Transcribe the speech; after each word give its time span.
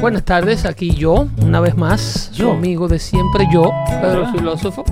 Buenas 0.00 0.24
tardes, 0.24 0.64
aquí 0.64 0.94
yo, 0.94 1.26
una 1.42 1.60
vez 1.60 1.76
más, 1.76 2.30
su 2.32 2.42
Yo. 2.42 2.52
amigo 2.52 2.86
de 2.88 2.98
siempre, 2.98 3.46
yo, 3.52 3.72
Pedro 4.00 4.24
Ah. 4.26 4.32
Filósofo. 4.32 4.84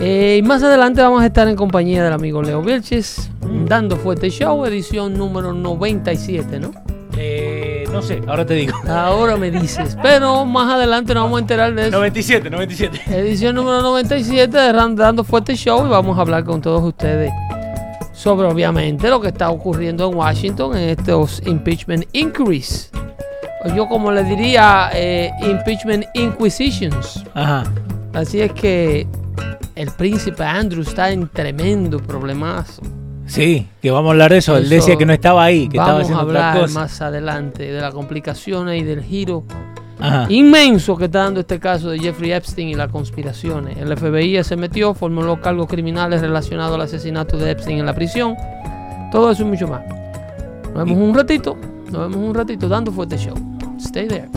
Eh, 0.00 0.36
y 0.38 0.42
más 0.46 0.62
adelante 0.62 1.02
vamos 1.02 1.22
a 1.22 1.26
estar 1.26 1.46
en 1.48 1.56
compañía 1.56 2.02
del 2.04 2.12
amigo 2.12 2.40
Leo 2.42 2.62
Vilches, 2.62 3.30
dando 3.66 3.96
fuerte 3.96 4.30
show, 4.30 4.64
edición 4.64 5.14
número 5.18 5.52
97, 5.52 6.58
¿no? 6.58 6.70
Eh, 7.18 7.84
no 7.92 8.00
sé, 8.00 8.22
ahora 8.28 8.46
te 8.46 8.54
digo. 8.54 8.78
Ahora 8.88 9.36
me 9.36 9.50
dices, 9.50 9.98
pero 10.00 10.44
más 10.44 10.72
adelante 10.72 11.12
nos 11.14 11.24
vamos 11.24 11.38
a 11.38 11.40
enterar 11.40 11.74
de 11.74 11.88
eso. 11.88 11.96
97, 11.96 12.48
97. 12.48 13.00
Edición 13.10 13.56
número 13.56 13.82
97 13.82 14.56
de 14.56 14.72
Dando 14.72 15.24
Fuerte 15.24 15.56
Show 15.56 15.84
y 15.84 15.88
vamos 15.90 16.16
a 16.16 16.20
hablar 16.20 16.44
con 16.44 16.60
todos 16.60 16.80
ustedes 16.82 17.32
sobre 18.12 18.46
obviamente 18.46 19.10
lo 19.10 19.20
que 19.20 19.28
está 19.28 19.50
ocurriendo 19.50 20.08
en 20.08 20.16
Washington 20.16 20.76
en 20.76 20.90
estos 20.90 21.42
impeachment 21.44 22.04
inquiries. 22.12 22.90
Yo 23.74 23.86
como 23.88 24.12
le 24.12 24.24
diría, 24.24 24.90
eh, 24.94 25.30
impeachment 25.40 26.04
inquisitions. 26.14 27.24
Ajá. 27.34 27.64
Así 28.14 28.40
es 28.40 28.52
que 28.52 29.06
el 29.74 29.90
príncipe 29.92 30.42
Andrew 30.44 30.82
está 30.82 31.10
en 31.10 31.28
tremendo 31.28 31.98
problemazo. 31.98 32.82
Sí, 33.26 33.68
que 33.82 33.90
vamos 33.90 34.08
a 34.08 34.12
hablar 34.12 34.30
de 34.32 34.38
eso. 34.38 34.56
Él 34.56 34.68
decía 34.68 34.96
que 34.96 35.04
no 35.04 35.12
estaba 35.12 35.44
ahí, 35.44 35.68
que 35.68 35.76
estaba 35.76 35.98
Vamos 35.98 36.10
a 36.10 36.14
haciendo 36.14 36.20
hablar 36.22 36.70
más 36.70 37.00
adelante 37.02 37.70
de 37.70 37.80
las 37.80 37.92
complicaciones 37.92 38.80
y 38.80 38.84
del 38.84 39.02
giro 39.02 39.44
Ajá. 40.00 40.26
inmenso 40.30 40.96
que 40.96 41.04
está 41.04 41.24
dando 41.24 41.40
este 41.40 41.60
caso 41.60 41.90
de 41.90 41.98
Jeffrey 41.98 42.32
Epstein 42.32 42.68
y 42.68 42.74
las 42.74 42.90
conspiraciones. 42.90 43.76
El 43.76 43.96
FBI 43.96 44.42
se 44.44 44.56
metió, 44.56 44.94
formuló 44.94 45.40
cargos 45.40 45.68
criminales 45.68 46.22
relacionados 46.22 46.74
al 46.74 46.80
asesinato 46.80 47.36
de 47.36 47.50
Epstein 47.50 47.78
en 47.80 47.86
la 47.86 47.94
prisión. 47.94 48.34
Todo 49.12 49.30
eso 49.30 49.42
y 49.42 49.46
mucho 49.46 49.68
más. 49.68 49.82
Nos 50.74 50.84
vemos 50.86 50.98
un 50.98 51.14
ratito, 51.14 51.56
nos 51.90 52.08
vemos 52.08 52.16
un 52.16 52.34
ratito 52.34 52.68
dando 52.68 52.90
fuerte 52.92 53.18
show. 53.18 53.34
Stay 53.78 54.08
there. 54.08 54.28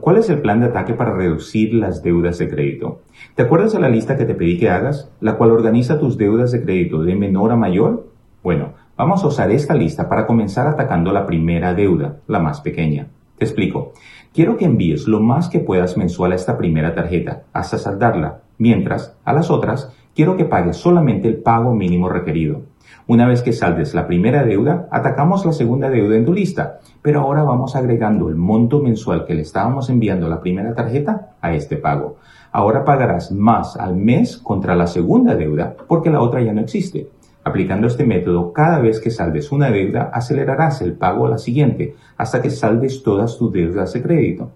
¿Cuál 0.00 0.16
es 0.16 0.30
el 0.30 0.40
plan 0.40 0.60
de 0.60 0.66
ataque 0.66 0.94
para 0.94 1.14
reducir 1.14 1.74
las 1.74 2.02
deudas 2.02 2.38
de 2.38 2.48
crédito? 2.48 3.02
¿Te 3.34 3.42
acuerdas 3.42 3.72
de 3.72 3.80
la 3.80 3.88
lista 3.88 4.16
que 4.16 4.24
te 4.24 4.34
pedí 4.34 4.58
que 4.58 4.70
hagas, 4.70 5.10
la 5.20 5.36
cual 5.36 5.52
organiza 5.52 5.98
tus 5.98 6.18
deudas 6.18 6.52
de 6.52 6.62
crédito 6.62 7.02
de 7.02 7.14
menor 7.14 7.52
a 7.52 7.56
mayor? 7.56 8.08
Bueno, 8.42 8.74
vamos 8.96 9.22
a 9.22 9.28
usar 9.28 9.50
esta 9.50 9.74
lista 9.74 10.08
para 10.08 10.26
comenzar 10.26 10.66
atacando 10.66 11.12
la 11.12 11.26
primera 11.26 11.74
deuda, 11.74 12.16
la 12.26 12.40
más 12.40 12.60
pequeña. 12.60 13.08
Te 13.38 13.44
explico. 13.44 13.92
Quiero 14.34 14.56
que 14.56 14.64
envíes 14.64 15.06
lo 15.06 15.20
más 15.20 15.48
que 15.48 15.60
puedas 15.60 15.96
mensual 15.96 16.32
a 16.32 16.36
esta 16.36 16.58
primera 16.58 16.94
tarjeta, 16.94 17.44
hasta 17.52 17.78
saldarla, 17.78 18.40
mientras, 18.60 19.16
a 19.24 19.32
las 19.32 19.50
otras, 19.50 19.92
quiero 20.14 20.36
que 20.36 20.44
pagues 20.44 20.76
solamente 20.76 21.26
el 21.26 21.38
pago 21.38 21.74
mínimo 21.74 22.08
requerido. 22.08 22.62
Una 23.06 23.26
vez 23.26 23.42
que 23.42 23.52
saldes 23.52 23.94
la 23.94 24.06
primera 24.06 24.44
deuda, 24.44 24.86
atacamos 24.92 25.44
la 25.44 25.52
segunda 25.52 25.90
deuda 25.90 26.16
en 26.16 26.24
tu 26.24 26.32
lista, 26.32 26.78
pero 27.02 27.20
ahora 27.20 27.42
vamos 27.42 27.74
agregando 27.74 28.28
el 28.28 28.36
monto 28.36 28.80
mensual 28.80 29.24
que 29.24 29.34
le 29.34 29.42
estábamos 29.42 29.90
enviando 29.90 30.26
a 30.26 30.28
la 30.28 30.40
primera 30.40 30.74
tarjeta 30.74 31.30
a 31.40 31.52
este 31.54 31.76
pago. 31.76 32.18
Ahora 32.52 32.84
pagarás 32.84 33.32
más 33.32 33.76
al 33.76 33.96
mes 33.96 34.36
contra 34.36 34.76
la 34.76 34.86
segunda 34.86 35.34
deuda 35.34 35.74
porque 35.88 36.10
la 36.10 36.20
otra 36.20 36.42
ya 36.42 36.52
no 36.52 36.60
existe. 36.60 37.08
Aplicando 37.42 37.86
este 37.86 38.04
método, 38.04 38.52
cada 38.52 38.78
vez 38.78 39.00
que 39.00 39.10
saldes 39.10 39.50
una 39.50 39.70
deuda, 39.70 40.10
acelerarás 40.12 40.82
el 40.82 40.92
pago 40.92 41.26
a 41.26 41.30
la 41.30 41.38
siguiente 41.38 41.96
hasta 42.16 42.42
que 42.42 42.50
saldes 42.50 43.02
todas 43.02 43.38
tus 43.38 43.52
deudas 43.52 43.92
de 43.94 44.02
crédito. 44.02 44.50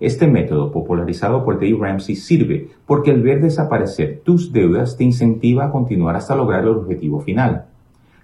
Este 0.00 0.28
método, 0.28 0.70
popularizado 0.70 1.44
por 1.44 1.56
Dave 1.56 1.76
Ramsey, 1.80 2.14
sirve 2.14 2.68
porque 2.86 3.10
el 3.10 3.22
ver 3.22 3.40
desaparecer 3.40 4.20
tus 4.24 4.52
deudas 4.52 4.96
te 4.96 5.04
incentiva 5.04 5.64
a 5.64 5.70
continuar 5.70 6.14
hasta 6.14 6.36
lograr 6.36 6.62
el 6.62 6.68
objetivo 6.68 7.20
final. 7.20 7.64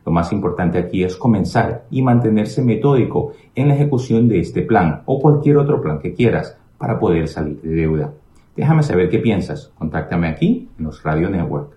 Lo 0.07 0.13
más 0.13 0.33
importante 0.33 0.79
aquí 0.79 1.03
es 1.03 1.17
comenzar 1.17 1.85
y 1.91 2.03
mantenerse 2.03 2.63
metódico 2.63 3.33
en 3.55 3.69
la 3.69 3.75
ejecución 3.75 4.29
de 4.29 4.39
este 4.39 4.63
plan 4.63 5.03
o 5.07 5.19
cualquier 5.21 5.57
otro 5.57 5.81
plan 5.81 5.99
que 5.99 6.15
quieras 6.15 6.57
para 6.79 6.99
poder 6.99 7.27
salir 7.27 7.61
de 7.63 7.75
deuda. 7.75 8.13
Déjame 8.57 8.83
saber 8.83 9.09
qué 9.09 9.19
piensas. 9.19 9.73
Contáctame 9.77 10.29
aquí 10.29 10.69
en 10.79 10.85
los 10.85 11.03
Radio 11.03 11.29
Network. 11.29 11.73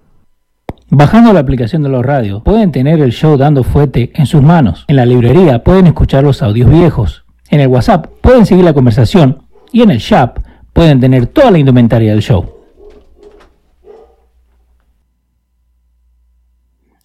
Bajando 0.89 1.33
la 1.33 1.39
aplicación 1.39 1.83
de 1.83 1.89
los 1.89 2.05
radios, 2.05 2.43
pueden 2.43 2.71
tener 2.71 3.01
el 3.01 3.11
show 3.11 3.35
dando 3.35 3.63
fuete 3.63 4.11
en 4.13 4.25
sus 4.25 4.41
manos. 4.41 4.85
En 4.87 4.95
la 4.95 5.05
librería 5.05 5.63
pueden 5.63 5.87
escuchar 5.87 6.23
los 6.23 6.41
audios 6.41 6.69
viejos. 6.69 7.25
En 7.49 7.61
el 7.61 7.67
WhatsApp 7.67 8.07
pueden 8.21 8.45
seguir 8.45 8.63
la 8.63 8.73
conversación. 8.73 9.46
Y 9.71 9.81
en 9.81 9.91
el 9.91 9.99
shop 9.99 10.39
pueden 10.73 10.99
tener 10.99 11.27
toda 11.27 11.51
la 11.51 11.57
indumentaria 11.57 12.11
del 12.11 12.21
show. 12.21 12.53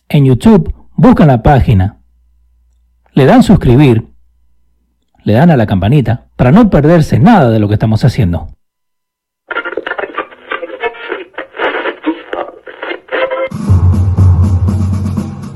En 0.08 0.26
YouTube 0.26 0.74
buscan 0.94 1.28
la 1.28 1.42
página, 1.42 2.00
le 3.14 3.24
dan 3.24 3.42
suscribir, 3.42 4.08
le 5.24 5.32
dan 5.32 5.50
a 5.50 5.56
la 5.56 5.66
campanita 5.66 6.26
para 6.36 6.52
no 6.52 6.68
perderse 6.68 7.18
nada 7.18 7.50
de 7.50 7.58
lo 7.58 7.68
que 7.68 7.74
estamos 7.74 8.04
haciendo. 8.04 8.48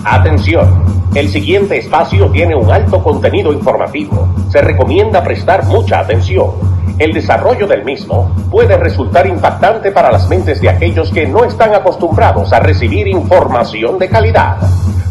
Atención, 0.05 0.84
el 1.15 1.28
siguiente 1.28 1.78
espacio 1.78 2.31
tiene 2.31 2.55
un 2.55 2.71
alto 2.71 3.03
contenido 3.03 3.53
informativo. 3.53 4.34
Se 4.50 4.62
recomienda 4.62 5.23
prestar 5.23 5.67
mucha 5.67 5.99
atención. 5.99 6.75
El 6.99 7.12
desarrollo 7.12 7.67
del 7.67 7.84
mismo 7.84 8.34
puede 8.51 8.77
resultar 8.79 9.27
impactante 9.27 9.93
para 9.93 10.11
las 10.11 10.29
mentes 10.31 10.62
de 10.62 10.71
aquellos 10.71 11.11
que 11.12 11.27
no 11.27 11.45
están 11.45 11.75
acostumbrados 11.75 12.55
a 12.55 12.61
recibir 12.61 13.07
información 13.07 13.99
de 13.99 14.09
calidad. 14.09 14.57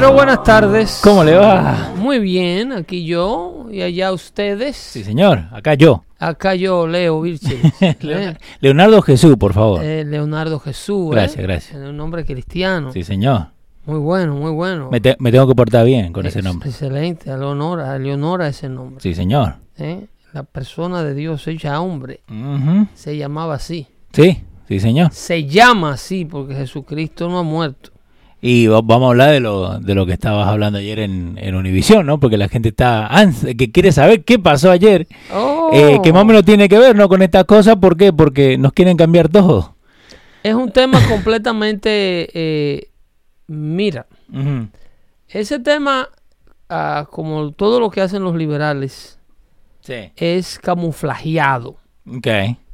Caballero, 0.00 0.16
buenas 0.16 0.42
tardes. 0.44 1.00
¿cómo 1.04 1.22
le 1.22 1.34
va? 1.36 1.92
Muy 1.94 2.20
bien, 2.20 2.72
aquí 2.72 3.04
yo 3.04 3.66
y 3.70 3.82
allá 3.82 4.12
ustedes. 4.14 4.74
Sí, 4.74 5.04
señor, 5.04 5.44
acá 5.52 5.74
yo. 5.74 6.04
Acá 6.18 6.54
yo, 6.54 6.86
Leo 6.86 7.20
Vilches. 7.20 7.60
¿eh? 7.82 8.34
Leonardo 8.60 9.02
Jesús, 9.02 9.36
por 9.36 9.52
favor. 9.52 9.84
Eh, 9.84 10.06
Leonardo 10.06 10.58
Jesús. 10.58 11.08
¿eh? 11.08 11.16
Gracias, 11.16 11.42
gracias. 11.42 11.76
Un 11.76 11.98
nombre 11.98 12.24
cristiano. 12.24 12.94
Sí, 12.94 13.04
señor. 13.04 13.48
Muy 13.84 13.98
bueno, 13.98 14.36
muy 14.36 14.50
bueno. 14.52 14.88
Me, 14.90 15.02
te- 15.02 15.16
me 15.18 15.30
tengo 15.30 15.46
que 15.46 15.54
portar 15.54 15.84
bien 15.84 16.14
con 16.14 16.24
ese 16.24 16.40
nombre. 16.40 16.70
Excelente, 16.70 17.30
a 17.30 17.36
Leonora, 17.36 17.92
a 17.92 17.98
Leonora 17.98 18.48
ese 18.48 18.70
nombre. 18.70 19.02
Sí, 19.02 19.14
señor. 19.14 19.56
La 20.32 20.44
persona 20.44 21.04
de 21.04 21.12
Dios 21.12 21.46
hecha 21.46 21.78
hombre 21.78 22.20
se 22.94 23.18
llamaba 23.18 23.56
así. 23.56 23.86
Sí, 24.14 24.44
sí, 24.66 24.80
señor. 24.80 25.12
Se 25.12 25.44
llama 25.44 25.92
así 25.92 26.24
porque 26.24 26.54
Jesucristo 26.54 27.28
no 27.28 27.38
ha 27.40 27.42
muerto. 27.42 27.90
Y 28.42 28.66
va- 28.68 28.80
vamos 28.82 29.06
a 29.06 29.10
hablar 29.10 29.30
de 29.32 29.40
lo, 29.40 29.78
de 29.80 29.94
lo 29.94 30.06
que 30.06 30.12
estabas 30.14 30.48
hablando 30.48 30.78
ayer 30.78 30.98
en, 31.00 31.36
en 31.38 31.54
Univisión, 31.54 32.06
¿no? 32.06 32.18
Porque 32.18 32.38
la 32.38 32.48
gente 32.48 32.70
está 32.70 33.10
que 33.58 33.70
quiere 33.70 33.92
saber 33.92 34.24
qué 34.24 34.38
pasó 34.38 34.70
ayer, 34.70 35.06
Oh, 35.32 35.70
eh, 35.72 36.00
que 36.02 36.12
más 36.12 36.22
o 36.22 36.24
menos 36.24 36.44
tiene 36.44 36.68
que 36.68 36.78
ver, 36.78 36.96
¿no? 36.96 37.08
Con 37.08 37.20
estas 37.22 37.44
cosas, 37.44 37.76
¿por 37.76 37.96
qué? 37.96 38.12
Porque 38.12 38.56
nos 38.56 38.72
quieren 38.72 38.96
cambiar 38.96 39.28
todo. 39.28 39.76
Es 40.42 40.54
un 40.54 40.72
tema 40.72 40.98
completamente... 41.08 42.30
eh, 42.32 42.88
mira, 43.46 44.06
ese 45.28 45.58
tema, 45.58 46.08
ah, 46.68 47.06
como 47.10 47.52
todo 47.52 47.78
lo 47.78 47.90
que 47.90 48.00
hacen 48.00 48.22
los 48.24 48.34
liberales, 48.36 49.18
Sí. 49.82 50.12
es 50.16 50.58
camuflajeado. 50.58 51.76
Ok. 52.06 52.26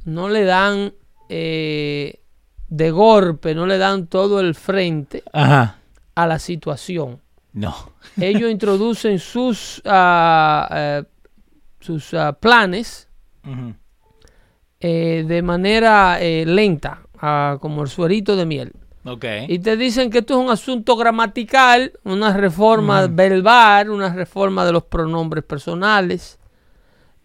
No 0.05 0.29
le 0.29 0.43
dan 0.45 0.93
eh, 1.29 2.19
de 2.69 2.91
golpe, 2.91 3.55
no 3.55 3.65
le 3.65 3.77
dan 3.77 4.07
todo 4.07 4.39
el 4.39 4.55
frente 4.55 5.23
Ajá. 5.33 5.77
a 6.15 6.27
la 6.27 6.39
situación. 6.39 7.21
No. 7.53 7.75
ellos 8.19 8.51
introducen 8.51 9.17
sus, 9.17 9.81
eh, 9.83 11.03
sus 11.79 12.13
ah, 12.13 12.33
planes 12.39 13.07
eh, 14.79 15.25
de 15.27 15.41
manera 15.41 16.21
eh, 16.21 16.45
lenta, 16.45 17.01
ah, 17.19 17.57
como 17.59 17.81
el 17.81 17.87
suerito 17.87 18.35
de 18.35 18.45
miel. 18.45 18.73
Ok. 19.05 19.25
Y 19.47 19.59
te 19.59 19.77
dicen 19.77 20.09
que 20.09 20.19
esto 20.19 20.33
es 20.33 20.45
un 20.45 20.51
asunto 20.51 20.97
gramatical, 20.97 21.93
una 22.03 22.33
reforma 22.35 23.07
verbal, 23.07 23.89
una 23.89 24.13
reforma 24.13 24.65
de 24.65 24.73
los 24.73 24.83
pronombres 24.83 25.45
personales. 25.45 26.37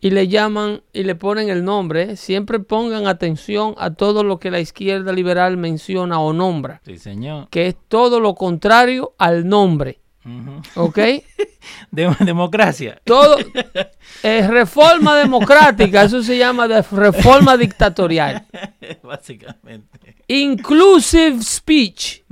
Y 0.02 0.10
le 0.10 0.26
llaman 0.28 0.82
y 0.92 1.04
le 1.04 1.14
ponen 1.14 1.48
el 1.48 1.64
nombre. 1.64 2.16
Siempre 2.16 2.58
pongan 2.58 3.06
atención 3.06 3.74
a 3.78 3.94
todo 3.94 4.24
lo 4.24 4.38
que 4.40 4.50
la 4.50 4.58
izquierda 4.60 5.12
liberal 5.12 5.56
menciona 5.56 6.18
o 6.18 6.32
nombra, 6.32 6.80
Sí, 6.84 6.98
señor. 6.98 7.48
que 7.50 7.68
es 7.68 7.76
todo 7.88 8.18
lo 8.20 8.34
contrario 8.34 9.14
al 9.16 9.48
nombre. 9.48 10.00
¿Ok? 10.76 10.98
De- 11.90 12.16
democracia. 12.20 13.00
Todo 13.04 13.36
es 14.22 14.46
reforma 14.50 15.16
democrática, 15.16 16.02
eso 16.04 16.22
se 16.22 16.36
llama 16.36 16.66
de 16.68 16.82
reforma 16.82 17.56
dictatorial. 17.56 18.44
Básicamente. 19.02 20.16
Inclusive 20.28 21.42
speech, 21.42 22.22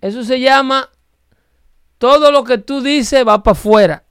eso 0.00 0.24
se 0.24 0.40
llama 0.40 0.88
todo 1.98 2.30
lo 2.32 2.42
que 2.44 2.58
tú 2.58 2.80
dices 2.80 3.26
va 3.26 3.42
para 3.42 3.52
afuera, 3.52 4.04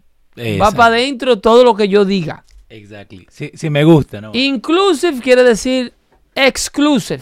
va 0.62 0.72
para 0.72 0.96
adentro 0.96 1.40
todo 1.40 1.64
lo 1.64 1.76
que 1.76 1.88
yo 1.90 2.06
diga. 2.06 2.46
Exactly. 2.72 3.28
Sí, 3.30 3.52
sí 3.54 3.70
me 3.70 3.84
gusta, 3.84 4.22
¿no? 4.22 4.32
Inclusive 4.34 5.20
quiere 5.22 5.44
decir 5.44 5.94
exclusive. 6.36 7.22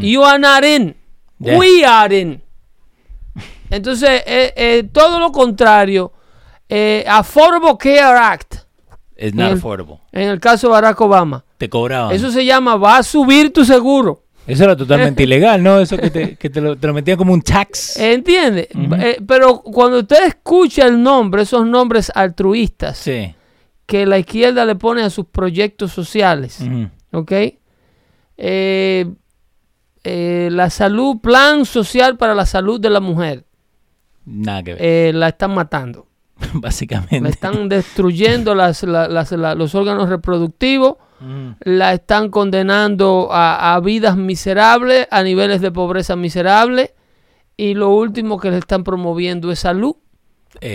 You 0.00 0.24
are 0.24 0.38
not 0.38 0.64
in. 0.64 0.96
Yeah. 1.38 1.56
We 1.56 1.84
are 1.84 2.20
in. 2.20 2.42
Entonces, 3.70 4.22
eh, 4.26 4.52
eh, 4.56 4.88
todo 4.92 5.20
lo 5.20 5.30
contrario, 5.30 6.12
eh, 6.68 7.04
Affordable 7.06 7.76
Care 7.78 8.18
Act, 8.18 8.54
It's 9.16 9.34
not 9.34 9.46
Bien. 9.46 9.58
affordable. 9.58 9.98
en 10.12 10.28
el 10.28 10.40
caso 10.40 10.66
de 10.68 10.72
Barack 10.72 11.00
Obama. 11.00 11.44
Te 11.58 11.68
cobraban. 11.68 12.14
Eso 12.14 12.30
se 12.30 12.44
llama, 12.44 12.76
va 12.76 12.98
a 12.98 13.02
subir 13.02 13.52
tu 13.52 13.64
seguro. 13.64 14.24
Eso 14.46 14.64
era 14.64 14.76
totalmente 14.76 15.22
ilegal, 15.24 15.62
¿no? 15.62 15.78
Eso 15.80 15.96
que 15.98 16.10
te, 16.10 16.36
que 16.36 16.48
te 16.50 16.60
lo, 16.60 16.76
te 16.76 16.86
lo 16.86 16.94
metían 16.94 17.18
como 17.18 17.32
un 17.32 17.42
tax. 17.42 17.96
¿Entiende? 17.98 18.68
Eh, 18.98 19.18
pero 19.26 19.60
cuando 19.60 19.98
usted 20.00 20.26
escucha 20.26 20.86
el 20.86 21.00
nombre, 21.02 21.42
esos 21.42 21.66
nombres 21.66 22.10
altruistas 22.14 22.98
sí. 22.98 23.34
Que 23.88 24.04
la 24.04 24.18
izquierda 24.18 24.64
le 24.66 24.74
pone 24.76 25.02
a 25.02 25.08
sus 25.10 25.24
proyectos 25.24 25.92
sociales. 25.92 26.60
¿ok? 27.10 27.32
Eh, 28.36 29.06
eh, 30.04 30.48
la 30.52 30.70
salud, 30.70 31.18
plan 31.20 31.64
social 31.64 32.16
para 32.16 32.34
la 32.34 32.46
salud 32.46 32.78
de 32.80 32.90
la 32.90 33.00
mujer, 33.00 33.44
Nada 34.24 34.62
que 34.62 34.74
ver. 34.74 34.82
eh, 34.82 35.12
la 35.14 35.28
están 35.28 35.54
matando. 35.54 36.06
Básicamente. 36.54 37.20
La 37.20 37.30
están 37.30 37.68
destruyendo 37.68 38.54
las- 38.54 38.82
la- 38.84 39.08
las- 39.08 39.32
la- 39.32 39.54
los 39.54 39.74
órganos 39.74 40.08
reproductivos, 40.08 40.96
la 41.64 41.94
están 41.94 42.30
condenando 42.30 43.28
a, 43.32 43.74
a 43.74 43.80
vidas 43.80 44.16
miserables, 44.16 45.08
a 45.10 45.24
niveles 45.24 45.60
de 45.60 45.72
pobreza 45.72 46.14
miserables, 46.14 46.92
y 47.56 47.74
lo 47.74 47.88
último 47.90 48.38
que 48.38 48.52
le 48.52 48.58
están 48.58 48.84
promoviendo 48.84 49.50
es 49.50 49.58
salud. 49.58 49.96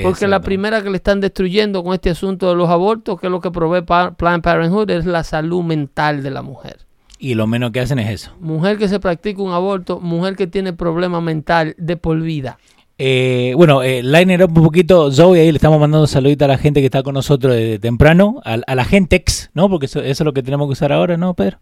Porque 0.04 0.28
la 0.28 0.42
primera 0.42 0.82
que 0.82 0.90
le 0.90 0.98
están 0.98 1.20
destruyendo 1.20 1.84
con 1.84 1.94
este 1.94 2.10
asunto 2.10 2.50
de 2.50 2.56
los 2.56 2.70
abortos, 2.70 3.20
que 3.20 3.28
es 3.28 3.32
lo 3.32 3.42
que 3.42 3.52
provee 3.52 3.82
Planned 3.82 4.42
Parenthood, 4.42 4.90
es 4.90 5.06
la 5.06 5.24
salud 5.24 5.64
mental 5.64 6.24
de 6.24 6.32
la 6.32 6.42
mujer. 6.42 6.78
Y 7.20 7.36
lo 7.36 7.48
menos 7.48 7.72
que 7.72 7.80
hacen 7.80 8.00
es 8.00 8.10
eso. 8.10 8.32
Mujer 8.40 8.78
que 8.78 8.88
se 8.88 9.00
practica 9.00 9.42
un 9.42 9.52
aborto, 9.52 10.00
mujer 10.00 10.36
que 10.36 10.48
tiene 10.48 10.74
problema 10.74 11.22
mental 11.22 11.74
de 11.78 11.96
por 11.96 12.22
vida. 12.22 12.58
Eh, 12.98 13.54
bueno, 13.58 13.82
eh, 13.82 14.04
line 14.04 14.36
it 14.36 14.42
up 14.42 14.56
un 14.56 14.64
poquito, 14.64 15.12
Zoe, 15.12 15.40
ahí 15.40 15.52
le 15.52 15.58
estamos 15.58 15.80
mandando 15.80 16.06
saludito 16.06 16.46
a 16.46 16.48
la 16.48 16.58
gente 16.58 16.80
que 16.80 16.86
está 16.86 17.02
con 17.02 17.16
nosotros 17.16 17.56
desde 17.56 17.80
temprano, 17.80 18.40
a, 18.46 18.60
a 18.66 18.76
la 18.76 18.86
gente 18.86 19.16
ex, 19.16 19.50
¿no? 19.54 19.68
Porque 19.68 19.88
eso, 19.88 20.00
eso 20.00 20.24
es 20.24 20.26
lo 20.26 20.34
que 20.34 20.44
tenemos 20.44 20.68
que 20.68 20.74
usar 20.74 20.94
ahora, 20.94 21.18
¿no, 21.18 21.34
Pedro? 21.34 21.58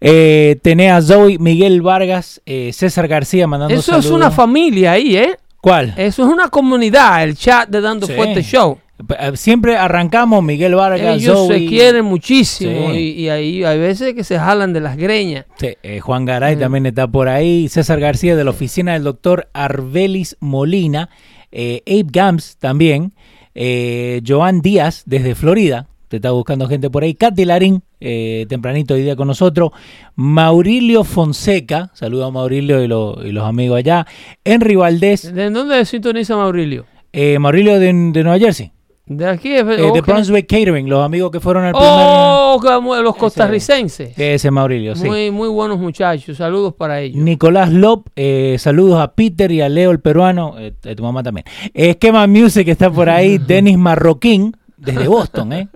Eh, 0.00 0.58
tenés 0.62 0.92
a 0.92 1.02
Zoe, 1.02 1.38
Miguel 1.38 1.82
Vargas, 1.82 2.40
eh, 2.46 2.70
César 2.72 3.08
García 3.08 3.48
mandando 3.48 3.74
Eso 3.74 3.96
es 3.96 4.10
una 4.10 4.30
familia 4.30 4.92
ahí, 4.92 5.16
¿eh? 5.16 5.36
¿Cuál? 5.60 5.94
Eso 5.96 6.24
es 6.24 6.28
una 6.32 6.48
comunidad, 6.48 7.22
el 7.24 7.36
chat 7.36 7.68
de 7.68 7.80
Dando 7.80 8.06
Sí. 8.06 8.12
Fuerte 8.14 8.42
Show. 8.42 8.78
Eh, 9.18 9.32
Siempre 9.36 9.76
arrancamos 9.76 10.42
Miguel 10.42 10.74
Vargas, 10.74 11.16
Ellos 11.22 11.46
Zoe, 11.46 11.58
se 11.58 11.66
quieren 11.66 12.04
muchísimo 12.04 12.90
Sí. 12.92 12.96
y, 12.98 13.22
y 13.22 13.28
ahí 13.28 13.64
hay 13.64 13.78
veces 13.78 14.14
que 14.14 14.24
se 14.24 14.38
jalan 14.38 14.72
de 14.72 14.80
las 14.80 14.96
greñas. 14.96 15.46
Sí, 15.56 15.68
eh, 15.82 16.00
Juan 16.00 16.24
Garay 16.24 16.56
Mm. 16.56 16.60
también 16.60 16.86
está 16.86 17.06
por 17.06 17.28
ahí. 17.28 17.68
César 17.68 18.00
García 18.00 18.34
de 18.36 18.44
la 18.44 18.50
oficina 18.50 18.92
del 18.94 19.04
doctor 19.04 19.48
Arbelis 19.52 20.36
Molina. 20.40 21.10
Eh, 21.52 21.82
Abe 21.86 22.06
Gams 22.10 22.56
también. 22.58 23.14
Eh, 23.54 24.20
Joan 24.26 24.60
Díaz 24.62 25.02
desde 25.06 25.34
Florida. 25.34 25.86
Te 26.08 26.16
está 26.16 26.30
buscando 26.30 26.66
gente 26.66 26.88
por 26.90 27.02
ahí. 27.02 27.14
Katy 27.14 27.44
Larín, 27.44 27.82
eh, 28.00 28.46
tempranito 28.48 28.94
hoy 28.94 29.02
día 29.02 29.14
con 29.16 29.28
nosotros. 29.28 29.70
Maurilio 30.14 31.04
Fonseca. 31.04 31.90
Saludo 31.94 32.26
a 32.26 32.30
Maurilio 32.30 32.82
y, 32.82 32.88
lo- 32.88 33.24
y 33.24 33.32
los 33.32 33.44
amigos 33.44 33.78
allá. 33.78 34.06
Henry 34.44 34.74
Valdés. 34.76 35.32
¿De 35.34 35.50
dónde 35.50 35.84
sintoniza 35.84 36.36
Maurilio? 36.36 36.86
Eh, 37.12 37.38
Maurilio 37.38 37.74
de, 37.78 37.86
de 37.86 38.22
Nueva 38.22 38.38
Jersey. 38.38 38.72
De 39.06 39.26
aquí 39.26 39.52
es 39.54 39.62
Eh, 39.62 39.90
de. 39.92 40.00
Brunswick 40.02 40.46
Catering. 40.46 40.88
Los 40.88 41.02
amigos 41.04 41.30
que 41.30 41.40
fueron 41.40 41.64
al 41.64 41.72
primer... 41.72 41.88
Oh, 41.90 42.58
como 42.62 42.94
los 42.96 43.16
costarricenses. 43.16 44.18
Ese 44.18 44.50
Maurilio, 44.50 44.94
sí. 44.96 45.06
Muy, 45.06 45.30
muy 45.30 45.48
buenos 45.48 45.78
muchachos. 45.78 46.36
Saludos 46.36 46.74
para 46.74 47.00
ellos. 47.00 47.16
Nicolás 47.22 47.72
Lop, 47.72 48.08
eh, 48.16 48.56
saludos 48.58 49.00
a 49.00 49.12
Peter 49.14 49.50
y 49.50 49.60
a 49.62 49.68
Leo 49.70 49.90
el 49.92 50.00
peruano, 50.00 50.56
eh, 50.58 50.72
tu 50.94 51.02
mamá 51.02 51.22
también. 51.22 51.44
Esquema 51.72 52.26
Music 52.26 52.68
está 52.68 52.90
por 52.90 53.08
ahí, 53.08 53.38
Denis 53.46 53.78
Marroquín, 53.78 54.54
desde 54.76 55.08
Boston, 55.08 55.52
¿eh? 55.54 55.68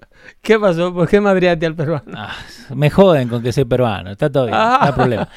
¿Qué 0.43 0.59
pasó? 0.59 0.93
¿Por 0.93 1.09
qué 1.09 1.21
madriaste 1.21 1.67
al 1.67 1.77
peruano? 1.77 2.03
Ah, 2.17 2.33
me 2.75 2.91
joden 2.91 3.29
con 3.29 3.43
que 3.45 3.53
soy 3.53 3.65
peruano, 3.65 4.11
está 4.11 4.29
todo 4.29 4.47
bien, 4.47 4.57
Ah. 4.59 4.79
no 4.81 4.87
hay 4.89 4.93
problema. 4.93 5.29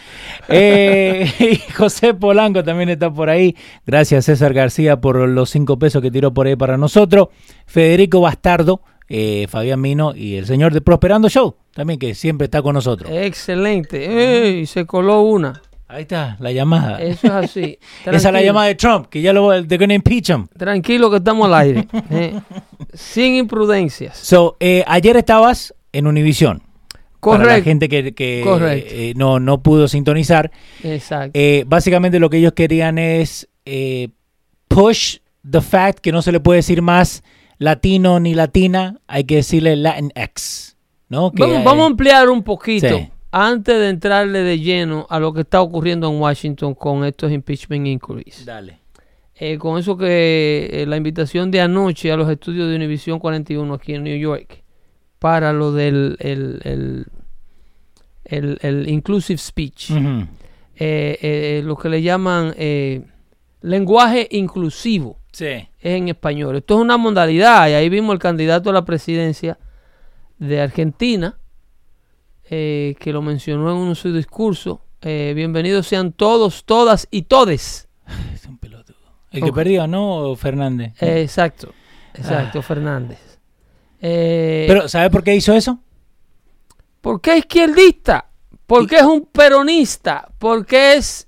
Eh, 0.49 1.31
y 1.67 1.71
José 1.73 2.15
Polanco 2.15 2.63
también 2.63 2.89
está 2.89 3.11
por 3.11 3.29
ahí, 3.29 3.55
gracias 3.85 4.25
César 4.25 4.51
García 4.55 4.99
por 4.99 5.17
los 5.29 5.51
cinco 5.51 5.77
pesos 5.77 6.01
que 6.01 6.09
tiró 6.09 6.33
por 6.33 6.47
ahí 6.47 6.55
para 6.55 6.75
nosotros. 6.77 7.27
Federico 7.67 8.19
Bastardo, 8.19 8.81
eh, 9.07 9.45
Fabián 9.47 9.79
Mino 9.79 10.15
y 10.15 10.37
el 10.37 10.47
señor 10.47 10.73
de 10.73 10.81
Prosperando 10.81 11.29
Show, 11.29 11.55
también 11.75 11.99
que 11.99 12.15
siempre 12.15 12.45
está 12.45 12.63
con 12.63 12.73
nosotros. 12.73 13.07
Excelente. 13.13 14.47
Ey, 14.57 14.65
se 14.65 14.87
coló 14.87 15.21
una. 15.21 15.61
Ahí 15.87 16.01
está, 16.01 16.35
la 16.39 16.51
llamada. 16.51 16.99
Eso 16.99 17.27
es 17.27 17.31
así. 17.33 17.77
Esa 18.07 18.15
es 18.29 18.33
la 18.33 18.41
llamada 18.41 18.65
de 18.65 18.73
Trump, 18.75 19.05
que 19.07 19.21
ya 19.21 19.33
lo 19.33 19.51
they're 19.51 19.77
gonna 19.77 19.93
impeach 19.93 20.29
him. 20.31 20.47
Tranquilo 20.57 21.11
que 21.11 21.17
estamos 21.17 21.45
al 21.45 21.53
aire. 21.53 21.87
eh. 22.09 22.39
Sin 22.95 23.35
imprudencias. 23.35 24.17
So, 24.17 24.57
eh, 24.59 24.83
ayer 24.87 25.17
estabas 25.17 25.73
en 25.91 26.07
Univision. 26.07 26.61
Para 27.19 27.37
la 27.39 27.43
Correcto. 27.43 27.63
gente 27.63 27.89
que, 27.89 28.13
que, 28.13 28.41
Correcto. 28.43 28.93
eh, 28.93 29.13
no, 29.15 29.39
no 29.39 29.63
pudo 29.63 29.87
sintonizar. 29.87 30.51
Exacto. 30.83 31.31
Eh, 31.33 31.63
básicamente 31.67 32.19
lo 32.19 32.29
que 32.29 32.37
ellos 32.37 32.53
querían 32.53 32.99
es 32.99 33.49
eh, 33.65 34.09
push 34.67 35.17
the 35.49 35.61
fact 35.61 35.99
que 35.99 36.11
no 36.11 36.21
se 36.21 36.31
le 36.31 36.39
puede 36.39 36.57
decir 36.57 36.83
más 36.83 37.23
latino 37.57 38.19
ni 38.19 38.35
latina, 38.35 38.99
hay 39.07 39.23
que 39.23 39.37
decirle 39.37 39.75
Latinx. 39.75 40.75
¿no? 41.09 41.31
Que, 41.31 41.41
vamos, 41.41 41.63
vamos 41.63 41.83
a 41.83 41.87
ampliar 41.87 42.29
un 42.29 42.43
poquito 42.43 42.97
sí. 42.97 43.09
antes 43.31 43.77
de 43.77 43.89
entrarle 43.89 44.39
de 44.39 44.59
lleno 44.59 45.07
a 45.09 45.19
lo 45.19 45.33
que 45.33 45.41
está 45.41 45.61
ocurriendo 45.61 46.09
en 46.09 46.19
Washington 46.19 46.75
con 46.75 47.05
estos 47.05 47.31
impeachment 47.31 47.87
inquiries. 47.87 48.45
Dale. 48.45 48.79
Eh, 49.37 49.57
con 49.57 49.77
eso 49.77 49.97
que 49.97 50.69
eh, 50.71 50.85
la 50.85 50.95
invitación 50.95 51.51
de 51.51 51.59
anoche 51.59 52.09
a 52.11 52.15
los 52.15 52.29
estudios 52.29 52.69
de 52.69 52.75
Univision 52.77 53.19
41 53.19 53.73
aquí 53.73 53.93
en 53.93 54.03
New 54.05 54.17
York 54.17 54.63
para 55.19 55.51
lo 55.51 55.73
del 55.73 56.15
el, 56.19 56.59
el, 56.63 57.05
el- 58.23 58.57
el 58.61 58.87
inclusive 58.89 59.37
speech, 59.37 59.91
eh, 59.91 60.27
eh, 60.77 61.61
lo 61.65 61.75
que 61.75 61.89
le 61.89 62.01
llaman 62.01 62.53
lenguaje 63.61 64.27
inclusivo. 64.31 65.19
Sí. 65.33 65.45
es 65.47 65.67
en 65.81 66.07
español. 66.07 66.55
Esto 66.55 66.75
es 66.75 66.79
una 66.79 66.95
modalidad 66.97 67.67
y 67.67 67.73
ahí 67.73 67.89
vimos 67.89 68.13
el 68.13 68.19
candidato 68.19 68.69
a 68.69 68.73
la 68.73 68.85
presidencia 68.85 69.57
de 70.39 70.61
Argentina 70.61 71.37
que 72.47 72.95
lo 73.11 73.21
mencionó 73.21 73.69
en 73.71 73.77
uno 73.77 73.89
de 73.89 73.95
sus 73.95 74.13
discursos. 74.13 74.79
Bienvenidos 75.01 75.87
sean 75.87 76.13
todos, 76.13 76.63
todas 76.63 77.07
y 77.11 77.23
todes. 77.23 77.89
Es 78.33 78.45
un. 78.45 78.57
El 79.37 79.43
que 79.43 79.53
perdió, 79.53 79.87
¿no? 79.87 80.35
Fernández. 80.35 80.93
Eh, 81.01 81.21
exacto, 81.21 81.73
exacto, 82.13 82.61
Fernández. 82.61 83.19
Eh, 84.01 84.65
Pero, 84.67 84.87
¿sabe 84.87 85.09
por 85.09 85.23
qué 85.23 85.35
hizo 85.35 85.53
eso? 85.53 85.79
¿Por 87.01 87.21
qué 87.21 87.31
es 87.33 87.37
izquierdista? 87.39 88.25
Porque 88.65 88.97
es 88.97 89.03
un 89.03 89.25
peronista, 89.25 90.27
porque 90.39 90.95
es 90.95 91.27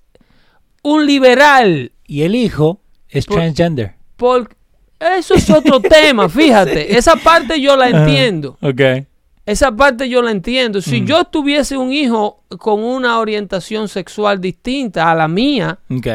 un 0.83 1.05
liberal, 1.05 1.91
Y 2.09 2.21
el 2.23 2.35
hijo 2.35 2.79
es 3.09 3.25
Por- 3.25 3.37
transgender. 3.37 3.95
por... 4.15 4.49
Eso 4.99 5.35
es 5.35 5.49
otro 5.49 5.79
tema, 5.81 6.27
fíjate. 6.29 6.97
Esa 6.97 7.15
parte 7.17 7.59
yo 7.61 7.75
la 7.75 7.89
entiendo. 7.89 8.57
Ok. 8.61 8.81
Esa 9.45 9.71
parte 9.75 10.09
yo 10.09 10.21
la 10.23 10.31
entiendo. 10.31 10.81
Si 10.81 11.01
Mm. 11.01 11.05
yo 11.05 11.23
tuviese 11.25 11.77
un 11.77 11.91
hijo 11.93 12.43
con 12.57 12.83
una 12.83 13.19
orientación 13.19 13.87
sexual 13.89 14.41
distinta 14.41 15.11
a 15.11 15.15
la 15.15 15.27
mía, 15.27 15.77
Ok. 15.91 16.07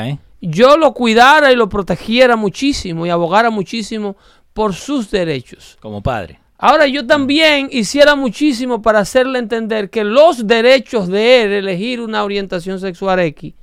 Yo 0.42 0.76
lo 0.76 0.92
cuidara 0.92 1.52
y 1.52 1.56
lo 1.56 1.68
protegiera 1.68 2.37
muchísimo 2.37 3.06
y 3.06 3.11
abogara 3.11 3.50
muchísimo 3.50 4.16
por 4.52 4.75
sus 4.75 5.11
derechos. 5.11 5.78
Como 5.80 6.02
padre. 6.02 6.40
Ahora 6.58 6.87
yo 6.87 7.06
también 7.06 7.68
hiciera 7.72 8.14
muchísimo 8.14 8.82
para 8.82 9.00
hacerle 9.00 9.38
entender 9.38 9.90
que 9.90 10.04
los 10.04 10.46
derechos 10.46 11.08
de 11.08 11.42
él 11.42 11.52
elegir 11.52 12.00
una 12.00 12.22
orientación 12.22 12.78
sexual 12.78 13.18
X 13.20 13.54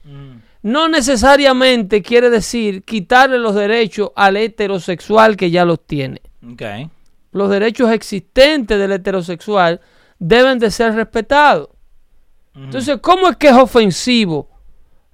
no 0.61 0.89
necesariamente 0.89 2.01
quiere 2.01 2.29
decir 2.29 2.83
quitarle 2.83 3.39
los 3.39 3.55
derechos 3.55 4.11
al 4.15 4.35
heterosexual 4.35 5.37
que 5.37 5.51
ya 5.51 5.63
los 5.63 5.85
tiene. 5.85 6.21
Ok. 6.45 6.61
Los 7.31 7.49
derechos 7.49 7.91
existentes 7.91 8.77
del 8.77 8.91
heterosexual 8.91 9.79
deben 10.17 10.59
de 10.59 10.71
ser 10.71 10.93
respetados. 10.95 11.69
Entonces, 12.53 12.97
¿cómo 13.01 13.29
es 13.29 13.37
que 13.37 13.47
es 13.47 13.53
ofensivo 13.53 14.49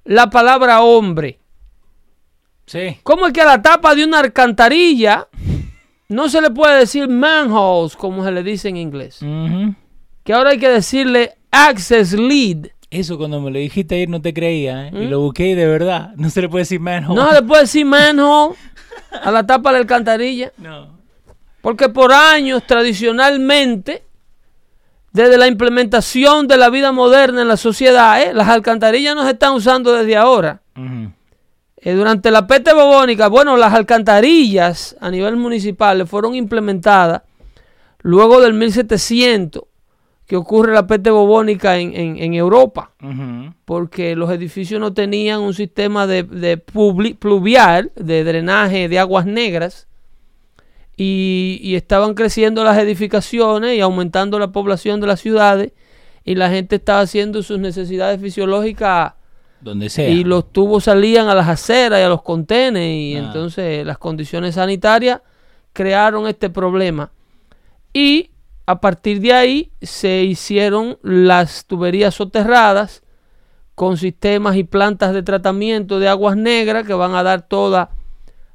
la 0.03 0.29
palabra 0.29 0.81
hombre? 0.81 1.39
Sí. 2.65 2.97
¿Cómo 3.03 3.27
es 3.27 3.33
que 3.33 3.41
a 3.41 3.45
la 3.45 3.61
tapa 3.61 3.95
de 3.95 4.03
una 4.03 4.19
alcantarilla 4.19 5.27
no 6.09 6.29
se 6.29 6.41
le 6.41 6.49
puede 6.49 6.79
decir 6.79 7.07
manholes 7.07 7.95
como 7.95 8.23
se 8.23 8.31
le 8.31 8.43
dice 8.43 8.69
en 8.69 8.77
inglés? 8.77 9.19
Que 10.23 10.33
ahora 10.33 10.51
hay 10.51 10.59
que 10.59 10.69
decirle 10.69 11.37
access 11.51 12.13
lead. 12.13 12.67
Eso 12.89 13.17
cuando 13.17 13.41
me 13.41 13.51
lo 13.51 13.59
dijiste 13.59 13.95
ayer 13.95 14.09
no 14.09 14.21
te 14.21 14.33
creía, 14.33 14.87
¿eh? 14.87 14.91
Y 14.93 15.05
lo 15.07 15.19
busqué 15.19 15.49
y 15.49 15.53
de 15.55 15.65
verdad. 15.65 16.13
No 16.15 16.29
se 16.29 16.41
le 16.41 16.49
puede 16.49 16.61
decir 16.61 16.79
manhole. 16.79 17.19
¿Mm? 17.19 17.23
No 17.23 17.29
se 17.29 17.41
le 17.41 17.47
puede 17.47 17.61
decir 17.63 17.85
manhole 17.85 18.55
a 19.23 19.31
la 19.31 19.45
tapa 19.45 19.69
de 19.69 19.73
la 19.73 19.79
alcantarilla. 19.79 20.51
No. 20.57 20.95
Porque 21.61 21.89
por 21.89 22.13
años, 22.13 22.65
tradicionalmente, 22.65 24.03
desde 25.11 25.37
la 25.37 25.47
implementación 25.47 26.47
de 26.47 26.57
la 26.57 26.69
vida 26.69 26.91
moderna 26.91 27.41
en 27.41 27.47
la 27.47 27.57
sociedad, 27.57 28.21
¿eh? 28.21 28.33
las 28.33 28.49
alcantarillas 28.49 29.15
no 29.15 29.23
se 29.23 29.31
están 29.31 29.53
usando 29.53 29.93
desde 29.93 30.15
ahora. 30.15 30.61
Eh, 31.85 31.93
durante 31.93 32.31
la 32.31 32.47
peste 32.47 32.73
bubónica, 32.73 33.27
bueno, 33.27 33.55
las 33.57 33.73
alcantarillas 33.73 34.95
a 34.99 35.11
nivel 35.11 35.35
municipal 35.37 36.05
fueron 36.07 36.33
implementadas 36.35 37.21
luego 38.01 38.41
del 38.41 38.53
1700, 38.55 39.63
que 40.25 40.35
ocurre 40.35 40.73
la 40.73 40.87
peste 40.87 41.11
bubónica 41.11 41.77
en, 41.77 41.93
en- 41.95 42.17
en 42.17 42.33
Europa, 42.33 42.91
porque 43.65 44.15
los 44.15 44.31
edificios 44.31 44.79
no 44.81 44.93
tenían 44.93 45.41
un 45.41 45.53
sistema 45.53 46.07
de, 46.07 46.23
de 46.23 46.57
publi- 46.65 47.15
pluvial, 47.17 47.91
de 47.95 48.23
drenaje 48.23 48.89
de 48.89 48.97
aguas 48.99 49.27
negras, 49.27 49.87
y, 50.97 51.59
y 51.61 51.75
estaban 51.75 52.13
creciendo 52.13 52.63
las 52.63 52.77
edificaciones 52.77 53.75
y 53.77 53.81
aumentando 53.81 54.39
la 54.39 54.51
población 54.51 55.01
de 55.01 55.07
las 55.07 55.19
ciudades, 55.19 55.71
y 56.23 56.33
la 56.35 56.49
gente 56.49 56.77
estaba 56.77 57.01
haciendo 57.01 57.43
sus 57.43 57.59
necesidades 57.59 58.19
fisiológicas 58.19 59.13
Donde 59.61 59.89
sea. 59.89 60.09
y 60.09 60.23
los 60.23 60.51
tubos 60.51 60.83
salían 60.85 61.27
a 61.27 61.33
las 61.35 61.47
aceras 61.47 61.99
y 61.99 62.03
a 62.03 62.09
los 62.09 62.21
contenes 62.21 62.83
y 62.87 63.15
Ah. 63.15 63.19
entonces 63.19 63.85
las 63.85 63.97
condiciones 63.97 64.55
sanitarias 64.55 65.21
crearon 65.73 66.27
este 66.27 66.49
problema. 66.49 67.11
Y 67.93 68.29
a 68.65 68.79
partir 68.81 69.19
de 69.21 69.33
ahí 69.33 69.71
se 69.81 70.23
hicieron 70.23 70.97
las 71.01 71.65
tuberías 71.65 72.15
soterradas 72.15 73.03
con 73.75 73.97
sistemas 73.97 74.55
y 74.55 74.63
plantas 74.63 75.13
de 75.13 75.21
tratamiento 75.23 75.99
de 75.99 76.07
aguas 76.07 76.37
negras 76.37 76.85
que 76.85 76.93
van 76.93 77.13
a 77.15 77.23
dar 77.23 77.41
toda 77.47 77.89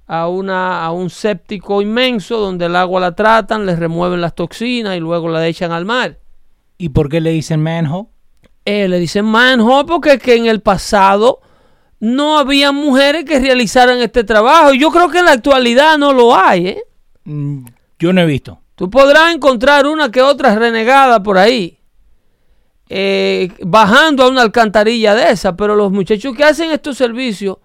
a, 0.07 0.27
una, 0.29 0.83
a 0.85 0.91
un 0.93 1.11
séptico 1.11 1.83
inmenso 1.83 2.39
donde 2.39 2.67
el 2.67 2.75
agua 2.75 3.01
la 3.01 3.15
tratan, 3.15 3.67
les 3.67 3.79
remueven 3.79 4.21
las 4.21 4.35
toxinas 4.35 4.97
y 4.97 5.01
luego 5.01 5.29
la 5.29 5.47
echan 5.47 5.73
al 5.73 5.85
mar. 5.85 6.19
¿Y 6.79 6.89
por 6.89 7.09
qué 7.09 7.21
le 7.21 7.31
dicen 7.31 7.63
manhole? 7.63 8.09
Eh, 8.73 8.89
le 8.89 8.99
dicen 9.01 9.25
manhole 9.25 9.85
porque 9.85 10.13
es 10.13 10.23
que 10.23 10.37
en 10.37 10.47
el 10.47 10.61
pasado 10.61 11.41
no 11.99 12.39
había 12.39 12.71
mujeres 12.71 13.25
que 13.25 13.41
realizaran 13.41 13.99
este 13.99 14.23
trabajo. 14.23 14.73
Yo 14.75 14.91
creo 14.91 15.09
que 15.09 15.19
en 15.19 15.25
la 15.25 15.33
actualidad 15.33 15.99
no 15.99 16.13
lo 16.13 16.37
hay. 16.37 16.69
¿eh? 16.69 16.83
Mm, 17.25 17.65
Yo 17.99 18.13
no 18.13 18.21
he 18.21 18.27
visto. 18.27 18.61
Tú 18.77 18.89
podrás 18.89 19.35
encontrar 19.35 19.87
una 19.87 20.11
que 20.11 20.23
otra 20.23 20.55
renegada 20.55 21.23
por 21.23 21.37
ahí, 21.37 21.79
eh, 22.89 23.51
bajando 23.61 24.23
a 24.25 24.29
una 24.29 24.43
alcantarilla 24.43 25.15
de 25.15 25.33
esa, 25.33 25.55
pero 25.57 25.75
los 25.75 25.91
muchachos 25.93 26.35
que 26.35 26.45
hacen 26.45 26.71
estos 26.71 26.97
servicios 26.97 27.59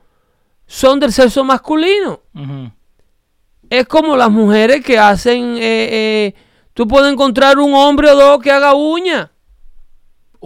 son 0.65 0.99
del 0.99 1.13
sexo 1.13 1.43
masculino. 1.43 2.21
Es 3.69 3.85
como 3.87 4.17
las 4.17 4.29
mujeres 4.31 4.83
que 4.83 4.97
hacen... 4.99 5.55
eh, 5.57 5.87
eh, 5.91 6.35
tú 6.73 6.87
puedes 6.87 7.11
encontrar 7.13 7.59
un 7.59 7.73
hombre 7.73 8.09
o 8.11 8.15
dos 8.15 8.39
que 8.41 8.51
haga 8.51 8.73
uña. 8.73 9.31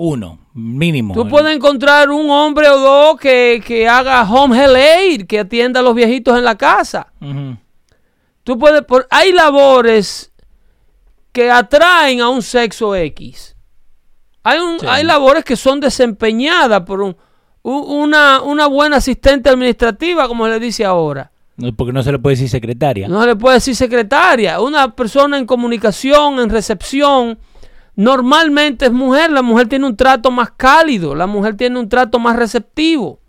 Uno, 0.02 0.40
mínimo. 0.54 1.14
Tú 1.14 1.28
puedes 1.28 1.54
encontrar 1.54 2.10
un 2.10 2.30
hombre 2.30 2.70
o 2.70 2.78
dos 2.80 3.20
que, 3.20 3.62
que 3.66 3.86
haga 3.86 4.24
home 4.24 4.58
health 4.58 4.78
aid, 4.78 5.26
que 5.28 5.40
atienda 5.40 5.82
a 5.82 5.84
los 5.84 5.94
viejitos 5.94 6.38
en 6.38 6.46
la 6.46 6.56
casa. 6.58 7.12
Ujú. 7.20 7.58
Tú 8.46 8.58
puedes, 8.58 8.84
por, 8.84 9.06
hay 9.10 9.34
labores 9.34 10.32
que 11.34 11.52
atraen 11.52 12.22
a 12.22 12.30
un 12.30 12.42
sexo 12.42 12.96
X. 12.96 13.58
Hay, 14.44 14.60
un, 14.60 14.80
Sí. 14.80 14.86
hay 14.90 15.04
labores 15.04 15.44
que 15.44 15.58
son 15.58 15.82
desempeñadas 15.82 16.82
por 16.84 17.02
un- 17.02 17.18
una, 17.62 18.42
una 18.42 18.68
buena 18.68 18.96
asistente 18.98 19.50
administrativa, 19.50 20.30
como 20.30 20.46
se 20.46 20.52
le 20.52 20.60
dice 20.62 20.86
ahora. 20.86 21.30
No, 21.58 21.74
porque 21.76 21.92
no 21.92 22.02
se 22.04 22.14
le 22.14 22.20
puede 22.20 22.38
decir 22.38 22.50
secretaria. 22.50 23.10
No 23.10 23.20
se 23.20 23.28
le 23.28 23.36
puede 23.36 23.56
decir 23.56 23.76
secretaria. 23.76 24.62
Una 24.62 24.96
persona 24.96 25.38
en 25.38 25.46
comunicación, 25.46 26.40
en 26.40 26.50
recepción, 26.50 27.38
normalmente 28.00 28.86
es 28.86 28.92
mujer. 28.92 29.30
La 29.30 29.42
mujer 29.42 29.68
tiene 29.68 29.86
un 29.86 29.98
trato 29.98 30.32
más 30.32 30.52
cálido. 30.52 31.14
La 31.16 31.28
mujer 31.28 31.56
tiene 31.58 31.78
un 31.78 31.90
trato 31.90 32.18
más 32.18 32.36
receptivo. 32.38 33.20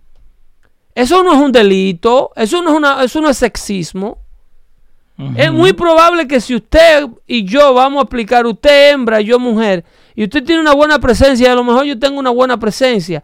Eso 0.95 1.23
no 1.25 1.33
es 1.33 1.39
un 1.39 1.51
delito. 1.51 2.31
Eso 2.37 2.63
no 2.63 2.71
es, 2.71 2.77
una, 2.77 3.03
eso 3.03 3.21
no 3.21 3.29
es 3.29 3.37
sexismo. 3.37 4.19
Es 5.37 5.53
muy 5.53 5.75
probable 5.75 6.27
que 6.27 6.41
si 6.41 6.55
usted 6.55 7.07
y 7.27 7.45
yo 7.45 7.75
vamos 7.75 8.01
a 8.01 8.05
aplicar, 8.05 8.47
usted 8.47 8.93
hembra 8.93 9.21
y 9.21 9.27
yo 9.27 9.39
mujer, 9.39 9.85
y 10.15 10.25
usted 10.25 10.43
tiene 10.43 10.63
una 10.63 10.73
buena 10.73 10.99
presencia, 10.99 11.53
a 11.53 11.55
lo 11.55 11.63
mejor 11.63 11.85
yo 11.85 11.99
tengo 11.99 12.19
una 12.19 12.31
buena 12.31 12.59
presencia, 12.59 13.23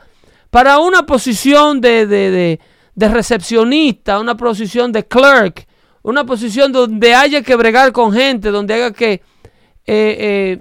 para 0.51 0.79
una 0.79 1.07
posición 1.07 1.81
de, 1.81 2.07
de, 2.07 2.31
de- 2.31 2.61
de 2.95 3.09
recepcionista, 3.09 4.21
una 4.21 4.37
posición 4.37 4.93
de 4.93 5.07
clerk, 5.07 5.67
una 6.03 6.25
posición 6.27 6.71
donde 6.71 7.15
haya 7.15 7.41
que 7.41 7.57
bregar 7.57 7.93
con 7.93 8.13
gente, 8.13 8.51
donde 8.51 8.75
haya 8.75 8.91
que 8.91 9.13
eh, 9.13 9.23
eh, 9.87 10.61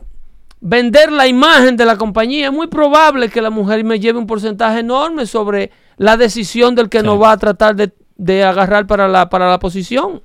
vender 0.67 1.11
la 1.11 1.27
imagen 1.27 1.77
de 1.77 1.85
la 1.85 1.95
compañía, 1.95 2.47
es 2.47 2.51
muy 2.51 2.65
probable 2.65 3.29
que 3.29 3.39
la 3.39 3.51
mujer 3.51 3.83
me 3.83 3.99
lleve 3.99 4.17
un 4.17 4.25
porcentaje 4.25 4.79
enorme 4.79 5.27
sobre 5.27 5.69
la 5.97 6.17
decisión 6.17 6.73
del 6.73 6.89
que 6.89 7.01
Sí. 7.01 7.05
nos 7.05 7.21
va 7.21 7.33
a 7.33 7.37
tratar 7.37 7.75
de, 7.75 7.93
de 8.15 8.43
agarrar 8.43 8.87
para 8.87 9.07
la, 9.07 9.29
para 9.29 9.47
la 9.47 9.59
posición. 9.59 10.23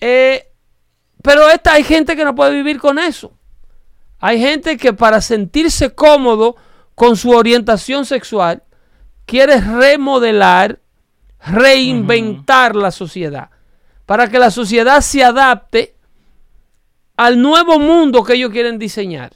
Eh, 0.00 0.46
pero 1.22 1.50
esta, 1.50 1.74
hay 1.74 1.84
gente 1.84 2.16
que 2.16 2.24
no 2.24 2.34
puede 2.34 2.54
vivir 2.54 2.78
con 2.80 2.98
eso. 2.98 3.32
Hay 4.18 4.40
gente 4.40 4.78
que 4.78 4.94
para 4.94 5.20
sentirse 5.20 5.94
cómodo 5.94 6.56
con 6.94 7.16
su 7.16 7.32
orientación 7.32 8.06
sexual 8.06 8.62
quiere 9.26 9.60
remodelar, 9.60 10.80
reinventar 11.44 12.74
la 12.76 12.90
sociedad. 12.90 13.50
Para 14.06 14.28
que 14.30 14.38
la 14.38 14.50
sociedad 14.50 15.02
se 15.02 15.22
adapte 15.22 15.96
al 17.24 17.40
nuevo 17.40 17.78
mundo 17.78 18.22
que 18.24 18.34
ellos 18.34 18.50
quieren 18.50 18.78
diseñar. 18.78 19.32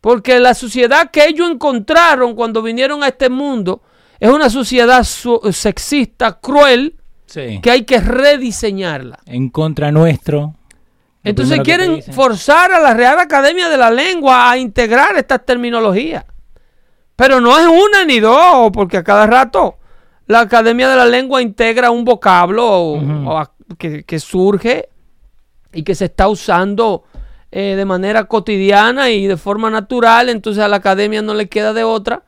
Porque 0.00 0.38
la 0.40 0.54
sociedad 0.54 1.10
que 1.10 1.26
ellos 1.26 1.50
encontraron 1.50 2.34
cuando 2.34 2.62
vinieron 2.62 3.02
a 3.02 3.08
este 3.08 3.28
mundo 3.28 3.82
es 4.18 4.30
una 4.30 4.48
sociedad 4.50 5.02
sexista, 5.04 6.38
cruel, 6.40 6.96
Sí. 7.26 7.60
que 7.62 7.70
hay 7.70 7.84
que 7.84 8.00
rediseñarla. 8.00 9.18
En 9.26 9.50
contra 9.50 9.92
nuestro. 9.92 10.54
Entonces 11.22 11.60
quieren 11.60 12.02
forzar 12.02 12.72
a 12.72 12.80
la 12.80 12.94
Real 12.94 13.18
Academia 13.20 13.68
de 13.68 13.76
la 13.76 13.90
Lengua 13.90 14.50
a 14.50 14.56
integrar 14.58 15.16
estas 15.16 15.44
terminologías. 15.44 16.24
Pero 17.16 17.40
no 17.40 17.58
es 17.58 17.66
una 17.66 18.04
ni 18.06 18.20
dos, 18.20 18.70
porque 18.72 18.96
a 18.96 19.04
cada 19.04 19.26
rato 19.26 19.76
la 20.26 20.40
Academia 20.40 20.88
de 20.88 20.96
la 20.96 21.04
Lengua 21.04 21.42
integra 21.42 21.90
un 21.90 22.04
vocablo 22.04 22.66
o- 22.66 22.96
Ujú. 22.96 23.28
o 23.30 23.38
a- 23.38 23.52
que, 23.78 24.02
que 24.04 24.18
surge 24.18 24.88
y 25.72 25.82
que 25.82 25.94
se 25.94 26.06
está 26.06 26.28
usando 26.28 27.04
eh, 27.52 27.74
de 27.76 27.84
manera 27.84 28.24
cotidiana 28.24 29.10
y 29.10 29.26
de 29.26 29.36
forma 29.36 29.70
natural. 29.70 30.28
Entonces 30.28 30.62
a 30.62 30.68
la 30.68 30.76
Academia 30.76 31.22
no 31.22 31.34
le 31.34 31.48
queda 31.48 31.72
de 31.72 31.84
otra 31.84 32.22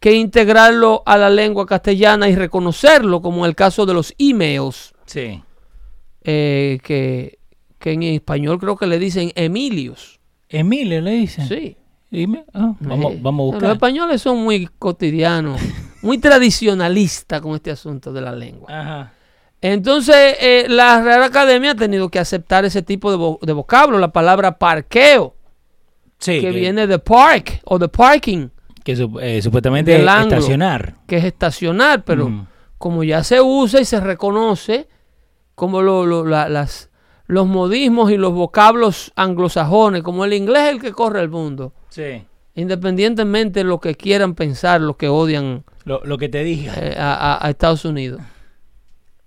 que 0.00 0.12
integrarlo 0.14 1.02
a 1.06 1.16
la 1.18 1.28
lengua 1.30 1.66
castellana 1.66 2.28
y 2.28 2.36
reconocerlo, 2.36 3.20
como 3.20 3.44
en 3.44 3.48
el 3.50 3.54
caso 3.56 3.84
de 3.86 3.94
los 3.94 4.14
emails 4.18 4.92
Sí. 5.06 5.42
eh, 6.22 6.78
que, 6.84 7.38
que 7.78 7.92
en 7.92 8.02
español 8.04 8.58
creo 8.60 8.76
que 8.76 8.86
le 8.86 8.98
dicen 8.98 9.32
Emilios. 9.34 10.20
Emilio 10.48 11.00
le 11.00 11.10
dicen. 11.12 11.48
Sí. 11.48 11.76
Dime. 12.10 12.44
Ah, 12.54 12.74
vamos, 12.80 13.12
Eh, 13.14 13.18
vamos 13.20 13.42
a 13.42 13.46
Los 13.46 13.54
buscar. 13.60 13.72
españoles 13.72 14.22
son 14.22 14.38
muy 14.42 14.66
cotidianos, 14.78 15.60
muy 16.02 16.16
tradicionalistas 16.18 17.40
con 17.42 17.54
este 17.54 17.70
asunto 17.70 18.12
de 18.12 18.20
la 18.22 18.32
lengua. 18.32 18.68
Ajá. 18.70 19.12
Entonces, 19.60 20.36
eh, 20.40 20.66
la 20.68 21.00
Real 21.02 21.22
Academia 21.22 21.72
ha 21.72 21.74
tenido 21.74 22.08
que 22.08 22.18
aceptar 22.18 22.64
ese 22.64 22.82
tipo 22.82 23.10
de, 23.10 23.16
vo- 23.18 23.40
de 23.40 23.52
vocablo, 23.52 23.98
la 23.98 24.12
palabra 24.12 24.56
parqueo, 24.58 25.34
Sí. 26.18 26.40
que 26.40 26.50
viene 26.50 26.86
de 26.86 26.98
park 26.98 27.60
o 27.64 27.78
de 27.78 27.88
parking, 27.88 28.48
que 28.84 28.92
eh, 29.20 29.42
supuestamente 29.42 29.94
es 30.00 30.06
anglo. 30.08 30.36
estacionar. 30.36 30.94
que 31.06 31.16
es 31.18 31.24
estacionar, 31.24 32.04
pero 32.04 32.26
Ujú. 32.26 32.46
como 32.78 33.02
ya 33.04 33.22
se 33.24 33.40
usa 33.40 33.80
y 33.80 33.84
se 33.84 34.00
reconoce 34.00 34.88
como 35.56 35.82
lo- 35.82 36.06
lo- 36.06 36.24
la- 36.24 36.48
las, 36.48 36.88
los 37.26 37.46
modismos 37.46 38.10
y 38.12 38.16
los 38.16 38.32
vocablos 38.32 39.12
anglosajones, 39.16 40.02
como 40.04 40.24
el 40.24 40.32
inglés 40.34 40.62
es 40.64 40.70
el 40.70 40.80
que 40.80 40.92
corre 40.92 41.20
el 41.20 41.28
mundo, 41.28 41.72
Sí. 41.88 42.24
independientemente 42.54 43.60
de 43.60 43.64
lo 43.64 43.80
que 43.80 43.94
quieran 43.96 44.34
pensar 44.34 44.80
los 44.80 44.96
que 44.96 45.08
odian 45.08 45.64
Lo, 45.84 46.00
lo 46.04 46.16
que 46.18 46.28
te 46.28 46.44
dije. 46.44 46.70
eh, 46.76 46.96
a, 46.98 47.14
a- 47.34 47.46
a 47.46 47.50
Estados 47.50 47.84
Unidos. 47.84 48.20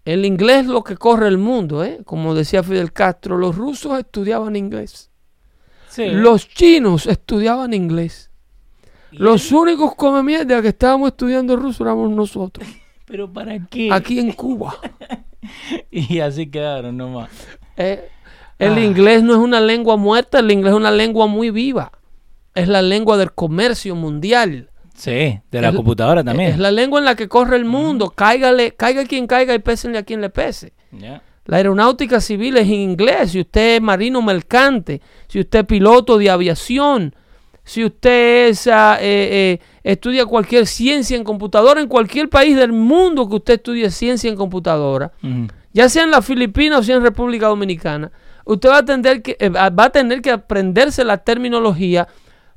El 0.05 0.25
inglés 0.25 0.61
es 0.61 0.65
lo 0.67 0.83
que 0.83 0.97
corre 0.97 1.27
el 1.27 1.37
mundo, 1.37 1.83
¿eh? 1.83 1.99
como 2.05 2.33
decía 2.33 2.63
Fidel 2.63 2.91
Castro, 2.91 3.37
los 3.37 3.55
rusos 3.55 3.99
estudiaban 3.99 4.55
inglés, 4.55 5.11
Sí. 5.89 6.07
los 6.09 6.47
chinos 6.47 7.05
estudiaban 7.05 7.73
inglés, 7.73 8.31
los 9.11 9.51
únicos 9.51 9.93
come 9.95 10.23
mierda 10.23 10.61
que 10.61 10.69
estábamos 10.69 11.09
estudiando 11.09 11.55
ruso 11.55 11.83
éramos 11.83 12.09
nosotros, 12.11 12.67
Pero 13.05 13.31
¿para 13.31 13.59
qué? 13.67 13.89
aquí 13.91 14.19
en 14.19 14.31
Cuba. 14.31 14.75
Y 15.91 16.19
así 16.19 16.49
quedaron 16.51 16.97
nomás. 16.97 17.29
Eh, 17.75 18.09
el 18.59 18.73
Ah. 18.73 18.79
inglés 18.81 19.23
no 19.23 19.33
es 19.33 19.39
una 19.39 19.59
lengua 19.59 19.97
muerta, 19.97 20.39
el 20.39 20.49
inglés 20.51 20.71
es 20.71 20.77
una 20.77 20.91
lengua 20.91 21.25
muy 21.27 21.49
viva. 21.49 21.91
Es 22.53 22.67
la 22.67 22.81
lengua 22.81 23.17
del 23.17 23.31
comercio 23.33 23.95
mundial. 23.95 24.69
Sí, 25.01 25.39
de 25.49 25.61
la 25.61 25.69
Es- 25.69 25.75
computadora 25.75 26.23
también. 26.23 26.51
Es 26.51 26.59
la 26.59 26.69
lengua 26.69 26.99
en 26.99 27.05
la 27.05 27.15
que 27.15 27.27
corre 27.27 27.57
el 27.57 27.65
mundo. 27.65 28.11
Cáigale, 28.11 28.73
caiga 28.75 29.03
quien 29.05 29.25
caiga 29.25 29.55
y 29.55 29.59
pésenle 29.59 29.97
a 29.97 30.03
quien 30.03 30.21
le 30.21 30.29
pese. 30.29 30.73
La 31.45 31.57
aeronáutica 31.57 32.21
civil 32.21 32.55
es 32.57 32.67
en 32.67 32.73
inglés. 32.75 33.31
Si 33.31 33.39
usted 33.39 33.77
es 33.77 33.81
marino 33.81 34.21
mercante, 34.21 35.01
si 35.27 35.39
usted 35.39 35.61
es 35.61 35.65
piloto 35.65 36.19
de 36.19 36.29
aviación, 36.29 37.15
si 37.63 37.83
usted 37.83 38.49
es, 38.49 38.67
ah, 38.67 38.99
eh, 39.01 39.57
eh, 39.59 39.65
estudia 39.83 40.27
cualquier 40.27 40.67
ciencia 40.67 41.17
en 41.17 41.23
computadora, 41.23 41.81
en 41.81 41.87
cualquier 41.87 42.29
país 42.29 42.55
del 42.55 42.71
mundo 42.71 43.27
que 43.27 43.37
usted 43.37 43.53
estudie 43.55 43.89
ciencia 43.89 44.29
en 44.29 44.35
computadora, 44.35 45.13
ya 45.73 45.89
sea 45.89 46.03
en 46.03 46.11
las 46.11 46.23
Filipinas 46.23 46.81
o 46.81 46.83
sea 46.83 46.97
en 46.97 47.01
República 47.01 47.47
Dominicana, 47.47 48.11
usted 48.45 48.69
va 48.69 48.77
a 48.77 48.85
tener 48.85 49.23
que, 49.23 49.35
eh, 49.39 49.49
va 49.49 49.83
a 49.85 49.89
tener 49.89 50.21
que 50.21 50.29
aprenderse 50.29 51.03
la 51.03 51.17
terminología. 51.17 52.07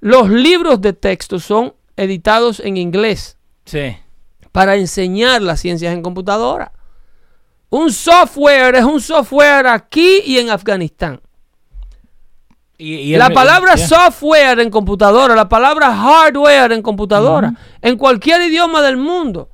Los 0.01 0.29
libros 0.29 0.83
de 0.83 0.93
texto 0.93 1.39
son 1.39 1.73
editados 1.97 2.61
en 2.61 2.77
inglés 2.77 3.37
Sí. 3.65 3.97
para 4.53 4.77
enseñar 4.77 5.43
las 5.43 5.61
ciencias 5.61 5.93
en 5.95 6.03
computadora. 6.03 6.73
Un 7.71 7.93
software 7.93 8.77
es 8.77 8.85
un 8.85 9.01
software 9.01 9.67
aquí 9.67 10.21
y 10.25 10.39
en 10.39 10.51
Afganistán. 10.51 11.21
Y, 12.77 12.95
y 12.97 13.13
el- 13.15 13.19
La 13.21 13.31
palabra 13.31 13.77
software 13.77 14.59
en 14.61 14.71
computadora, 14.71 15.35
la 15.37 15.49
palabra 15.49 15.95
hardware 15.95 16.73
en 16.73 16.83
computadora, 16.83 17.55
en 17.81 17.97
cualquier 17.97 18.43
idioma 18.43 18.83
del 18.83 18.97
mundo. 18.97 19.49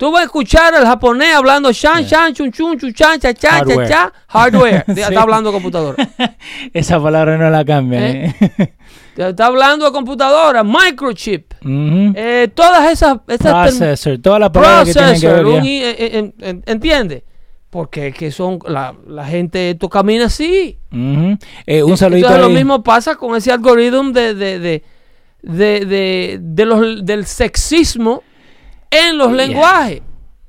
Tú 0.00 0.10
vas 0.10 0.22
a 0.22 0.24
escuchar 0.24 0.74
al 0.74 0.86
japonés 0.86 1.34
hablando 1.34 1.70
shan, 1.72 2.02
shan, 2.06 2.32
chun, 2.32 2.50
chun, 2.50 2.78
chun, 2.78 2.90
chan, 2.94 3.20
cha, 3.20 3.34
cha, 3.34 3.34
cha, 3.34 3.50
Hardware. 3.58 3.88
cha, 3.88 4.12
hardware. 4.28 4.84
Está 4.88 5.20
hablando 5.20 5.50
de 5.50 5.54
computadora. 5.56 6.08
Esa 6.72 6.98
palabra 7.02 7.36
no 7.36 7.50
la 7.50 7.62
cambian. 7.66 8.02
¿Eh? 8.02 8.34
¿eh? 8.58 8.72
Está 9.18 9.44
hablando 9.44 9.84
de 9.84 9.92
computadora, 9.92 10.64
microchip. 10.64 11.52
Eh, 11.62 12.48
todas 12.54 12.90
esas, 12.90 13.18
esas 13.28 13.68
Processor, 13.68 14.16
todas 14.22 14.40
las 14.40 14.48
palabras 14.48 14.86
que 14.86 14.92
tienen 14.94 15.20
que 15.20 15.28
processor, 15.28 15.44
ver. 15.44 15.54
un 15.58 15.64
ya. 15.64 15.70
i- 15.70 15.82
en- 15.84 16.14
en- 16.16 16.34
en- 16.40 16.62
¿entiende? 16.64 17.24
Porque 17.68 18.06
es 18.08 18.14
que 18.14 18.30
son 18.32 18.58
la, 18.66 18.94
la 19.06 19.26
gente 19.26 19.68
esto 19.72 19.90
camina 19.90 20.24
así. 20.24 20.78
Un 20.90 21.38
saludito 21.68 22.26
Entonces 22.28 22.40
lo 22.40 22.48
mismo 22.48 22.82
pasa 22.82 23.16
con 23.16 23.36
ese 23.36 23.52
algoritmo 23.52 24.12
de, 24.12 24.32
de, 24.34 24.58
de, 24.58 24.82
de, 25.42 25.84
de- 25.84 26.38
de 26.40 26.64
los, 26.64 27.04
del 27.04 27.26
sexismo 27.26 28.22
en 28.90 29.18
los 29.18 29.28
Yeah. 29.28 29.36
lenguajes. 29.36 30.02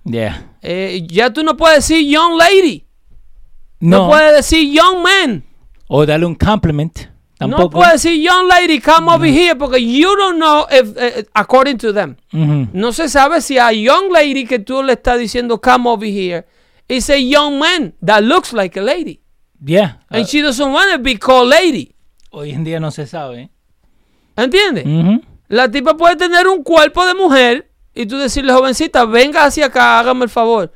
Yeah. 0.03 0.48
Eh, 0.62 1.05
ya 1.07 1.31
tú 1.31 1.43
no 1.43 1.55
puedes 1.57 1.88
decir 1.88 2.05
young 2.07 2.38
lady, 2.38 2.86
no, 3.79 4.03
No, 4.03 4.10
puedes 4.10 4.33
decir 4.36 4.71
young 4.71 5.01
man, 5.01 5.44
o 5.87 6.05
darle 6.05 6.25
un 6.25 6.35
compliment. 6.35 7.07
Tampoco. 7.37 7.63
no 7.63 7.70
puedes 7.72 7.94
decir 8.03 8.22
young 8.22 8.48
lady, 8.48 8.79
come 8.79 9.09
over 9.11 9.27
here, 9.27 9.55
porque 9.55 9.79
you 9.79 10.15
don't 10.15 10.37
know 10.37 10.68
if, 10.72 10.96
eh, 10.98 11.25
according 11.33 11.77
to 11.79 11.92
them. 11.92 12.15
Ujú. 12.31 12.68
No 12.74 12.92
se 12.94 13.09
sabe 13.09 13.42
si 13.42 13.57
a 13.57 13.72
young 13.72 14.11
lady 14.11 14.46
que 14.46 14.59
tú 14.59 14.83
le 14.83 14.94
estás 14.94 15.18
diciendo 15.20 15.59
come 15.59 15.89
over 15.89 16.07
here 16.07 16.46
is 16.87 17.09
a 17.09 17.18
young 17.18 17.57
man 17.57 17.94
that 18.05 18.22
looks 18.22 18.53
like 18.53 18.79
a 18.79 18.83
lady. 18.83 19.20
Yeah. 19.63 19.98
And 20.09 20.27
she 20.27 20.42
doesn't 20.42 20.72
want 20.72 20.92
to 20.92 21.00
be 21.00 21.18
called 21.18 21.50
lady. 21.50 21.96
hoy 22.29 22.51
en 22.51 22.63
día 22.63 22.79
no 22.79 22.92
se 22.92 23.07
sabe. 23.07 23.50
¿Entiendes? 24.35 24.85
Ujú. 24.85 25.22
La 25.50 25.70
tipa 25.70 25.98
puede 25.98 26.15
tener 26.18 26.48
un 26.48 26.63
cuerpo 26.63 27.05
de 27.05 27.13
mujer 27.15 27.71
y 27.93 28.05
tú 28.05 28.17
decirle, 28.17 28.53
jovencita, 28.53 29.05
venga 29.05 29.43
hacia 29.45 29.65
acá, 29.67 29.99
hágame 29.99 30.23
el 30.25 30.29
favor. 30.29 30.71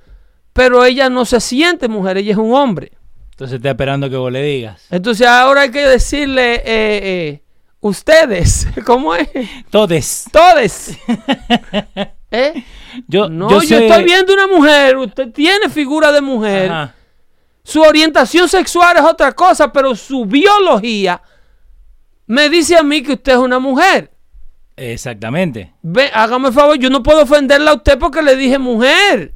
Pero 0.53 0.83
ella 0.85 1.09
no 1.09 1.25
se 1.25 1.39
siente 1.39 1.87
mujer, 1.87 2.17
ella 2.17 2.31
es 2.31 2.37
un 2.37 2.53
hombre. 2.53 2.91
Entonces 3.31 3.57
está 3.57 3.69
esperando 3.71 4.09
que 4.09 4.15
vos 4.15 4.31
le 4.31 4.41
digas. 4.41 4.85
Entonces 4.89 5.27
ahora 5.27 5.61
hay 5.61 5.71
que 5.71 5.85
decirle, 5.85 6.55
eh, 6.55 6.61
eh, 6.65 7.43
ustedes, 7.81 8.67
¿cómo 8.85 9.13
es? 9.15 9.29
Todes. 9.69 10.25
Todes. 10.31 10.97
¿Eh? 12.31 12.63
Yo, 13.07 13.29
No, 13.29 13.49
yo, 13.49 13.61
yo, 13.61 13.67
sé- 13.67 13.87
estoy 13.87 14.03
viendo 14.03 14.33
una 14.33 14.47
mujer, 14.47 14.97
usted 14.97 15.31
tiene 15.31 15.69
figura 15.69 16.11
de 16.11 16.21
mujer. 16.21 16.71
Ajá. 16.71 16.95
Su 17.63 17.81
orientación 17.81 18.47
sexual 18.47 18.97
es 18.97 19.03
otra 19.03 19.31
cosa, 19.31 19.71
pero 19.73 19.95
su 19.95 20.25
biología 20.25 21.19
me 22.27 22.47
dice 22.47 22.77
a 22.77 22.83
mí 22.83 23.01
que 23.01 23.13
usted 23.13 23.31
es 23.33 23.37
una 23.39 23.57
mujer. 23.59 24.11
Exactamente. 24.77 25.73
Ve, 25.81 26.09
hágame 26.13 26.49
el 26.49 26.53
favor, 26.53 26.77
yo 26.77 26.89
no 26.89 27.01
puedo 27.01 27.23
ofenderla 27.23 27.71
a 27.71 27.75
usted 27.75 27.97
porque 27.97 28.21
le 28.21 28.35
dije 28.35 28.59
mujer. 28.59 29.33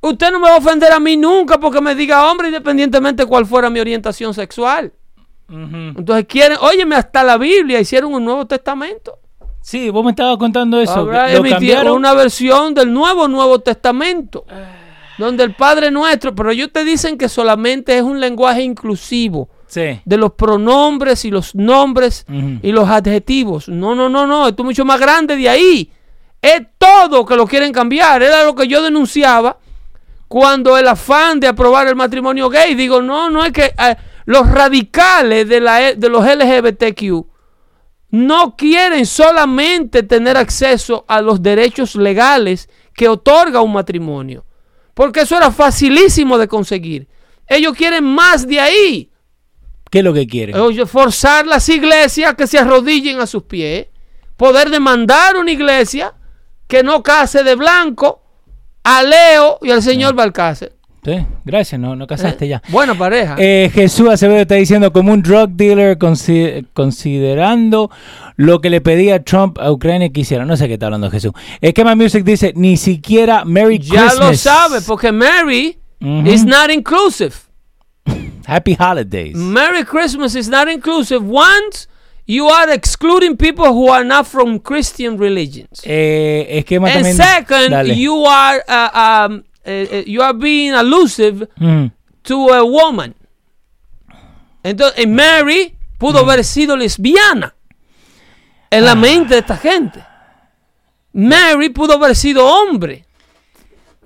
Usted 0.00 0.32
no 0.32 0.40
me 0.40 0.48
va 0.48 0.54
a 0.54 0.58
ofender 0.58 0.92
a 0.92 0.98
mí 0.98 1.16
nunca 1.16 1.60
porque 1.60 1.80
me 1.80 1.94
diga 1.94 2.30
hombre, 2.30 2.48
independientemente 2.48 3.26
cuál 3.26 3.46
fuera 3.46 3.70
mi 3.70 3.80
orientación 3.80 4.34
sexual. 4.34 4.92
Entonces 5.48 6.26
quieren, 6.26 6.58
óyeme, 6.60 6.94
hasta 6.94 7.24
la 7.24 7.36
Biblia 7.36 7.80
hicieron 7.80 8.14
un 8.14 8.24
Nuevo 8.24 8.46
Testamento. 8.46 9.18
Sí, 9.60 9.90
vos 9.90 10.04
me 10.04 10.10
estabas 10.10 10.38
contando 10.38 10.80
eso. 10.80 10.92
Ahora 10.92 11.32
emitieron 11.32 11.96
una 11.96 12.14
versión 12.14 12.72
del 12.72 12.92
nuevo 12.92 13.28
Nuevo 13.28 13.58
Testamento. 13.58 14.46
Donde 15.18 15.44
el 15.44 15.54
Padre 15.54 15.90
Nuestro, 15.90 16.34
pero 16.34 16.50
ellos 16.50 16.70
te 16.72 16.82
dicen 16.82 17.18
que 17.18 17.28
solamente 17.28 17.96
es 17.96 18.02
un 18.02 18.20
lenguaje 18.20 18.62
inclusivo 18.62 19.50
Sí. 19.70 20.00
de 20.04 20.16
los 20.16 20.32
pronombres 20.32 21.24
y 21.24 21.30
los 21.30 21.54
nombres 21.54 22.26
y 22.28 22.72
los 22.72 22.88
adjetivos. 22.88 23.68
No, 23.68 23.94
no, 23.94 24.08
no, 24.08 24.26
no, 24.26 24.48
esto 24.48 24.62
es 24.62 24.66
mucho 24.66 24.84
más 24.84 24.98
grande 24.98 25.36
de 25.36 25.48
ahí. 25.48 25.90
Es 26.42 26.62
todo 26.76 27.24
que 27.24 27.36
lo 27.36 27.46
quieren 27.46 27.72
cambiar. 27.72 28.22
Era 28.22 28.44
lo 28.44 28.54
que 28.54 28.66
yo 28.66 28.82
denunciaba 28.82 29.58
cuando 30.26 30.76
el 30.76 30.88
afán 30.88 31.38
de 31.38 31.46
aprobar 31.46 31.86
el 31.86 31.96
matrimonio 31.96 32.48
gay. 32.48 32.74
Digo, 32.74 33.00
no, 33.00 33.30
no 33.30 33.44
es 33.44 33.52
que 33.52 33.66
eh, 33.66 33.96
los 34.24 34.50
radicales 34.50 35.48
de, 35.48 35.60
la, 35.60 35.94
de 35.94 36.08
los 36.08 36.24
LGBTQ 36.24 37.26
no 38.10 38.56
quieren 38.56 39.06
solamente 39.06 40.02
tener 40.02 40.36
acceso 40.36 41.04
a 41.06 41.20
los 41.20 41.42
derechos 41.42 41.94
legales 41.94 42.68
que 42.94 43.08
otorga 43.08 43.60
un 43.60 43.72
matrimonio. 43.72 44.44
Porque 44.94 45.20
eso 45.20 45.36
era 45.36 45.50
facilísimo 45.50 46.36
de 46.38 46.48
conseguir. 46.48 47.08
Ellos 47.46 47.74
quieren 47.74 48.04
más 48.04 48.46
de 48.46 48.60
ahí. 48.60 49.09
¿Qué 49.90 49.98
es 49.98 50.04
lo 50.04 50.14
que 50.14 50.26
quieren? 50.26 50.56
Oye, 50.56 50.86
forzar 50.86 51.46
las 51.46 51.68
iglesias 51.68 52.34
que 52.34 52.46
se 52.46 52.58
arrodillen 52.58 53.20
a 53.20 53.26
sus 53.26 53.42
pies, 53.42 53.86
poder 54.36 54.70
demandar 54.70 55.36
una 55.36 55.50
iglesia 55.50 56.14
que 56.68 56.82
no 56.82 57.02
case 57.02 57.42
de 57.42 57.56
blanco 57.56 58.22
a 58.84 59.02
Leo 59.02 59.58
y 59.62 59.70
al 59.70 59.82
señor 59.82 60.14
Balcácer. 60.14 60.72
Sí, 61.02 61.12
gracias, 61.46 61.80
no, 61.80 61.96
no 61.96 62.06
casaste 62.06 62.46
ya. 62.46 62.62
Buena 62.68 62.94
pareja. 62.94 63.34
Eh, 63.38 63.70
Jesús 63.72 64.08
Acevedo 64.10 64.38
está 64.40 64.56
diciendo 64.56 64.92
como 64.92 65.12
un 65.12 65.22
drug 65.22 65.48
dealer 65.50 65.98
consi- 65.98 66.66
considerando 66.74 67.90
lo 68.36 68.60
que 68.60 68.68
le 68.68 68.82
pedía 68.82 69.24
Trump 69.24 69.58
a 69.58 69.72
Ucrania 69.72 70.10
que 70.10 70.20
hiciera. 70.20 70.44
No 70.44 70.56
sé 70.58 70.68
qué 70.68 70.74
está 70.74 70.86
hablando 70.86 71.10
Jesús. 71.10 71.32
Esquema 71.62 71.94
Music 71.96 72.22
dice, 72.22 72.52
ni 72.54 72.76
siquiera 72.76 73.44
Merry 73.46 73.78
ya 73.78 74.08
Christmas. 74.08 74.18
lo 74.30 74.34
sabe, 74.36 74.80
porque 74.82 75.10
Mary 75.10 75.78
is 76.26 76.44
not 76.44 76.70
inclusive. 76.70 77.32
Happy 78.50 78.74
Holidays. 78.74 79.36
Merry 79.36 79.84
Christmas 79.84 80.34
is 80.34 80.48
not 80.48 80.66
inclusive. 80.68 81.22
Once 81.24 81.86
you 82.26 82.48
are 82.48 82.68
excluding 82.72 83.36
people 83.36 83.72
who 83.72 83.88
are 83.88 84.04
not 84.04 84.26
from 84.26 84.58
Christian 84.58 85.16
religions. 85.18 85.80
Eh, 85.84 86.46
esquema 86.58 86.88
And 86.88 87.04
también. 87.04 87.16
second, 87.16 87.70
Dale. 87.70 87.94
you 87.94 88.24
are 88.26 88.62
uh, 88.68 88.90
um, 89.26 89.44
uh, 89.64 89.70
uh, 89.70 90.02
you 90.06 90.20
are 90.22 90.34
being 90.34 90.72
elusive 90.74 91.46
Mm, 91.60 91.92
to 92.24 92.48
a 92.48 92.64
woman. 92.64 93.14
Entonces, 94.64 95.06
Mary 95.06 95.74
pudo 95.98 96.18
haber 96.20 96.44
sido 96.44 96.76
lesbiana 96.76 97.54
en 98.70 98.84
la 98.84 98.94
mente 98.94 99.34
de 99.34 99.40
esta 99.40 99.56
gente. 99.56 100.04
Mary 101.12 101.68
pudo 101.70 101.94
haber 101.94 102.14
sido 102.16 102.46
hombre. 102.46 103.04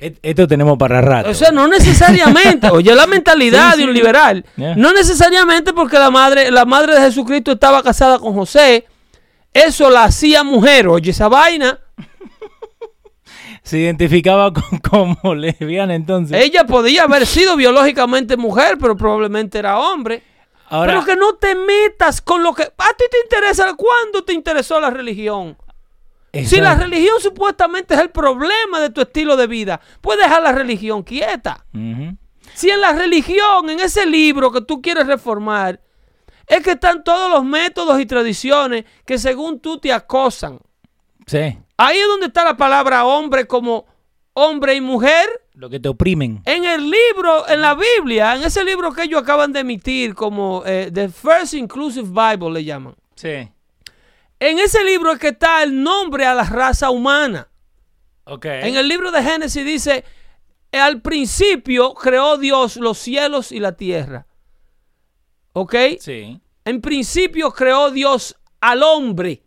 Et- 0.07 0.19
Esto 0.23 0.47
tenemos 0.47 0.77
para 0.79 1.01
rato. 1.01 1.31
O 1.31 1.35
sea, 1.35 1.51
no 1.51 1.67
necesariamente. 1.69 2.69
Oye, 2.73 2.95
la 2.95 3.07
mentalidad 3.07 3.73
Sí, 3.75 3.79
de 3.81 3.85
un 3.89 3.95
liberal. 3.95 4.45
Yeah. 4.57 4.75
No 4.77 4.93
necesariamente 4.93 5.73
porque 5.73 5.99
la 5.99 6.11
madre, 6.11 6.51
la 6.51 6.65
madre 6.65 6.95
de 6.95 7.01
Jesucristo 7.01 7.53
estaba 7.53 7.83
casada 7.83 8.19
con 8.19 8.35
José. 8.35 8.87
Eso 9.53 9.89
la 9.91 10.05
hacía 10.05 10.43
mujer. 10.43 10.89
Oye, 10.89 11.11
esa 11.11 11.29
vaina. 11.29 11.79
se 13.63 13.79
identificaba 13.79 14.53
con, 14.53 14.79
como 14.91 15.35
lesbiana 15.35 15.95
entonces. 15.95 16.37
Ella 16.43 16.65
podía 16.65 17.05
haber 17.05 17.27
sido 17.27 17.57
biológicamente 17.57 18.37
mujer, 18.37 18.77
pero 18.81 18.97
probablemente 18.97 19.59
era 19.59 19.79
hombre. 19.79 20.23
Ahora, 20.69 20.93
pero 20.93 21.05
que 21.05 21.17
no 21.17 21.35
te 21.35 21.55
metas 21.55 22.21
con 22.21 22.43
lo 22.43 22.55
que 22.55 22.63
a 22.63 22.67
ti 22.97 23.05
te 23.11 23.19
interesa. 23.23 23.75
¿Cuándo 23.75 24.25
te 24.25 24.33
interesó 24.33 24.81
la 24.81 24.91
religión? 24.91 25.57
Si 26.47 26.61
la 26.61 26.75
religión 26.75 27.21
supuestamente 27.21 27.95
es 27.95 28.01
el 28.01 28.11
problema 28.11 28.81
de 28.81 28.91
tu 28.91 29.01
estilo 29.01 29.37
de 29.37 29.47
vida, 29.47 29.81
puedes 30.01 30.23
dejar 30.23 30.43
la 30.43 30.53
religión 30.53 31.03
quieta. 31.03 31.65
Si 32.55 32.71
en 32.71 32.81
la 32.81 32.93
religión, 32.93 33.71
en 33.71 33.81
ese 33.81 34.07
libro 34.07 34.53
que 34.53 34.61
tú 34.61 34.81
quieres 34.83 35.07
reformar, 35.07 35.81
es 36.47 36.63
que 36.63 36.73
están 36.73 37.03
todos 37.05 37.31
los 37.31 37.45
métodos 37.45 37.99
y 38.01 38.07
tradiciones 38.07 38.85
que 39.07 39.19
según 39.19 39.61
tú 39.61 39.79
te 39.79 39.93
acosan. 39.93 40.59
Sí, 41.27 41.59
Ahí 41.77 41.99
es 41.99 42.07
donde 42.07 42.27
está 42.27 42.45
la 42.45 42.57
palabra 42.57 43.05
hombre 43.05 43.47
como 43.47 43.87
hombre 44.35 44.75
y 44.75 44.81
mujer. 44.81 45.27
lo 45.55 45.71
que 45.71 45.81
te 45.81 45.89
oprimen. 45.89 46.43
En 46.45 46.65
el 46.65 46.91
libro, 46.91 47.49
en 47.49 47.61
la 47.61 47.75
Biblia, 47.75 48.35
en 48.37 48.43
ese 48.43 48.65
libro 48.65 48.93
que 48.93 49.05
ellos 49.05 49.23
acaban 49.23 49.53
de 49.53 49.61
emitir 49.61 50.15
como 50.15 50.63
eh, 50.67 50.91
The 50.93 51.09
First 51.09 51.55
Inclusive 51.55 52.09
Bible 52.09 52.51
le 52.53 52.65
llaman. 52.65 52.95
Sí. 53.15 53.49
En 54.45 54.59
ese 54.59 54.85
libro 54.85 55.11
es 55.11 55.19
que 55.19 55.29
está 55.29 55.63
el 55.63 55.83
nombre 55.83 56.27
a 56.27 56.35
la 56.35 56.45
raza 56.45 56.91
humana. 56.91 57.49
Ok. 58.25 58.45
En 58.45 58.77
el 58.77 58.87
libro 58.89 59.11
de 59.11 59.23
Génesis 59.23 59.65
dice, 59.65 60.05
al 60.71 61.01
principio 61.01 61.95
creó 61.95 62.37
Dios 62.37 62.77
los 62.77 62.99
cielos 62.99 63.53
y 63.53 63.59
la 63.59 63.73
tierra. 63.73 64.27
¿Ok? 65.55 65.75
Sí. 65.99 66.43
En 66.67 66.83
principio 66.83 67.53
creó 67.53 67.91
Dios 67.91 68.37
al 68.61 68.83
hombre. 68.83 69.47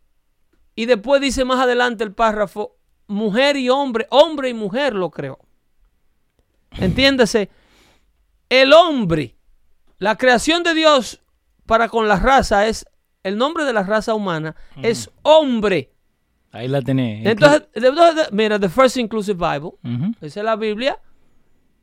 Y 0.74 0.88
después 0.88 1.22
dice 1.22 1.46
más 1.46 1.60
adelante 1.60 2.04
el 2.04 2.16
párrafo, 2.16 2.76
mujer 3.06 3.56
y 3.56 3.70
hombre, 3.70 4.08
hombre 4.10 4.50
y 4.50 4.56
mujer 4.56 4.96
lo 4.96 5.12
creó. 5.12 5.38
Entiéndase, 6.72 7.52
el 8.50 8.74
hombre, 8.74 9.38
la 10.00 10.16
creación 10.16 10.64
de 10.64 10.74
Dios 10.74 11.22
para 11.68 11.88
con 11.88 12.08
la 12.08 12.16
raza 12.16 12.66
es, 12.66 12.88
el 13.24 13.38
nombre 13.38 13.64
de 13.66 13.74
la 13.74 13.84
raza 13.84 14.14
humana 14.14 14.56
es 14.82 15.10
hombre. 15.24 15.92
Ahí 16.52 16.68
la 16.68 16.82
tenés. 16.82 17.26
Entonces, 17.26 17.64
mira, 18.32 18.60
The 18.60 18.70
First 18.70 18.98
Inclusive 18.98 19.38
Bible, 19.38 19.72
Ujú. 19.84 20.14
esa 20.22 20.40
es 20.40 20.44
la 20.46 20.56
Biblia 20.56 21.00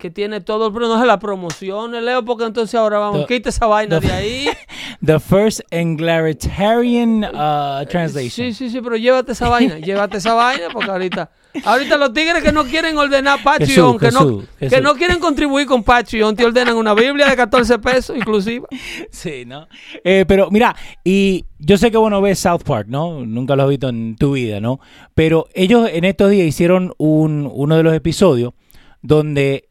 que 0.04 0.10
tiene 0.10 0.42
todo, 0.42 0.70
pero 0.70 0.86
no 0.86 1.00
es 1.00 1.06
la 1.06 1.18
promoción, 1.18 1.92
Leo, 2.04 2.22
porque 2.26 2.44
entonces 2.44 2.74
ahora 2.74 2.98
vamos, 2.98 3.26
The- 3.26 3.36
quita 3.36 3.48
esa 3.48 3.64
vaina 3.66 3.98
the- 4.00 4.06
de 4.06 4.12
ahí. 4.12 4.48
The 5.02 5.18
first 5.18 5.62
Egalitarian 5.70 7.24
uh, 7.24 7.86
translation. 7.88 8.30
Sí, 8.30 8.52
sí, 8.52 8.68
sí, 8.68 8.82
pero 8.82 8.96
llévate 8.98 9.32
esa 9.32 9.48
vaina, 9.48 9.78
llévate 9.80 10.18
esa 10.18 10.34
vaina, 10.34 10.64
porque 10.70 10.90
ahorita, 10.90 11.30
ahorita 11.64 11.96
los 11.96 12.12
tigres 12.12 12.42
que 12.42 12.52
no 12.52 12.64
quieren 12.64 12.98
ordenar 12.98 13.42
Patreon, 13.42 13.98
Jesús, 13.98 13.98
que, 13.98 14.10
no, 14.10 14.42
Jesús, 14.58 14.74
que 14.76 14.82
no 14.82 14.94
quieren 14.94 15.20
contribuir 15.20 15.66
con 15.66 15.82
Patreon, 15.82 16.36
te 16.36 16.44
ordenan 16.44 16.76
una 16.76 16.92
Biblia 16.92 17.30
de 17.30 17.36
14 17.36 17.78
pesos 17.78 18.14
inclusive. 18.14 18.66
Sí, 19.10 19.44
¿no? 19.46 19.68
Eh, 20.04 20.26
pero 20.28 20.50
mira, 20.50 20.76
y 21.02 21.46
yo 21.58 21.78
sé 21.78 21.90
que 21.90 21.96
bueno 21.96 22.20
ves 22.20 22.40
South 22.40 22.60
Park, 22.62 22.88
¿no? 22.90 23.24
Nunca 23.24 23.56
lo 23.56 23.62
has 23.62 23.70
visto 23.70 23.88
en 23.88 24.16
tu 24.16 24.32
vida, 24.32 24.60
¿no? 24.60 24.80
Pero 25.14 25.46
ellos 25.54 25.88
en 25.90 26.04
estos 26.04 26.30
días 26.30 26.46
hicieron 26.46 26.92
un, 26.98 27.50
uno 27.50 27.76
de 27.78 27.82
los 27.82 27.94
episodios 27.94 28.52
donde 29.00 29.54
eh, 29.54 29.68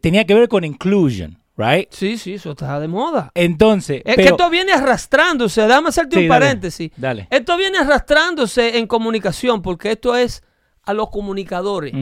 tenía 0.00 0.24
que 0.24 0.34
ver 0.34 0.48
con 0.48 0.64
inclusion, 0.64 1.38
right? 1.56 1.88
Sí, 1.90 2.16
sí, 2.18 2.34
eso 2.34 2.52
está 2.52 2.78
de 2.80 2.88
moda. 2.88 3.30
Entonces, 3.34 4.02
Es 4.04 4.16
que 4.16 4.24
esto 4.24 4.48
viene 4.50 4.72
arrastrándose, 4.72 5.66
dame 5.66 5.88
hacerte 5.88 6.16
Sí, 6.16 6.22
un 6.22 6.28
dale, 6.28 6.40
paréntesis. 6.44 6.90
dale. 6.96 7.28
Esto 7.30 7.56
viene 7.56 7.78
arrastrándose 7.78 8.78
en 8.78 8.86
comunicación, 8.86 9.62
porque 9.62 9.92
esto 9.92 10.16
es 10.16 10.42
a 10.82 10.92
los 10.94 11.10
comunicadores. 11.10 11.92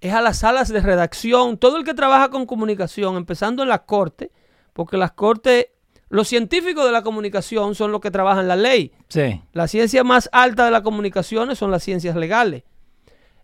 Es 0.00 0.14
a 0.14 0.20
las 0.22 0.38
salas 0.38 0.68
de 0.68 0.80
redacción, 0.80 1.58
todo 1.58 1.76
el 1.76 1.84
que 1.84 1.92
trabaja 1.94 2.30
con 2.30 2.46
comunicación, 2.46 3.16
empezando 3.16 3.62
en 3.62 3.68
las 3.68 3.80
cortes, 3.80 4.30
porque 4.72 4.96
las 4.96 5.12
cortes, 5.12 5.66
los 6.08 6.26
científicos 6.26 6.86
de 6.86 6.92
la 6.92 7.02
comunicación 7.02 7.74
son 7.74 7.92
los 7.92 8.00
que 8.00 8.10
trabajan 8.10 8.48
la 8.48 8.56
ley. 8.56 8.92
sí, 9.08 9.42
La 9.52 9.68
ciencia 9.68 10.02
más 10.04 10.28
alta 10.32 10.64
de 10.64 10.70
las 10.70 10.80
comunicaciones 10.82 11.58
son 11.58 11.70
las 11.70 11.82
ciencias 11.82 12.16
legales. 12.16 12.62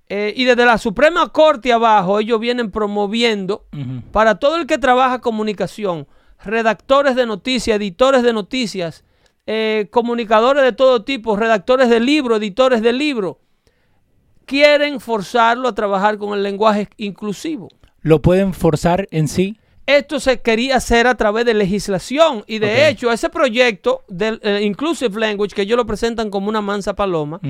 Eh, 0.09 0.33
y 0.37 0.45
desde 0.45 0.65
la 0.65 0.79
Suprema 0.79 1.29
Corte 1.31 1.73
abajo, 1.73 2.21
ellos 2.21 2.39
vienen 2.39 2.71
promoviendo 2.71 3.67
para 4.13 4.37
todo 4.37 4.57
el 4.57 4.67
que 4.67 4.79
trabaja 4.79 5.21
comunicación, 5.21 6.07
redactores 6.45 7.17
de 7.17 7.27
noticias, 7.27 7.77
editores 7.77 8.23
de 8.23 8.33
noticias, 8.33 9.05
eh, 9.47 9.89
comunicadores 9.91 10.63
de 10.63 10.73
todo 10.73 11.03
tipo, 11.03 11.37
redactores 11.37 11.89
de 11.89 12.01
libros, 12.01 12.39
editores 12.39 12.83
de 12.83 12.93
libros, 12.93 13.37
quieren 14.45 15.01
forzarlo 15.01 15.69
a 15.69 15.75
trabajar 15.75 16.19
con 16.19 16.35
el 16.35 16.43
lenguaje 16.43 16.89
inclusivo. 16.97 17.69
lo 18.03 18.23
pueden 18.23 18.55
forzar 18.55 19.09
en 19.11 19.27
sí. 19.27 19.59
Esto 19.87 20.21
se 20.21 20.41
quería 20.41 20.77
hacer 20.77 21.07
a 21.07 21.17
través 21.17 21.45
de 21.45 21.55
legislación 21.55 22.45
y 22.47 22.59
de 22.59 22.89
hecho 22.89 23.11
ese 23.13 23.31
proyecto 23.31 24.05
del 24.09 24.41
eh, 24.43 24.63
Inclusive 24.63 25.19
Language, 25.19 25.55
que 25.55 25.63
ellos 25.63 25.77
lo 25.77 25.87
presentan 25.87 26.31
como 26.31 26.49
una 26.49 26.61
mansa 26.61 26.95
paloma, 26.95 27.41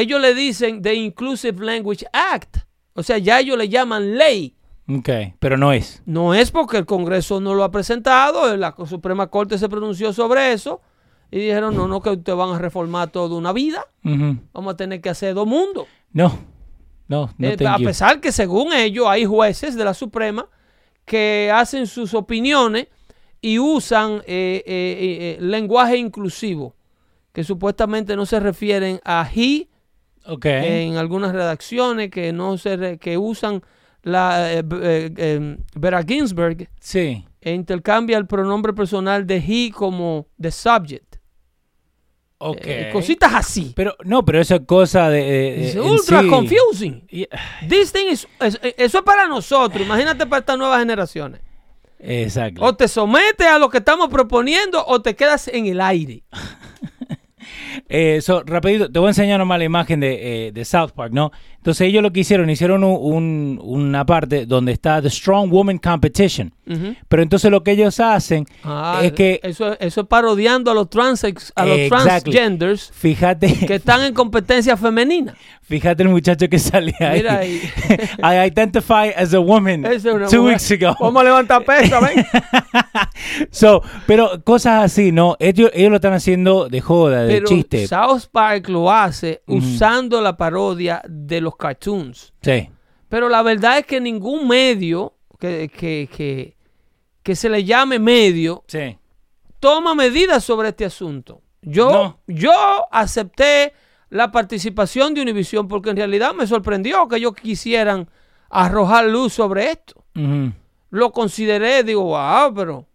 ellos 0.00 0.20
le 0.20 0.34
dicen 0.34 0.82
The 0.82 0.94
Inclusive 0.94 1.64
Language 1.64 2.06
Act. 2.12 2.58
O 2.94 3.02
sea, 3.02 3.18
ya 3.18 3.40
ellos 3.40 3.56
le 3.58 3.68
llaman 3.68 4.16
ley. 4.16 4.54
Ok, 4.88 5.08
pero 5.38 5.56
no 5.56 5.72
es. 5.72 6.02
No 6.06 6.34
es 6.34 6.50
porque 6.50 6.78
el 6.78 6.86
Congreso 6.86 7.40
no 7.40 7.54
lo 7.54 7.62
ha 7.62 7.70
presentado, 7.70 8.56
la 8.56 8.74
Suprema 8.88 9.26
Corte 9.28 9.58
se 9.58 9.68
pronunció 9.68 10.12
sobre 10.12 10.52
eso 10.52 10.80
y 11.30 11.38
dijeron, 11.40 11.76
no, 11.76 11.86
no, 11.86 12.00
que 12.00 12.10
ustedes 12.10 12.38
van 12.38 12.50
a 12.54 12.58
reformar 12.58 13.10
toda 13.10 13.36
una 13.36 13.52
vida, 13.52 13.86
vamos 14.02 14.72
a 14.72 14.76
tener 14.76 15.00
que 15.02 15.10
hacer 15.10 15.34
dos 15.34 15.46
mundos. 15.46 15.86
No, 16.12 16.38
no, 17.06 17.30
no 17.36 17.48
Eh, 17.48 17.56
a 17.66 17.76
you. 17.78 17.84
pesar 17.84 18.20
que 18.20 18.32
según 18.32 18.72
ellos 18.72 19.06
hay 19.08 19.26
jueces 19.26 19.74
de 19.76 19.84
la 19.84 19.92
Suprema 19.92 20.48
que 21.04 21.50
hacen 21.54 21.86
sus 21.86 22.14
opiniones 22.14 22.86
y 23.42 23.58
usan 23.58 24.22
eh, 24.26 24.62
eh, 24.64 24.64
eh, 24.66 25.36
eh, 25.36 25.38
lenguaje 25.40 25.98
inclusivo, 25.98 26.74
que 27.32 27.44
supuestamente 27.44 28.16
no 28.16 28.24
se 28.26 28.40
refieren 28.40 29.00
a 29.04 29.28
he 29.34 29.68
En 30.86 30.96
algunas 30.96 31.32
redacciones, 31.32 32.10
que 32.10 32.32
no 32.32 32.58
se 32.58 32.76
re- 32.76 32.98
que 32.98 33.16
usan 33.18 33.62
la 34.02 34.52
eh, 34.52 34.62
eh, 34.82 35.10
eh, 35.16 35.56
Vera 35.74 36.02
Ginsburg 36.02 36.68
sí. 36.80 37.24
e 37.40 37.52
intercambia 37.52 38.16
el 38.18 38.26
pronombre 38.26 38.72
personal 38.72 39.26
de 39.26 39.36
he 39.38 39.70
como 39.72 40.26
the 40.40 40.50
subject. 40.50 41.16
Ok. 42.40 42.60
Eh, 42.62 42.90
cositas 42.92 43.34
así. 43.34 43.72
Pero, 43.74 43.96
no, 44.04 44.24
pero 44.24 44.40
esa 44.40 44.60
cosa 44.60 45.10
de... 45.10 45.70
Es 45.70 45.74
ultra 45.76 46.22
sí- 46.22 46.28
confusing. 46.28 47.06
Yeah, 47.08 47.26
This 47.68 47.90
thing 47.92 48.06
is- 48.12 48.28
es- 48.40 48.60
eso 48.76 48.98
es 48.98 49.04
para 49.04 49.26
nosotros. 49.26 49.84
Imagínate 49.84 50.24
para 50.26 50.40
estas 50.40 50.56
nuevas 50.56 50.78
generaciones. 50.78 51.40
Exacto. 51.98 52.62
O 52.64 52.76
te 52.76 52.86
sometes 52.86 53.44
a 53.48 53.58
lo 53.58 53.68
que 53.68 53.78
estamos 53.78 54.08
proponiendo 54.08 54.84
o 54.86 55.02
te 55.02 55.16
quedas 55.16 55.48
en 55.48 55.66
el 55.66 55.80
aire. 55.80 56.22
Eh, 57.88 58.20
so, 58.22 58.42
rapidito, 58.44 58.90
te 58.90 58.98
voy 58.98 59.06
a 59.08 59.10
enseñar 59.10 59.38
nomás 59.38 59.58
la 59.58 59.64
imagen 59.64 60.00
de, 60.00 60.46
eh, 60.48 60.52
de 60.52 60.64
South 60.64 60.90
Park, 60.94 61.12
¿no? 61.12 61.30
Entonces 61.56 61.88
ellos 61.88 62.02
lo 62.02 62.12
que 62.12 62.20
hicieron, 62.20 62.48
hicieron 62.48 62.82
un- 62.84 62.98
un- 63.00 63.60
una 63.62 64.06
parte 64.06 64.46
donde 64.46 64.72
está 64.72 65.02
The 65.02 65.10
Strong 65.10 65.50
Woman 65.50 65.78
Competition. 65.78 66.54
Pero 67.08 67.22
entonces 67.22 67.50
lo 67.50 67.62
que 67.64 67.70
ellos 67.70 67.98
hacen 67.98 68.44
Ah, 68.62 69.00
es 69.02 69.12
que, 69.12 69.40
eso, 69.42 69.72
eso 69.80 70.00
es 70.02 70.06
parodiando 70.06 70.70
a 70.70 70.74
los, 70.74 70.90
transex, 70.90 71.50
a 71.56 71.64
los 71.64 71.78
Exactly. 71.78 72.32
transgenders 72.34 72.90
fíjate, 72.94 73.54
que 73.66 73.76
están 73.76 74.02
en 74.04 74.12
competencia 74.12 74.76
femenina. 74.76 75.34
fíjate 75.62 76.02
el 76.02 76.10
muchacho 76.10 76.46
que 76.48 76.58
sale 76.58 76.94
ahí. 77.00 77.18
Mira 77.20 77.38
ahí. 77.38 77.60
I 78.22 78.48
identify 78.50 79.08
as 79.16 79.32
a 79.32 79.38
woman 79.40 79.86
es 79.86 80.04
una 80.04 80.26
two 80.26 80.42
mujer. 80.42 80.56
weeks 80.58 80.70
ago. 80.72 80.94
Vamos 81.00 81.20
a 81.22 81.24
levantar 81.24 81.64
pesa, 81.64 82.00
ven. 82.00 82.24
So, 83.50 83.82
pero 84.06 84.42
cosas 84.44 84.84
así, 84.84 85.12
¿no? 85.12 85.36
Ellos, 85.40 85.70
ellos 85.74 85.90
lo 85.90 85.96
están 85.96 86.12
haciendo 86.12 86.68
de 86.68 86.80
joda, 86.80 87.22
de 87.24 87.34
Pero 87.34 87.48
chiste. 87.48 87.67
South 87.86 88.26
Park 88.32 88.68
lo 88.68 88.90
hace 88.90 89.42
usando 89.46 90.20
la 90.20 90.36
parodia 90.36 91.02
de 91.08 91.40
los 91.40 91.56
cartoons. 91.56 92.32
Sí. 92.42 92.68
Pero 93.08 93.28
la 93.28 93.42
verdad 93.42 93.78
es 93.78 93.86
que 93.86 94.00
ningún 94.00 94.46
medio 94.48 95.14
que, 95.38 95.68
que, 95.68 96.08
que, 96.14 96.56
que 97.22 97.36
se 97.36 97.48
le 97.48 97.64
llame 97.64 97.98
medio 97.98 98.64
Sí. 98.66 98.98
toma 99.60 99.94
medidas 99.94 100.44
sobre 100.44 100.68
este 100.70 100.84
asunto. 100.84 101.42
Yo, 101.62 101.90
No. 101.90 102.20
yo 102.26 102.52
acepté 102.90 103.72
la 104.10 104.30
participación 104.30 105.12
de 105.14 105.22
Univision 105.22 105.68
porque 105.68 105.90
en 105.90 105.96
realidad 105.96 106.32
me 106.34 106.46
sorprendió 106.46 107.06
que 107.08 107.16
ellos 107.16 107.34
quisieran 107.34 108.08
arrojar 108.50 109.06
luz 109.06 109.32
sobre 109.34 109.70
esto. 109.70 110.04
Lo 110.90 111.12
consideré, 111.12 111.82
digo, 111.84 112.02
wow, 112.04 112.52
pero 112.54 112.86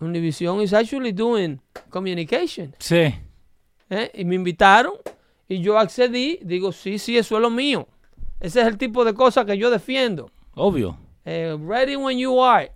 Univision 0.00 0.60
is 0.60 0.72
actually 0.74 1.12
doing 1.12 1.60
communication. 1.90 2.74
Sí. 2.78 3.14
¿Eh? 3.90 4.10
Y 4.14 4.24
me 4.24 4.34
invitaron 4.34 4.94
y 5.48 5.60
yo 5.60 5.78
accedí, 5.78 6.38
digo, 6.42 6.72
sí, 6.72 6.98
sí, 6.98 7.16
eso 7.18 7.36
es 7.36 7.42
lo 7.42 7.50
mío. 7.50 7.86
Ese 8.40 8.60
es 8.60 8.66
el 8.66 8.76
tipo 8.78 9.04
de 9.04 9.14
cosas 9.14 9.44
que 9.46 9.56
yo 9.58 9.70
defiendo. 9.70 10.30
Obvio. 10.54 10.96
Eh, 11.24 11.56
ready 11.66 11.96
when 11.96 12.18
you 12.18 12.42
are. 12.42 12.70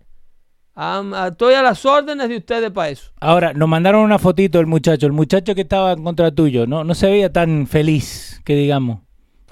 Uh, 0.76 1.12
estoy 1.28 1.54
a 1.54 1.62
las 1.62 1.84
órdenes 1.84 2.28
de 2.28 2.36
ustedes 2.36 2.70
para 2.70 2.90
eso. 2.90 3.10
Ahora, 3.20 3.52
nos 3.52 3.68
mandaron 3.68 4.02
una 4.02 4.18
fotito 4.18 4.58
del 4.58 4.68
muchacho. 4.68 5.06
El 5.06 5.12
muchacho 5.12 5.54
que 5.54 5.62
estaba 5.62 5.92
en 5.92 6.04
contra 6.04 6.30
tuyo, 6.30 6.66
no, 6.66 6.84
no 6.84 6.94
se 6.94 7.06
veía 7.08 7.32
tan 7.32 7.66
feliz, 7.66 8.40
que 8.44 8.54
digamos, 8.54 9.00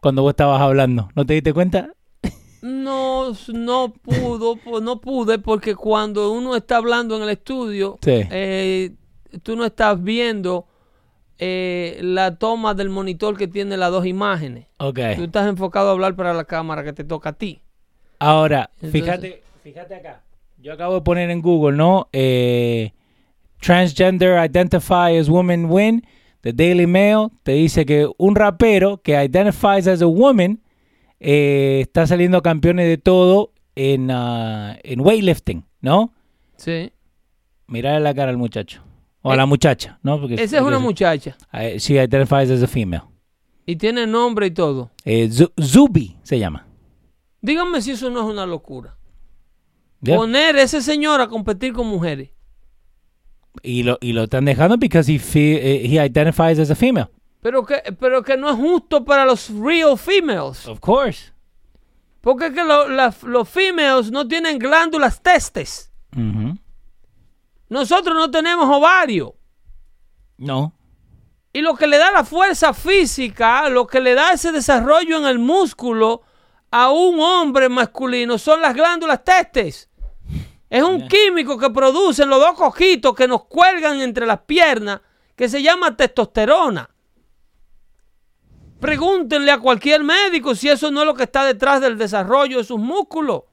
cuando 0.00 0.22
vos 0.22 0.30
estabas 0.30 0.60
hablando. 0.60 1.08
¿No 1.16 1.26
te 1.26 1.34
diste 1.34 1.52
cuenta? 1.52 1.90
No, 2.62 3.32
no 3.52 3.92
pudo, 3.92 4.56
no 4.80 5.00
pude 5.00 5.38
porque 5.38 5.74
cuando 5.74 6.30
uno 6.32 6.56
está 6.56 6.76
hablando 6.78 7.16
en 7.16 7.22
el 7.24 7.28
estudio, 7.30 7.98
Sí. 8.02 8.22
eh, 8.30 8.92
tú 9.42 9.56
no 9.56 9.64
estás 9.64 10.02
viendo 10.02 10.66
eh, 11.38 11.98
la 12.02 12.36
toma 12.36 12.74
del 12.74 12.88
monitor 12.90 13.36
que 13.36 13.46
tiene 13.48 13.76
las 13.76 13.90
dos 13.90 14.06
imágenes. 14.06 14.66
Ok. 14.78 14.98
Tú 15.16 15.24
estás 15.24 15.46
enfocado 15.48 15.88
a 15.88 15.92
hablar 15.92 16.16
para 16.16 16.32
la 16.34 16.44
cámara 16.44 16.82
que 16.84 16.92
te 16.92 17.04
toca 17.04 17.30
a 17.30 17.32
ti. 17.34 17.60
Ahora, 18.18 18.70
Entonces- 18.76 18.92
fíjate, 19.02 19.42
fíjate 19.62 19.94
acá. 19.94 20.22
Yo 20.58 20.72
acabo 20.72 20.94
de 20.94 21.00
poner 21.02 21.30
en 21.30 21.42
Google, 21.42 21.76
¿no? 21.76 22.08
Eh, 22.12 22.92
transgender 23.60 24.42
identify 24.44 25.16
as 25.18 25.28
woman 25.28 25.66
win. 25.70 26.04
The 26.40 26.52
Daily 26.52 26.86
Mail 26.86 27.28
te 27.42 27.52
dice 27.52 27.84
que 27.84 28.08
un 28.18 28.36
rapero 28.36 28.98
que 29.02 29.12
identifies 29.12 29.86
as 29.88 30.00
a 30.02 30.06
woman 30.06 30.60
eh, 31.18 31.80
está 31.82 32.06
saliendo 32.06 32.42
campeones 32.42 32.86
de 32.88 32.98
todo 32.98 33.52
en, 33.74 34.10
ah, 34.10 34.76
en 34.82 35.00
weightlifting, 35.00 35.64
¿no? 35.80 36.12
Sí. 36.56 36.92
Mirar 37.66 38.00
la 38.00 38.14
cara 38.14 38.30
al 38.30 38.36
muchacho. 38.36 38.82
O 39.26 39.30
a 39.30 39.34
Eh, 39.34 39.36
la 39.38 39.46
muchacha, 39.46 39.98
¿no? 40.02 40.20
Porque 40.20 40.34
Esa 40.34 40.56
es 40.58 40.62
una 40.62 40.78
muchacha 40.78 41.36
She 41.78 41.94
identifies 42.02 42.50
as 42.50 42.62
a 42.62 42.66
female. 42.66 43.02
y 43.66 43.76
tiene 43.76 44.06
nombre 44.06 44.46
y 44.46 44.50
todo. 44.52 44.90
Eh, 45.04 45.28
Zu- 45.28 45.52
Zubi 45.60 46.16
se 46.22 46.38
llama. 46.38 46.66
Díganme 47.40 47.80
si 47.82 47.90
eso 47.92 48.08
no 48.10 48.20
es 48.20 48.26
una 48.26 48.46
locura. 48.46 48.96
Yeah. 50.02 50.16
Poner 50.16 50.56
a 50.56 50.62
ese 50.62 50.80
señor 50.82 51.20
a 51.20 51.26
competir 51.28 51.72
con 51.72 51.86
mujeres. 51.86 52.30
Y 53.62 53.82
lo, 53.82 53.98
y 54.00 54.12
lo 54.12 54.24
están 54.24 54.44
dejando 54.44 54.76
because 54.76 55.10
he, 55.10 55.16
eh, 55.16 55.86
he 55.86 56.04
identifies 56.04 56.58
as 56.58 56.70
a 56.70 56.74
female. 56.74 57.08
Pero 57.40 57.64
que, 57.64 57.76
pero 57.98 58.22
que 58.22 58.36
no 58.36 58.50
es 58.50 58.56
justo 58.56 59.04
para 59.04 59.24
los 59.24 59.50
real 59.50 59.96
females. 59.96 60.66
Of 60.68 60.80
course. 60.80 61.32
Porque 62.20 62.46
es 62.46 62.52
que 62.52 62.64
lo- 62.64 62.88
los 62.88 63.48
females 63.48 64.10
no 64.10 64.26
tienen 64.28 64.58
glándulas 64.58 65.22
testes. 65.22 65.90
Ujú. 66.16 66.56
Nosotros 67.68 68.14
no 68.14 68.30
tenemos 68.30 68.68
ovario. 68.68 69.34
No. 70.38 70.72
Y 71.52 71.62
lo 71.62 71.74
que 71.74 71.86
le 71.86 71.98
da 71.98 72.12
la 72.12 72.24
fuerza 72.24 72.74
física, 72.74 73.68
lo 73.68 73.86
que 73.86 74.00
le 74.00 74.14
da 74.14 74.32
ese 74.32 74.52
desarrollo 74.52 75.16
en 75.16 75.24
el 75.24 75.38
músculo 75.38 76.22
a 76.70 76.90
un 76.90 77.18
hombre 77.20 77.68
masculino 77.68 78.38
son 78.38 78.60
las 78.60 78.74
glándulas 78.74 79.24
testes. 79.24 79.88
Es 80.68 80.82
un 80.82 81.08
químico 81.08 81.56
que 81.56 81.70
producen 81.70 82.28
los 82.28 82.40
dos 82.40 82.54
cojitos 82.56 83.14
que 83.14 83.28
nos 83.28 83.44
cuelgan 83.44 84.00
entre 84.00 84.26
las 84.26 84.40
piernas 84.40 85.00
que 85.34 85.48
se 85.48 85.62
llama 85.62 85.96
testosterona. 85.96 86.90
Pregúntenle 88.80 89.50
a 89.52 89.58
cualquier 89.58 90.04
médico 90.04 90.54
si 90.54 90.68
eso 90.68 90.90
no 90.90 91.00
es 91.00 91.06
lo 91.06 91.14
que 91.14 91.22
está 91.22 91.44
detrás 91.44 91.80
del 91.80 91.96
desarrollo 91.96 92.58
de 92.58 92.64
sus 92.64 92.78
músculos, 92.78 93.44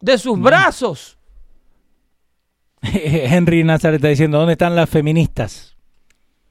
de 0.00 0.18
sus 0.18 0.40
brazos. 0.40 1.15
Henry 2.94 3.64
Nazareth 3.64 3.96
está 3.96 4.08
diciendo, 4.08 4.38
¿dónde 4.38 4.52
están 4.52 4.74
las 4.76 4.88
feministas? 4.90 5.76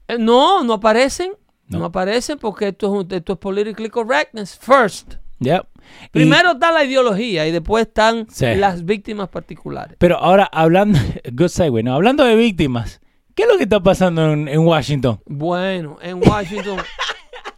Eh, 0.08 0.16
No, 0.18 0.62
no 0.64 0.74
aparecen. 0.74 1.32
No, 1.68 1.80
No. 1.80 1.84
aparecen 1.86 2.38
porque 2.38 2.68
esto 2.68 2.86
es, 2.86 2.92
un- 3.06 3.12
esto 3.12 3.32
es 3.32 3.38
politically 3.38 3.88
correctness 3.90 4.56
first. 4.58 5.14
Yep. 5.40 5.64
Y- 6.04 6.08
Primero 6.10 6.52
está 6.52 6.70
la 6.72 6.84
ideología 6.84 7.46
y 7.46 7.50
después 7.52 7.86
están 7.86 8.26
Sí. 8.30 8.46
las 8.54 8.84
víctimas 8.84 9.28
particulares. 9.28 9.96
pero 9.98 10.16
ahora 10.18 10.48
hablando, 10.52 10.98
good 11.32 11.48
segue, 11.48 11.82
¿no? 11.82 11.94
Hablando 11.94 12.24
de 12.24 12.36
víctimas, 12.36 13.00
¿qué 13.34 13.42
es 13.42 13.48
lo 13.48 13.56
que 13.56 13.64
está 13.64 13.80
pasando 13.82 14.32
en, 14.32 14.46
en 14.48 14.60
Washington? 14.60 15.20
Bueno, 15.26 15.98
en 16.00 16.18
Washington, 16.28 16.78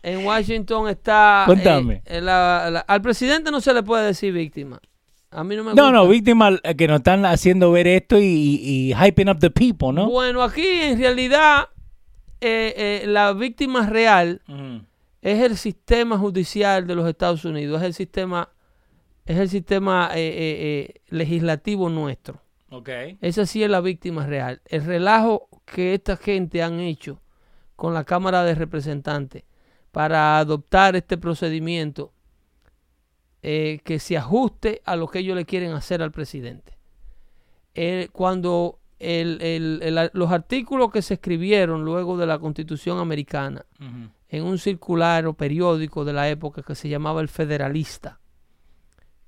en 0.02 0.24
Washington 0.24 0.88
está. 0.88 1.42
Cuéntame. 1.46 2.02
eh, 2.06 2.20
la- 2.22 2.68
la- 2.70 2.80
al 2.80 3.02
presidente 3.02 3.50
no 3.50 3.60
se 3.60 3.74
le 3.74 3.82
puede 3.82 4.06
decir 4.06 4.32
víctima. 4.32 4.80
A 5.30 5.44
mí 5.44 5.56
no 5.56 5.64
me 5.64 5.72
gusta. 5.72 5.82
No, 5.82 5.92
no, 5.92 6.08
víctimas 6.08 6.58
eh, 6.62 6.74
que 6.74 6.88
nos 6.88 6.98
están 6.98 7.24
haciendo 7.26 7.70
ver 7.70 7.86
esto 7.86 8.18
y, 8.18 8.24
y, 8.24 8.92
y 8.92 8.94
hyping 8.94 9.28
up 9.28 9.38
the 9.38 9.50
people, 9.50 9.92
¿no? 9.92 10.08
Bueno, 10.08 10.42
aquí 10.42 10.66
en 10.66 10.98
realidad 10.98 11.68
eh, 12.40 13.02
eh, 13.02 13.06
la 13.06 13.32
víctima 13.32 13.86
real 13.86 14.40
es 15.20 15.42
el 15.42 15.56
sistema 15.56 16.16
judicial 16.16 16.86
de 16.86 16.94
los 16.94 17.08
Estados 17.08 17.44
Unidos, 17.44 17.80
es 17.82 17.86
el 17.86 17.94
sistema, 17.94 18.48
es 19.26 19.36
el 19.36 19.48
sistema 19.48 20.10
eh, 20.14 20.94
legislativo 21.08 21.88
nuestro. 21.90 22.40
Ok. 22.70 22.88
Esa 23.20 23.44
sí 23.44 23.62
es 23.62 23.70
la 23.70 23.80
víctima 23.80 24.26
real. 24.26 24.60
El 24.66 24.84
relajo 24.84 25.48
que 25.64 25.94
esta 25.94 26.16
gente 26.16 26.62
han 26.62 26.80
hecho 26.80 27.20
con 27.76 27.92
la 27.92 28.04
Cámara 28.04 28.44
de 28.44 28.54
Representantes 28.54 29.44
para 29.90 30.38
adoptar 30.38 30.96
este 30.96 31.18
procedimiento 31.18 32.12
eh, 33.42 33.80
que 33.84 33.98
se 33.98 34.16
ajuste 34.16 34.82
a 34.84 34.96
lo 34.96 35.06
que 35.08 35.20
ellos 35.20 35.36
le 35.36 35.44
quieren 35.44 35.72
hacer 35.72 36.02
al 36.02 36.10
presidente. 36.12 36.76
Eh, 37.74 38.08
cuando 38.12 38.78
el- 38.98 39.40
el- 39.42 39.80
el- 39.82 40.10
los 40.12 40.30
artículos 40.32 40.90
que 40.90 41.02
se 41.02 41.14
escribieron 41.14 41.84
luego 41.84 42.16
de 42.16 42.26
la 42.26 42.38
Constitución 42.40 42.98
americana 42.98 43.64
en 44.28 44.42
un 44.44 44.58
circular 44.58 45.26
o 45.26 45.34
periódico 45.34 46.04
de 46.04 46.12
la 46.12 46.28
época 46.28 46.62
que 46.62 46.74
se 46.74 46.88
llamaba 46.88 47.20
El 47.20 47.28
Federalista, 47.28 48.18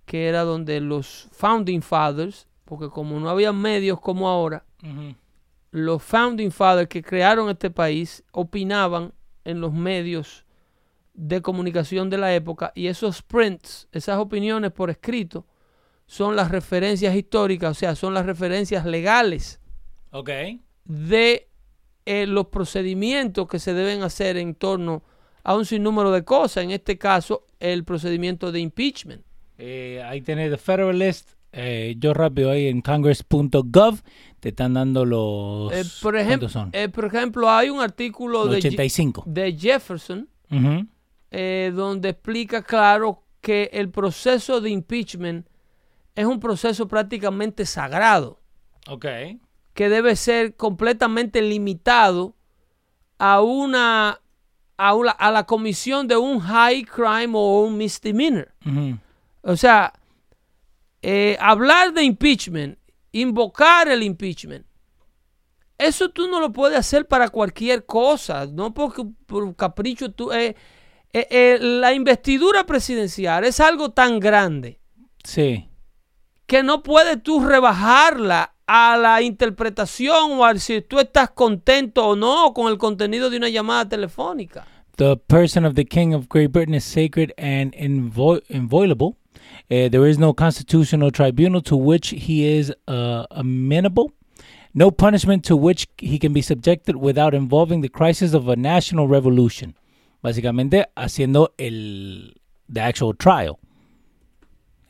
que 0.07 0.27
era 0.29 0.43
donde 0.43 0.81
los 0.81 1.29
Founding 1.33 1.83
Fathers, 1.83 2.49
porque 2.65 2.89
como 2.89 3.21
no 3.21 3.31
había 3.31 3.53
medios 3.53 4.01
como 4.01 4.29
ahora, 4.29 4.65
los 5.71 6.03
Founding 6.03 6.51
Fathers 6.51 6.89
que 6.89 7.03
crearon 7.03 7.49
este 7.49 7.71
país 7.71 8.25
opinaban 8.33 9.13
en 9.45 9.61
los 9.61 9.73
medios 9.73 10.45
de 11.15 11.43
comunicación 11.43 12.09
de 12.11 12.19
la 12.19 12.35
época 12.35 12.73
y 12.75 12.87
esos 12.87 13.23
prints, 13.23 13.89
esas 13.93 14.19
opiniones 14.19 14.73
por 14.73 14.91
escrito, 14.91 15.47
son 16.07 16.35
las 16.37 16.51
referencias 16.51 17.15
históricas, 17.15 17.71
o 17.71 17.75
sea, 17.75 17.95
son 17.95 18.15
las 18.15 18.27
referencias 18.27 18.85
legales 18.87 19.61
Ok. 20.11 20.31
de 20.85 21.49
eh, 22.07 22.27
los 22.27 22.47
procedimientos 22.47 23.47
que 23.49 23.59
se 23.59 23.75
deben 23.75 24.03
hacer 24.03 24.37
en 24.37 24.55
torno 24.55 25.03
a 25.45 25.55
un 25.55 25.65
sinnúmero 25.65 26.11
de 26.11 26.25
cosas, 26.25 26.65
en 26.65 26.71
este 26.73 26.99
caso 26.99 27.47
el 27.61 27.85
procedimiento 27.85 28.51
de 28.53 28.61
impeachment. 28.61 29.23
Eh, 29.59 30.03
ahí 30.05 30.21
tenés 30.23 30.51
The 30.51 30.57
Federalist. 30.59 31.31
eh, 31.53 31.95
yo 31.99 32.15
rápido 32.15 32.51
ahí 32.51 32.67
en 32.69 32.81
congress.gov 32.81 34.01
te 34.41 34.49
están 34.51 34.75
dando 34.75 35.05
los... 35.05 35.73
Por, 36.01 36.17
ejemplo, 36.17 36.49
por 36.95 37.05
ejemplo, 37.05 37.51
hay 37.51 37.69
un 37.71 37.81
artículo 37.81 38.47
de, 38.47 38.55
Je- 38.59 38.69
85. 38.69 39.25
de 39.27 39.53
Jefferson. 39.57 40.29
Eh, 41.31 41.73
donde 41.75 42.11
explica 42.11 42.63
claro 42.63 43.23
que 43.41 43.71
el 43.73 43.91
proceso 43.91 44.61
de 44.61 44.71
impeachment 44.71 45.47
es 46.15 46.27
un 46.27 46.41
proceso 46.41 46.87
prácticamente 46.89 47.65
sagrado, 47.67 48.41
Ok. 48.89 49.07
que 49.75 49.89
debe 49.89 50.17
ser 50.17 50.57
completamente 50.57 51.41
limitado 51.41 52.35
a 53.19 53.41
una 53.43 54.21
a, 54.77 54.95
una- 54.95 55.11
a 55.13 55.31
la 55.31 55.45
comisión 55.45 56.09
de 56.09 56.17
un 56.17 56.41
high 56.41 56.85
crime 56.85 57.33
o 57.35 57.61
un 57.65 57.77
misdemeanor. 57.77 58.51
O 59.43 59.55
sea, 59.55 59.93
eh, 61.03 61.37
hablar 61.39 61.93
de 61.93 62.03
impeachment, 62.03 62.79
invocar 63.13 63.89
el 63.89 64.03
impeachment, 64.03 64.65
eso 65.77 66.09
tú 66.11 66.29
no 66.29 66.41
lo 66.41 66.51
puedes 66.53 66.79
hacer 66.79 67.07
para 67.07 67.29
cualquier 67.29 67.85
cosa, 67.87 68.47
no 68.47 68.73
porque 68.75 69.05
por 69.27 69.55
capricho 69.57 70.13
tú... 70.13 70.33
eh, 70.33 70.57
eh, 71.13 71.27
eh, 71.31 71.59
la 71.61 71.93
investidura 71.95 72.65
presidencial 72.65 73.45
es 73.45 73.61
algo 73.61 73.91
tan 73.91 74.21
grande 74.21 74.79
Sí. 75.25 75.69
que 76.47 76.63
no 76.63 76.83
puedes 76.83 77.23
tú 77.23 77.41
rebajarla 77.45 78.55
a 78.67 78.97
la 78.97 79.21
interpretación 79.23 80.33
o 80.39 80.45
a 80.45 80.57
si 80.59 80.81
tú 80.83 80.99
estás 81.01 81.31
contento 81.31 82.07
o 82.07 82.17
no 82.17 82.53
con 82.55 82.71
el 82.71 82.79
contenido 82.79 83.29
de 83.31 83.37
una 83.37 83.49
llamada 83.49 83.89
telefónica. 83.89 84.65
The 84.97 85.17
person 85.17 85.65
of 85.65 85.75
the 85.75 85.85
King 85.85 86.15
of 86.15 86.29
Great 86.29 86.53
Britain 86.53 86.75
is 86.75 86.85
sacred 86.85 87.33
and 87.39 87.75
invo- 87.75 88.43
inviolable. 88.49 89.17
Uh, 89.71 89.89
there 89.89 90.09
is 90.09 90.19
no 90.19 90.33
constitutional 90.35 91.11
tribunal 91.11 91.63
to 91.63 91.77
which 91.77 92.11
he 92.11 92.45
is 92.59 92.73
uh, 92.87 93.25
amenable. 93.31 94.13
No 94.73 94.91
punishment 94.93 95.45
to 95.47 95.57
which 95.57 95.89
he 95.99 96.19
can 96.19 96.33
be 96.33 96.43
subjected 96.43 96.97
without 96.97 97.35
involving 97.35 97.81
the 97.81 97.89
crisis 97.89 98.35
of 98.35 98.49
a 98.49 98.55
national 98.57 99.09
revolution. 99.09 99.75
Básicamente 100.23 100.89
haciendo 100.95 101.55
el 101.57 102.41
the 102.73 102.81
actual 102.81 103.17
trial. 103.17 103.57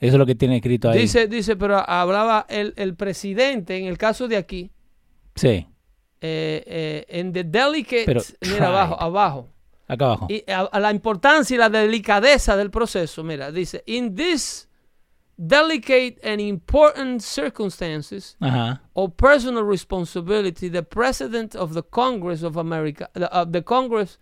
Eso 0.01 0.14
es 0.14 0.19
lo 0.19 0.27
que 0.27 0.35
tiene 0.35 0.57
escrito 0.57 0.88
ahí. 0.90 1.01
Dice, 1.01 1.27
dice, 1.29 1.57
pero 1.57 1.79
hablaba 1.88 2.47
el, 2.49 2.73
el 2.77 2.95
presidente, 2.95 3.77
en 3.77 3.85
el 3.87 3.99
caso 3.99 4.29
de 4.29 4.37
aquí, 4.38 4.71
sí, 5.35 5.66
eh, 6.23 6.64
eh, 6.66 7.05
en 7.09 7.33
the 7.33 7.45
delicate, 7.45 8.05
Pero 8.07 8.21
mira 8.40 8.57
tried. 8.57 8.62
abajo, 8.69 8.97
abajo, 9.01 9.49
acá 9.87 10.05
abajo. 10.07 10.27
y 10.31 10.43
a, 10.51 10.61
a 10.61 10.81
la 10.81 10.90
importancia 10.90 11.55
y 11.55 11.59
la 11.59 11.69
delicadeza 11.69 12.57
del 12.57 12.71
proceso, 12.71 13.23
mira, 13.23 13.53
dice, 13.53 13.83
in 13.87 14.14
this 14.14 14.69
delicate 15.37 16.19
and 16.23 16.40
important 16.40 17.21
circumstances 17.23 18.37
Ajá. 18.40 18.81
or 18.95 19.11
personal 19.11 19.64
responsibility, 19.64 20.69
the 20.71 20.83
President 20.83 21.55
of 21.55 21.75
the 21.75 21.83
Congress 21.83 22.43
of 22.43 22.57
America, 22.57 23.09
the, 23.14 23.27
of 23.27 23.53
the 23.53 23.62
Congress, 23.62 24.19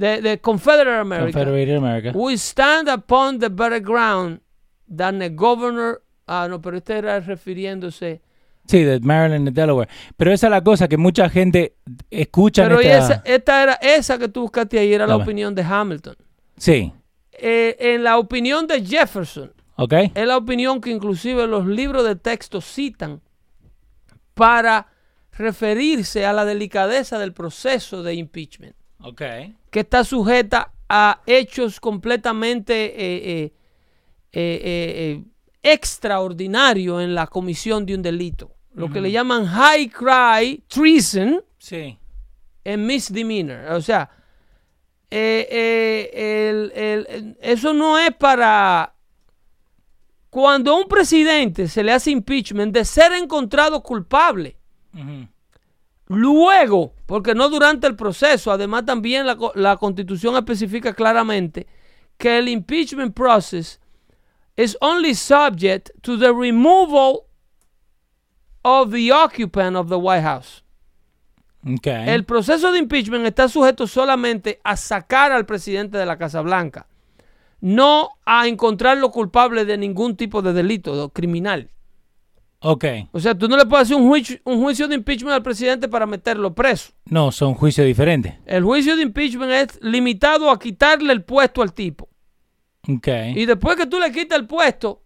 the, 0.00 0.20
the 0.22 0.38
Confederate 0.40 1.00
America, 1.00 1.32
Confederated 1.32 1.76
America. 1.76 2.12
we 2.18 2.36
stand 2.36 2.88
upon 2.88 3.38
the 3.38 3.48
better 3.48 3.80
ground 3.80 4.40
than 4.88 5.18
the 5.18 5.28
governor. 5.28 6.02
Ah, 6.26 6.48
no, 6.48 6.60
pero 6.60 6.76
este 6.78 6.98
era 6.98 7.20
refiriéndose. 7.20 8.20
Sí, 8.66 8.84
de 8.84 9.00
Maryland 9.00 9.48
y 9.48 9.52
Delaware. 9.52 9.88
Pero 10.16 10.32
esa 10.32 10.46
es 10.46 10.50
la 10.52 10.62
cosa 10.62 10.86
que 10.88 10.96
mucha 10.96 11.28
gente 11.28 11.74
escucha. 12.10 12.62
Pero 12.64 12.80
esta... 12.80 12.98
esa, 12.98 13.22
esta 13.24 13.62
era 13.62 13.72
esa 13.74 14.16
que 14.18 14.28
tú 14.28 14.42
buscaste 14.42 14.78
ahí, 14.78 14.92
era 14.94 15.06
la 15.06 15.16
opinión 15.16 15.54
de 15.54 15.62
Hamilton. 15.62 16.16
Sí, 16.56 16.92
Eh, 17.32 17.76
en 17.94 18.04
la 18.04 18.18
opinión 18.18 18.66
de 18.66 18.84
Jefferson, 18.84 19.52
¿ok? 19.76 19.92
es 20.14 20.26
la 20.26 20.36
opinión 20.36 20.80
que 20.80 20.90
inclusive 20.90 21.46
los 21.46 21.66
libros 21.66 22.04
de 22.04 22.14
texto 22.14 22.60
citan 22.60 23.22
para 24.34 24.86
referirse 25.32 26.26
a 26.26 26.32
la 26.32 26.44
delicadeza 26.44 27.18
del 27.18 27.32
proceso 27.32 28.02
de 28.02 28.14
impeachment, 28.14 28.76
Ok. 29.02 29.22
que 29.70 29.80
está 29.80 30.04
sujeta 30.04 30.72
a 30.88 31.20
hechos 31.26 31.78
completamente 31.80 32.74
eh, 32.86 33.42
eh, 33.42 33.52
eh, 34.32 34.60
eh, 34.62 35.24
extraordinarios 35.62 37.02
en 37.02 37.14
la 37.14 37.26
comisión 37.26 37.86
de 37.86 37.94
un 37.94 38.02
delito. 38.02 38.52
Lo 38.74 38.90
que 38.90 39.00
le 39.00 39.10
llaman 39.10 39.46
high 39.46 39.88
cry 39.88 40.62
treason 40.68 41.42
Sí. 41.58 41.98
en 42.64 42.86
misdemeanor. 42.86 43.72
O 43.72 43.80
sea, 43.82 44.08
el- 45.10 46.72
el- 46.74 47.06
el- 47.08 47.38
eso 47.40 47.72
no 47.74 47.98
es 47.98 48.14
para... 48.14 48.94
Cuando 50.30 50.72
a 50.72 50.76
un 50.78 50.86
presidente 50.88 51.66
se 51.66 51.82
le 51.82 51.92
hace 51.92 52.12
impeachment 52.12 52.72
de 52.72 52.84
ser 52.84 53.12
encontrado 53.12 53.82
culpable. 53.82 54.56
Luego, 56.12 56.92
porque 57.06 57.34
no 57.36 57.48
durante 57.48 57.86
el 57.86 57.94
proceso, 57.94 58.50
además 58.50 58.84
también 58.84 59.26
la, 59.26 59.36
co- 59.36 59.52
la 59.54 59.76
constitución 59.76 60.34
especifica 60.36 60.92
claramente 60.92 61.68
que 62.18 62.36
el 62.38 62.48
impeachment 62.48 63.14
process 63.14 63.80
is 64.56 64.76
only 64.80 65.14
subject 65.14 65.90
to 66.02 66.18
the 66.18 66.32
removal 66.32 67.20
of 68.62 68.90
the 68.92 69.12
occupant 69.12 69.76
of 69.76 69.88
the 69.88 69.94
White 69.96 70.22
House. 70.22 70.64
El 72.08 72.24
proceso 72.24 72.72
de 72.72 72.78
impeachment 72.78 73.24
está 73.26 73.48
sujeto 73.48 73.86
solamente 73.86 74.60
a 74.64 74.76
sacar 74.76 75.30
al 75.30 75.46
presidente 75.46 75.96
de 75.96 76.06
la 76.06 76.16
Casa 76.18 76.40
Blanca, 76.40 76.86
no 77.60 78.10
a 78.26 78.48
encontrarlo 78.48 79.10
culpable 79.10 79.64
de 79.64 79.76
ningún 79.78 80.16
tipo 80.16 80.42
de 80.42 80.52
delito 80.54 81.06
de- 81.06 81.12
criminal. 81.12 81.68
Ok. 82.62 82.84
O 83.12 83.20
sea, 83.20 83.34
tú 83.36 83.48
no 83.48 83.56
le 83.56 83.64
puedes 83.66 83.86
hacer 83.86 83.96
un 83.96 84.08
juicio, 84.08 84.38
un 84.44 84.60
juicio 84.62 84.86
de 84.86 84.94
impeachment 84.94 85.34
al 85.34 85.42
presidente 85.42 85.88
para 85.88 86.06
meterlo 86.06 86.54
preso. 86.54 86.92
No, 87.06 87.32
son 87.32 87.54
juicios 87.54 87.86
diferentes. 87.86 88.34
El 88.44 88.64
juicio 88.64 88.96
de 88.96 89.02
impeachment 89.02 89.50
es 89.50 89.78
limitado 89.82 90.50
a 90.50 90.58
quitarle 90.58 91.12
el 91.12 91.24
puesto 91.24 91.62
al 91.62 91.72
tipo. 91.72 92.08
Ok. 92.88 93.08
Y 93.34 93.46
después 93.46 93.76
que 93.76 93.86
tú 93.86 93.98
le 93.98 94.12
quitas 94.12 94.38
el 94.38 94.46
puesto, 94.46 95.02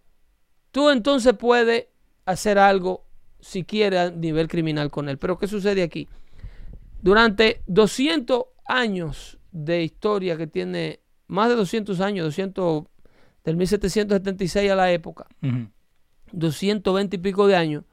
tú 0.71 0.89
entonces 0.89 1.33
puedes 1.33 1.87
hacer 2.25 2.57
algo 2.57 3.05
si 3.39 3.63
quieres 3.63 3.99
a 3.99 4.11
nivel 4.11 4.47
criminal 4.47 4.91
con 4.91 5.07
él. 5.07 5.17
Pero 5.17 5.37
¿qué 5.37 5.47
sucede 5.47 5.83
aquí? 5.83 6.09
Durante 7.01 7.61
200 7.67 8.43
años 8.67 9.37
de 9.51 9.83
historia 9.83 10.35
que 10.35 10.47
tiene, 10.47 10.99
más 11.27 11.49
de 11.49 11.55
200 11.55 12.01
años, 12.01 12.25
200 12.25 12.83
del 13.43 13.55
1776 13.55 14.71
a 14.71 14.75
la 14.75 14.91
época, 14.91 15.27
Ujú. 15.43 15.67
220 16.31 17.15
y 17.15 17.19
pico 17.19 17.47
de 17.47 17.55
años, 17.55 17.83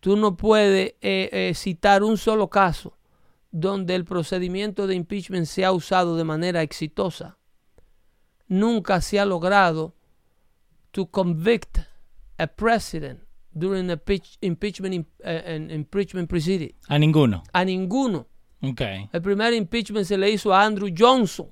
tú 0.00 0.16
no 0.16 0.36
puedes 0.36 0.94
eh, 1.00 1.28
eh, 1.32 1.52
citar 1.54 2.02
un 2.02 2.16
solo 2.16 2.48
caso 2.48 2.96
donde 3.52 3.94
el 3.94 4.04
procedimiento 4.04 4.86
de 4.86 4.94
impeachment 4.94 5.46
se 5.46 5.64
ha 5.64 5.72
usado 5.72 6.16
de 6.16 6.24
manera 6.24 6.62
exitosa. 6.62 7.36
Nunca 8.48 9.00
se 9.00 9.18
ha 9.20 9.24
logrado 9.24 9.94
to 10.90 11.06
convict 11.06 11.78
a 12.38 12.46
president 12.46 13.20
during 13.52 13.90
a 13.90 14.00
impeachment, 14.40 14.94
im- 14.94 15.06
an 15.24 15.70
impeachment 15.70 16.28
proceeding. 16.28 16.74
A 16.88 16.98
ninguno. 16.98 17.42
A 17.52 17.64
ninguno. 17.64 18.26
Ok. 18.62 18.80
El 19.12 19.22
primer 19.22 19.52
impeachment 19.54 20.06
se 20.06 20.16
le 20.18 20.30
hizo 20.30 20.52
a 20.52 20.64
Andrew 20.64 20.88
Johnson. 20.96 21.48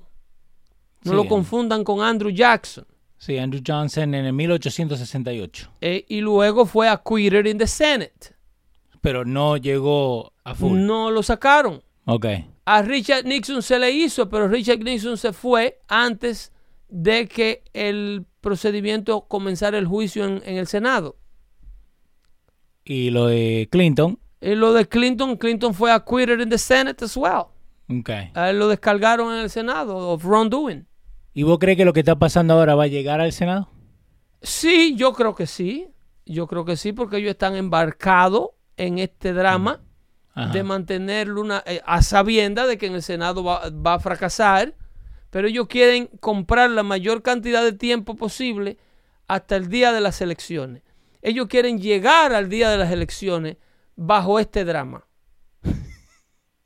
No 1.05 1.13
Sí. 1.13 1.17
lo 1.17 1.27
confundan 1.29 1.85
con 1.85 2.01
Andrew 2.01 2.31
Jackson. 2.31 2.85
Sí, 3.19 3.37
Andrew 3.37 3.63
Johnson 3.67 4.15
en 4.15 4.27
el 4.27 4.33
1868. 4.33 5.71
Eh, 5.81 6.05
y 6.09 6.21
luego 6.21 6.67
fue 6.67 6.89
acquitted 6.89 7.47
in 7.47 7.59
the 7.59 7.67
Senate. 7.67 8.35
Pero 9.01 9.25
no 9.25 9.57
llegó 9.57 10.33
a 10.45 10.55
full. 10.55 10.79
No 10.79 11.11
lo 11.11 11.23
sacaron. 11.23 11.83
Ok. 12.07 12.27
A 12.65 12.83
Richard 12.83 13.25
Nixon 13.25 13.63
se 13.63 13.79
le 13.79 13.91
hizo, 13.91 14.29
pero 14.29 14.49
Richard 14.49 14.81
Nixon 14.81 15.17
se 15.17 15.33
fue 15.33 15.81
antes 15.89 16.53
de 16.89 17.27
que 17.29 17.65
el 17.73 18.25
procedimiento 18.41 19.23
comenzara 19.23 19.79
el 19.79 19.87
juicio 19.87 20.25
en, 20.25 20.43
en 20.45 20.57
el 20.57 20.67
Senado. 20.67 21.17
Y 22.85 23.11
lo 23.11 23.27
de 23.27 23.69
Clinton. 23.71 24.19
Y 24.41 24.55
lo 24.55 24.73
de 24.73 24.87
Clinton, 24.87 25.37
Clinton 25.37 25.75
fue 25.75 25.93
acquitted 25.93 26.41
in 26.41 26.49
the 26.49 26.59
Senate 26.59 27.05
as 27.05 27.17
well. 27.17 27.47
Ok. 27.91 28.11
A 28.35 28.51
él 28.51 28.59
lo 28.59 28.69
descargaron 28.69 29.35
en 29.35 29.41
el 29.41 29.51
Senado 29.51 29.97
of 30.11 30.25
wrongdoing. 30.25 30.88
¿Y 31.39 31.45
vos 31.45 31.61
crees 31.61 31.77
que 31.77 31.85
lo 31.85 31.93
que 31.93 32.01
está 32.01 32.19
pasando 32.19 32.55
ahora 32.55 32.75
va 32.75 32.83
a 32.83 32.89
llegar 32.89 33.21
al 33.21 33.33
Senado? 33.33 33.71
Sí, 34.43 34.97
yo 34.97 35.13
creo 35.13 35.37
que 35.37 35.47
sí. 35.47 35.87
Yo 36.27 36.49
creo 36.49 36.65
que 36.65 36.77
sí, 36.77 36.93
porque 36.93 37.19
ellos 37.19 37.31
están 37.31 37.55
embarcados 37.55 38.49
en 38.77 38.99
este 38.99 39.33
drama 39.33 39.81
Ajá. 40.35 40.51
de 40.53 40.65
mantenerlo 40.65 41.41
una, 41.41 41.63
eh, 41.65 41.81
a 41.87 42.03
sabienda 42.03 42.67
de 42.67 42.77
que 42.77 42.87
en 42.87 42.95
el 42.95 43.05
Senado 43.05 43.45
va, 43.45 43.71
va 43.71 43.95
a 43.95 44.01
fracasar, 44.01 44.75
pero 45.31 45.47
ellos 45.47 45.69
quieren 45.69 46.09
comprar 46.19 46.71
la 46.71 46.83
mayor 46.83 47.23
cantidad 47.23 47.63
de 47.63 47.73
tiempo 47.73 48.17
posible 48.17 48.77
hasta 49.29 49.55
el 49.55 49.69
día 49.69 49.93
de 49.93 50.01
las 50.01 50.21
elecciones. 50.21 50.83
Ellos 51.23 51.47
quieren 51.47 51.79
llegar 51.79 52.33
al 52.33 52.49
día 52.49 52.69
de 52.69 52.79
las 52.79 52.91
elecciones 52.91 53.59
bajo 53.95 54.41
este 54.41 54.65
drama. 54.65 55.07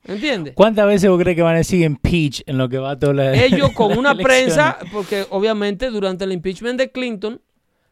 ¿Entiendes? 0.05 0.55
¿Cuántas 0.57 0.87
veces 0.87 1.09
vos 1.09 1.21
crees 1.21 1.37
que 1.37 1.43
van 1.43 1.55
a 1.55 1.59
decir 1.59 1.83
impeach 1.85 2.43
en 2.47 2.59
lo 2.59 2.69
que 2.69 2.79
va 2.79 2.99
toda 2.99 3.15
la 3.15 3.35
Ellos 3.45 3.71
con 3.73 3.97
una 3.97 4.11
elecciones? 4.13 4.25
prensa, 4.55 4.79
porque 4.93 5.27
obviamente 5.31 5.91
durante 5.91 6.25
el 6.25 6.33
impeachment 6.33 6.79
de 6.79 6.91
Clinton, 6.91 7.41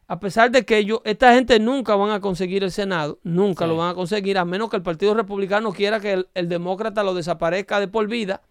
a 0.07 0.19
pesar 0.19 0.51
de 0.51 0.65
que 0.65 0.77
ellos, 0.77 0.99
esta 1.05 1.33
gente 1.33 1.57
nunca 1.59 1.95
van 1.95 2.11
a 2.11 2.19
conseguir 2.19 2.63
el 2.65 2.71
Senado, 2.71 3.19
nunca 3.23 3.63
Sí. 3.63 3.69
lo 3.69 3.77
van 3.77 3.91
a 3.91 3.93
conseguir, 3.93 4.37
a 4.37 4.43
menos 4.43 4.69
que 4.69 4.75
el 4.75 4.81
Partido 4.83 5.13
Republicano 5.13 5.71
quiera 5.71 6.01
que 6.01 6.11
el, 6.11 6.27
el 6.33 6.49
demócrata 6.49 7.01
lo 7.01 7.13
desaparezca 7.13 7.79
de 7.79 7.87
por 7.87 8.07
vida, 8.09 8.41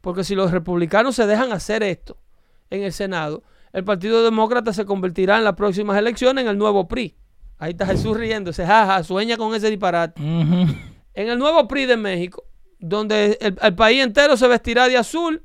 porque 0.00 0.24
si 0.24 0.34
los 0.34 0.50
republicanos 0.50 1.14
se 1.14 1.26
dejan 1.26 1.52
hacer 1.52 1.84
esto 1.84 2.16
en 2.70 2.82
el 2.82 2.92
Senado, 2.92 3.44
el 3.72 3.84
Partido 3.84 4.24
Demócrata 4.24 4.72
se 4.72 4.84
convertirá 4.86 5.38
en 5.38 5.44
las 5.44 5.54
próximas 5.54 5.96
elecciones 5.98 6.42
en 6.42 6.50
el 6.50 6.58
nuevo 6.58 6.88
PRI. 6.88 7.14
Ahí 7.58 7.70
está 7.72 7.86
Jesús 7.86 8.16
riéndose, 8.16 8.66
jaja, 8.66 9.02
sueña 9.04 9.36
con 9.36 9.54
ese 9.54 9.68
disparate. 9.70 10.20
En 10.20 11.28
el 11.28 11.38
nuevo 11.38 11.68
PRI 11.68 11.86
de 11.86 11.96
México, 11.96 12.44
donde 12.78 13.38
el, 13.40 13.58
el 13.60 13.74
país 13.74 14.02
entero 14.02 14.36
se 14.36 14.48
vestirá 14.48 14.88
de 14.88 14.96
azul, 14.96 15.42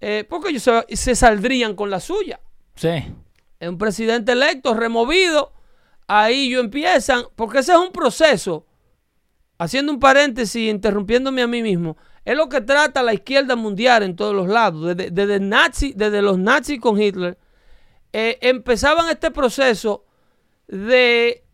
eh, 0.00 0.24
porque 0.28 0.50
ellos 0.50 0.62
se, 0.62 0.96
se 0.96 1.14
saldrían 1.14 1.74
con 1.74 1.90
la 1.90 2.00
suya. 2.00 2.40
Sí. 2.74 3.14
Un 3.60 3.78
presidente 3.78 4.32
electo, 4.32 4.74
removido, 4.74 5.52
ahí 6.06 6.48
ellos 6.48 6.64
empiezan, 6.64 7.24
porque 7.36 7.58
ese 7.58 7.72
es 7.72 7.78
un 7.78 7.92
proceso, 7.92 8.66
haciendo 9.58 9.92
un 9.92 10.00
paréntesis, 10.00 10.70
interrumpiéndome 10.70 11.42
a 11.42 11.46
mí 11.46 11.62
mismo, 11.62 11.96
es 12.24 12.36
lo 12.36 12.48
que 12.48 12.60
trata 12.60 13.02
la 13.02 13.14
izquierda 13.14 13.56
mundial 13.56 14.02
en 14.02 14.16
todos 14.16 14.34
los 14.34 14.48
lados, 14.48 14.94
desde, 14.96 15.10
desde 15.10 15.40
nazi, 15.40 15.92
desde 15.94 16.22
los 16.22 16.38
nazis 16.38 16.80
con 16.80 17.00
Hitler, 17.00 17.38
eh, 18.12 18.38
empezaban 18.40 19.08
este 19.08 19.30
proceso 19.30 20.04
de 20.66 21.44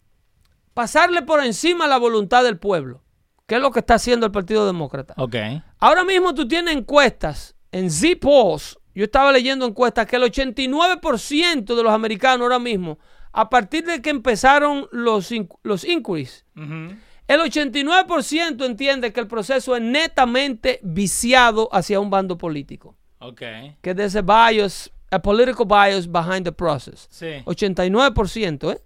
pasarle 0.74 1.22
por 1.22 1.44
encima 1.44 1.86
la 1.86 1.98
voluntad 1.98 2.44
del 2.44 2.58
pueblo, 2.58 3.02
que 3.46 3.54
es 3.56 3.60
lo 3.60 3.70
que 3.70 3.78
está 3.80 3.94
haciendo 3.94 4.26
el 4.26 4.32
Partido 4.32 4.66
Demócrata. 4.66 5.14
Ok. 5.16 5.36
Ahora 5.78 6.04
mismo 6.04 6.34
tú 6.34 6.46
tienes 6.48 6.74
encuestas 6.76 7.54
en 7.72 7.90
Z-Polls. 7.90 8.78
Yo 8.94 9.04
estaba 9.04 9.30
leyendo 9.32 9.66
encuestas 9.66 10.06
que 10.06 10.16
el 10.16 10.22
89% 10.22 11.74
de 11.76 11.82
los 11.82 11.92
americanos 11.92 12.42
ahora 12.42 12.58
mismo, 12.58 12.98
a 13.32 13.48
partir 13.50 13.84
de 13.84 14.00
que 14.02 14.10
empezaron 14.10 14.88
los, 14.90 15.30
in- 15.32 15.48
los 15.62 15.84
inquiries, 15.84 16.44
el 16.56 17.40
89% 17.40 18.64
entiende 18.64 19.12
que 19.12 19.20
el 19.20 19.26
proceso 19.26 19.76
es 19.76 19.82
netamente 19.82 20.80
viciado 20.82 21.68
hacia 21.72 22.00
un 22.00 22.08
bando 22.10 22.38
político. 22.38 22.96
Ok. 23.18 23.42
Que 23.82 23.94
there's 23.94 24.16
a 24.16 24.22
bias, 24.22 24.90
a 25.10 25.20
political 25.20 25.66
bias 25.66 26.10
behind 26.10 26.44
the 26.44 26.52
process. 26.52 27.06
Sí. 27.10 27.42
89%, 27.44 28.72
¿eh? 28.72 28.80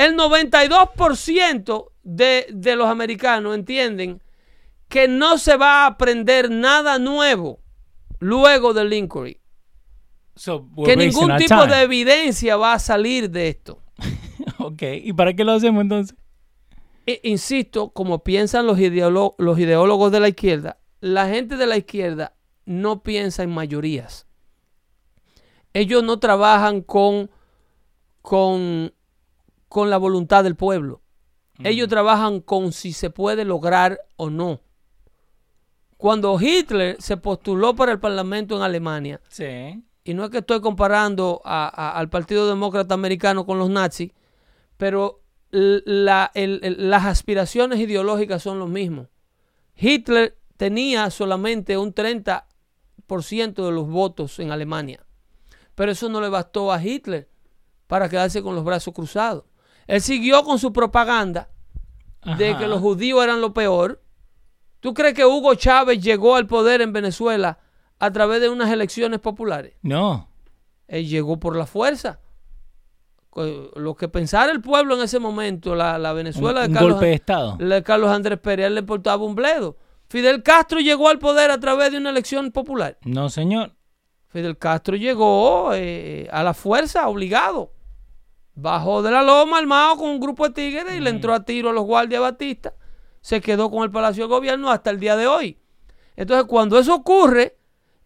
El 0.00 0.16
92% 0.16 1.90
de, 2.02 2.46
de 2.50 2.76
los 2.76 2.88
americanos 2.88 3.54
entienden 3.54 4.22
que 4.88 5.08
no 5.08 5.38
se 5.38 5.56
va 5.56 5.82
a 5.82 5.86
aprender 5.86 6.50
nada 6.50 6.98
nuevo 6.98 7.60
luego 8.18 8.72
del 8.72 8.92
inquiry. 8.92 9.38
So, 10.34 10.68
Que 10.84 10.96
ningún 10.96 11.36
tipo 11.36 11.66
de 11.66 11.82
evidencia 11.82 12.56
va 12.56 12.74
a 12.74 12.78
salir 12.78 13.30
de 13.30 13.48
esto. 13.48 13.82
Ok. 14.58 14.82
¿Y 15.02 15.12
para 15.14 15.32
qué 15.32 15.42
lo 15.42 15.52
hacemos 15.52 15.82
entonces? 15.82 16.16
E- 17.06 17.20
insisto, 17.24 17.90
como 17.90 18.22
piensan 18.22 18.66
los, 18.66 18.78
los 19.38 19.58
ideólogos 19.58 20.12
de 20.12 20.20
la 20.20 20.28
izquierda, 20.28 20.78
la 21.00 21.28
gente 21.28 21.56
de 21.56 21.66
la 21.66 21.78
izquierda 21.78 22.34
no 22.66 23.02
piensa 23.02 23.42
en 23.42 23.50
mayorías. 23.50 24.26
Ellos 25.72 26.02
no 26.02 26.18
trabajan 26.18 26.82
con 26.82 27.30
con, 28.22 28.92
con 29.70 29.88
la 29.88 29.98
voluntad 29.98 30.42
del 30.42 30.56
pueblo. 30.56 31.00
Ellos 31.62 31.86
trabajan 31.88 32.40
con 32.40 32.72
si 32.72 32.92
se 32.92 33.08
puede 33.10 33.44
lograr 33.44 34.00
o 34.16 34.28
no. 34.30 34.60
Cuando 35.96 36.36
Hitler 36.40 36.96
se 36.98 37.16
postuló 37.18 37.76
para 37.76 37.92
el 37.92 38.00
Parlamento 38.00 38.56
en 38.56 38.62
Alemania, 38.62 39.20
Sí. 39.28 39.80
y 40.02 40.14
no 40.14 40.24
es 40.24 40.30
que 40.30 40.38
estoy 40.38 40.60
comparando 40.60 41.40
a- 41.44 41.68
a- 41.68 41.98
al 41.98 42.08
Partido 42.08 42.48
Demócrata 42.48 42.94
Americano 42.94 43.46
con 43.46 43.58
los 43.58 43.70
nazis, 43.70 44.10
pero 44.76 45.20
l- 45.52 45.82
la- 45.84 46.32
el- 46.34 46.58
el- 46.64 46.90
las 46.90 47.04
aspiraciones 47.04 47.78
ideológicas 47.78 48.42
son 48.42 48.58
los 48.58 48.68
mismos. 48.68 49.06
Hitler 49.76 50.36
tenía 50.56 51.10
solamente 51.10 51.78
un 51.78 51.92
30% 51.92 53.66
de 53.66 53.72
los 53.72 53.86
votos 53.88 54.40
en 54.40 54.50
Alemania, 54.50 55.04
pero 55.76 55.92
eso 55.92 56.08
no 56.08 56.20
le 56.20 56.28
bastó 56.28 56.72
a 56.72 56.82
Hitler 56.82 57.28
para 57.86 58.08
quedarse 58.08 58.42
con 58.42 58.54
los 58.54 58.64
brazos 58.64 58.94
cruzados. 58.94 59.44
Él 59.90 60.00
siguió 60.00 60.42
con 60.44 60.58
su 60.58 60.72
propaganda 60.72 61.48
de 62.38 62.56
que 62.56 62.66
los 62.66 62.80
judíos 62.80 63.22
eran 63.24 63.40
lo 63.40 63.52
peor. 63.54 64.02
¿Tú 64.80 64.94
crees 64.94 65.14
que 65.14 65.24
Hugo 65.26 65.54
Chávez 65.54 66.00
llegó 66.02 66.36
al 66.36 66.46
poder 66.46 66.80
en 66.80 66.92
Venezuela 66.92 67.58
a 67.98 68.10
través 68.12 68.40
de 68.40 68.48
unas 68.48 68.70
elecciones 68.70 69.20
populares? 69.20 69.74
No. 69.82 70.28
Él 70.88 71.06
llegó 71.08 71.38
por 71.38 71.56
la 71.56 71.66
fuerza. 71.66 72.20
Lo 73.76 73.94
que 73.94 74.08
pensara 74.08 74.50
el 74.50 74.60
pueblo 74.60 74.96
en 74.96 75.02
ese 75.02 75.18
momento, 75.20 75.74
la, 75.76 75.98
la 75.98 76.12
Venezuela 76.12 76.60
Un- 76.62 76.66
de 76.66 76.68
un 76.68 76.74
Carlos, 76.74 76.92
golpe 76.94 77.06
de 77.06 77.14
Estado. 77.14 77.56
de 77.58 77.82
Carlos 77.82 78.10
Andrés 78.10 78.38
Pérez, 78.40 78.70
le 78.72 78.80
importaba 78.80 79.24
un 79.24 79.34
bledo. 79.36 79.76
Fidel 80.08 80.42
Castro 80.42 80.80
llegó 80.80 81.08
al 81.08 81.20
poder 81.20 81.50
a 81.52 81.60
través 81.60 81.92
de 81.92 81.98
una 81.98 82.10
elección 82.10 82.50
popular. 82.50 82.98
No, 83.04 83.28
señor. 83.28 83.76
Fidel 84.28 84.58
Castro 84.58 84.96
llegó 84.96 85.70
eh, 85.74 86.28
a 86.32 86.42
la 86.42 86.54
fuerza, 86.54 87.08
obligado. 87.08 87.72
Bajó 88.54 89.02
de 89.02 89.10
la 89.10 89.22
loma 89.22 89.58
armado 89.58 89.96
con 89.96 90.10
un 90.10 90.20
grupo 90.20 90.48
de 90.48 90.54
tigres 90.54 90.94
y 90.94 91.00
le 91.00 91.10
entró 91.10 91.32
a 91.34 91.44
tiro 91.44 91.70
a 91.70 91.72
los 91.72 91.84
guardias 91.84 92.20
Batista. 92.20 92.74
Se 93.20 93.40
quedó 93.40 93.70
con 93.70 93.84
el 93.84 93.90
Palacio 93.90 94.24
de 94.24 94.28
Gobierno 94.28 94.70
hasta 94.70 94.90
el 94.90 95.00
día 95.00 95.16
de 95.16 95.26
hoy. 95.26 95.58
Entonces, 96.16 96.46
cuando 96.46 96.78
eso 96.78 96.94
ocurre, 96.94 97.56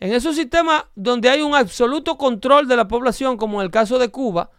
en 0.00 0.12
esos 0.12 0.36
sistemas 0.36 0.84
donde 0.94 1.30
hay 1.30 1.40
un 1.40 1.54
absoluto 1.54 2.16
control 2.18 2.68
de 2.68 2.76
la 2.76 2.88
población, 2.88 3.36
como 3.36 3.60
en 3.60 3.66
el 3.66 3.70
caso 3.70 3.98
de 3.98 4.10
Cuba, 4.10 4.50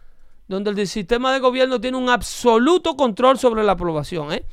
donde 0.48 0.70
el 0.70 0.86
sistema 0.86 1.32
de 1.32 1.40
gobierno 1.40 1.80
tiene 1.80 1.96
un 1.96 2.08
absoluto 2.08 2.96
control 2.96 3.38
sobre 3.38 3.64
la 3.64 3.76
población, 3.76 4.32
¿eh? 4.32 4.44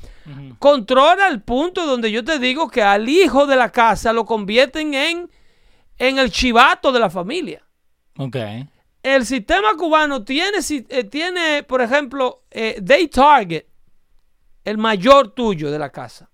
controla 0.60 1.28
al 1.28 1.42
punto 1.44 1.86
donde 1.86 2.12
yo 2.12 2.24
te 2.24 2.40
digo 2.40 2.70
que 2.70 2.82
al 2.82 3.08
hijo 3.10 3.46
de 3.46 3.56
la 3.56 3.72
casa 3.72 4.12
lo 4.14 4.26
convierten 4.26 4.94
en, 4.94 5.30
en 5.98 6.18
el 6.18 6.32
chivato 6.32 6.92
de 6.92 7.00
la 7.00 7.10
familia. 7.10 7.64
Ok. 8.18 8.38
El 9.04 9.26
sistema 9.26 9.76
cubano 9.78 10.24
tiene, 10.24 10.60
eh, 10.70 11.04
tiene 11.04 11.64
por 11.64 11.82
ejemplo, 11.82 12.44
eh, 12.50 12.82
they 12.84 13.08
target 13.10 13.66
el 14.64 14.78
mayor 14.78 15.34
tuyo 15.34 15.70
de 15.70 15.78
la 15.78 15.92
casa. 15.92 16.30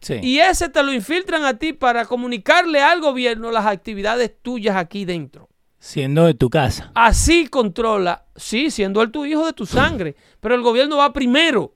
Sí. 0.00 0.18
Y 0.20 0.40
ese 0.40 0.68
te 0.68 0.82
lo 0.82 0.92
infiltran 0.92 1.44
a 1.44 1.56
ti 1.58 1.72
para 1.72 2.04
comunicarle 2.06 2.82
al 2.82 3.00
gobierno 3.00 3.52
las 3.52 3.66
actividades 3.66 4.32
tuyas 4.42 4.76
aquí 4.76 5.04
dentro. 5.04 5.48
Siendo 5.78 6.26
de 6.26 6.34
tu 6.34 6.50
casa. 6.50 6.90
Así 6.94 7.46
controla, 7.46 8.24
sí, 8.34 8.72
siendo 8.72 9.00
él 9.02 9.12
tu 9.12 9.24
hijo 9.24 9.46
de 9.46 9.52
tu 9.52 9.64
sangre, 9.64 10.16
pero 10.40 10.56
el 10.56 10.62
gobierno 10.62 10.96
va 10.96 11.12
primero. 11.12 11.74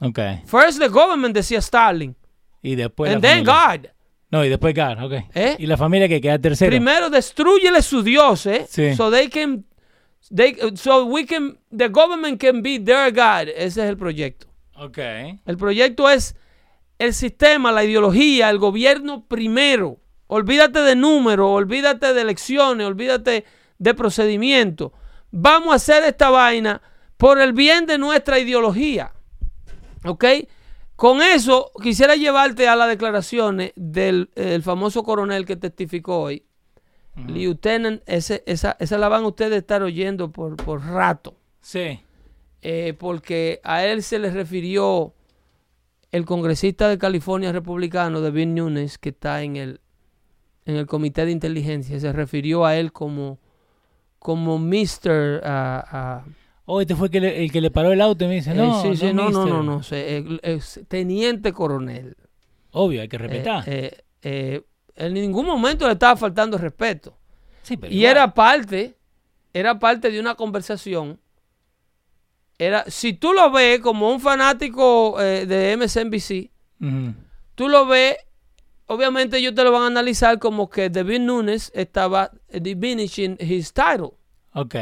Ok. 0.00 0.18
First 0.46 0.80
the 0.80 0.88
government, 0.88 1.34
decía 1.34 1.58
Stalin. 1.58 2.14
Y 2.60 2.74
después. 2.74 3.10
la 3.10 3.14
and 3.14 3.22
then 3.22 3.46
familia. 3.46 3.78
God. 3.78 4.01
No, 4.32 4.42
y 4.42 4.48
después 4.48 4.74
God. 4.74 5.04
Ok. 5.04 5.12
¿Eh? 5.34 5.56
Y 5.58 5.66
la 5.66 5.76
familia 5.76 6.08
que 6.08 6.20
queda 6.20 6.38
tercero. 6.38 6.70
Primero 6.70 7.10
destruyele 7.10 7.82
su 7.82 8.02
Dios, 8.02 8.46
¿eh? 8.46 8.66
Sí. 8.66 8.94
So 8.96 9.10
they 9.10 9.28
can, 9.28 9.66
they, 10.34 10.56
so 10.74 11.04
we 11.04 11.26
can, 11.26 11.58
the 11.70 11.88
government 11.88 12.40
can 12.40 12.62
be 12.62 12.80
their 12.80 13.12
God. 13.12 13.48
Ese 13.54 13.82
es 13.82 13.90
el 13.90 13.98
proyecto. 13.98 14.46
Ok. 14.74 14.98
El 15.44 15.58
proyecto 15.58 16.08
es 16.08 16.34
el 16.98 17.12
sistema, 17.12 17.72
la 17.72 17.84
ideología, 17.84 18.48
el 18.48 18.58
gobierno 18.58 19.26
primero. 19.26 19.98
Olvídate 20.28 20.80
de 20.80 20.96
números, 20.96 21.50
olvídate 21.50 22.14
de 22.14 22.22
elecciones, 22.22 22.86
olvídate 22.86 23.44
de 23.78 23.94
procedimiento. 23.94 24.94
Vamos 25.30 25.72
a 25.72 25.76
hacer 25.76 26.04
esta 26.04 26.30
vaina 26.30 26.80
por 27.18 27.38
el 27.38 27.52
bien 27.52 27.84
de 27.84 27.98
nuestra 27.98 28.38
ideología. 28.38 29.12
¿Ok? 30.04 30.24
Con 31.02 31.20
eso 31.20 31.72
quisiera 31.82 32.14
llevarte 32.14 32.68
a 32.68 32.76
las 32.76 32.86
declaraciones 32.86 33.72
del 33.74 34.30
el 34.36 34.62
famoso 34.62 35.02
coronel 35.02 35.44
que 35.44 35.56
testificó 35.56 36.20
hoy. 36.20 36.44
Lieutenant, 37.26 38.04
ese, 38.06 38.44
esa, 38.46 38.76
esa 38.78 38.98
la 38.98 39.08
van 39.08 39.24
ustedes 39.24 39.54
a 39.54 39.56
estar 39.56 39.82
oyendo 39.82 40.30
por, 40.30 40.54
por 40.54 40.80
rato 40.80 41.34
Sí. 41.60 41.98
eh, 42.60 42.94
porque 42.96 43.60
a 43.64 43.84
él 43.84 44.04
se 44.04 44.20
le 44.20 44.30
refirió 44.30 45.12
el 46.12 46.24
congresista 46.24 46.88
de 46.88 46.98
California 46.98 47.50
republicano, 47.50 48.20
David 48.20 48.46
Nunes, 48.46 48.96
que 48.96 49.08
está 49.08 49.42
en 49.42 49.56
el, 49.56 49.80
en 50.66 50.76
el 50.76 50.86
comité 50.86 51.26
de 51.26 51.32
inteligencia, 51.32 51.98
se 51.98 52.12
refirió 52.12 52.64
a 52.64 52.76
él 52.76 52.92
como, 52.92 53.40
como 54.20 54.56
Mr. 54.56 55.40
Oh, 56.74 56.80
este 56.80 56.96
fue 56.96 57.08
el 57.08 57.10
que, 57.12 57.20
le, 57.20 57.44
el 57.44 57.52
que 57.52 57.60
le 57.60 57.70
paró 57.70 57.92
el 57.92 58.00
auto 58.00 58.24
y 58.24 58.28
me 58.28 58.34
dice, 58.36 58.52
eh, 58.52 58.54
no, 58.54 58.80
sí, 58.80 58.88
no, 59.06 59.12
no, 59.12 59.26
mister". 59.28 59.46
no, 59.52 59.62
no, 59.62 59.82
se- 59.82 60.16
eh, 60.18 60.24
es 60.42 60.80
teniente 60.88 61.52
coronel. 61.52 62.16
Obvio, 62.70 63.02
hay 63.02 63.08
que 63.08 63.16
Eh, 63.16 63.18
respetar. 63.18 63.64
eh, 63.66 64.04
eh, 64.22 64.62
en 64.96 65.12
ningún 65.14 65.44
momento 65.44 65.86
le 65.86 65.92
estaba 65.92 66.16
faltando 66.16 66.56
respeto. 66.56 67.18
sí, 67.62 67.76
pero 67.76 67.92
Y 67.92 67.98
igual. 67.98 68.10
era 68.12 68.32
parte, 68.34 68.96
era 69.52 69.78
parte 69.78 70.10
de 70.10 70.18
una 70.18 70.34
conversación. 70.34 71.18
Era, 72.58 72.84
si 72.88 73.12
tú 73.12 73.32
lo 73.32 73.50
ves 73.50 73.80
como 73.80 74.10
un 74.10 74.20
fanático 74.20 75.20
eh, 75.20 75.46
de 75.46 75.76
MSNBC, 75.76 76.50
tú 77.54 77.68
lo 77.68 77.86
ves, 77.86 78.16
obviamente 78.86 79.38
ellos 79.38 79.54
te 79.54 79.62
lo 79.64 79.72
van 79.72 79.82
a 79.82 79.86
analizar 79.88 80.38
como 80.38 80.70
que 80.70 80.88
David 80.90 81.20
Nunes 81.20 81.70
estaba 81.74 82.30
diminishing 82.48 83.36
his 83.40 83.72
title. 83.72 84.12
Ok. 84.54 84.74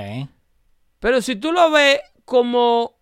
Pero 1.01 1.20
si 1.22 1.36
tú 1.36 1.53
lo 1.53 1.70
ves 1.70 2.01
como 2.24 2.96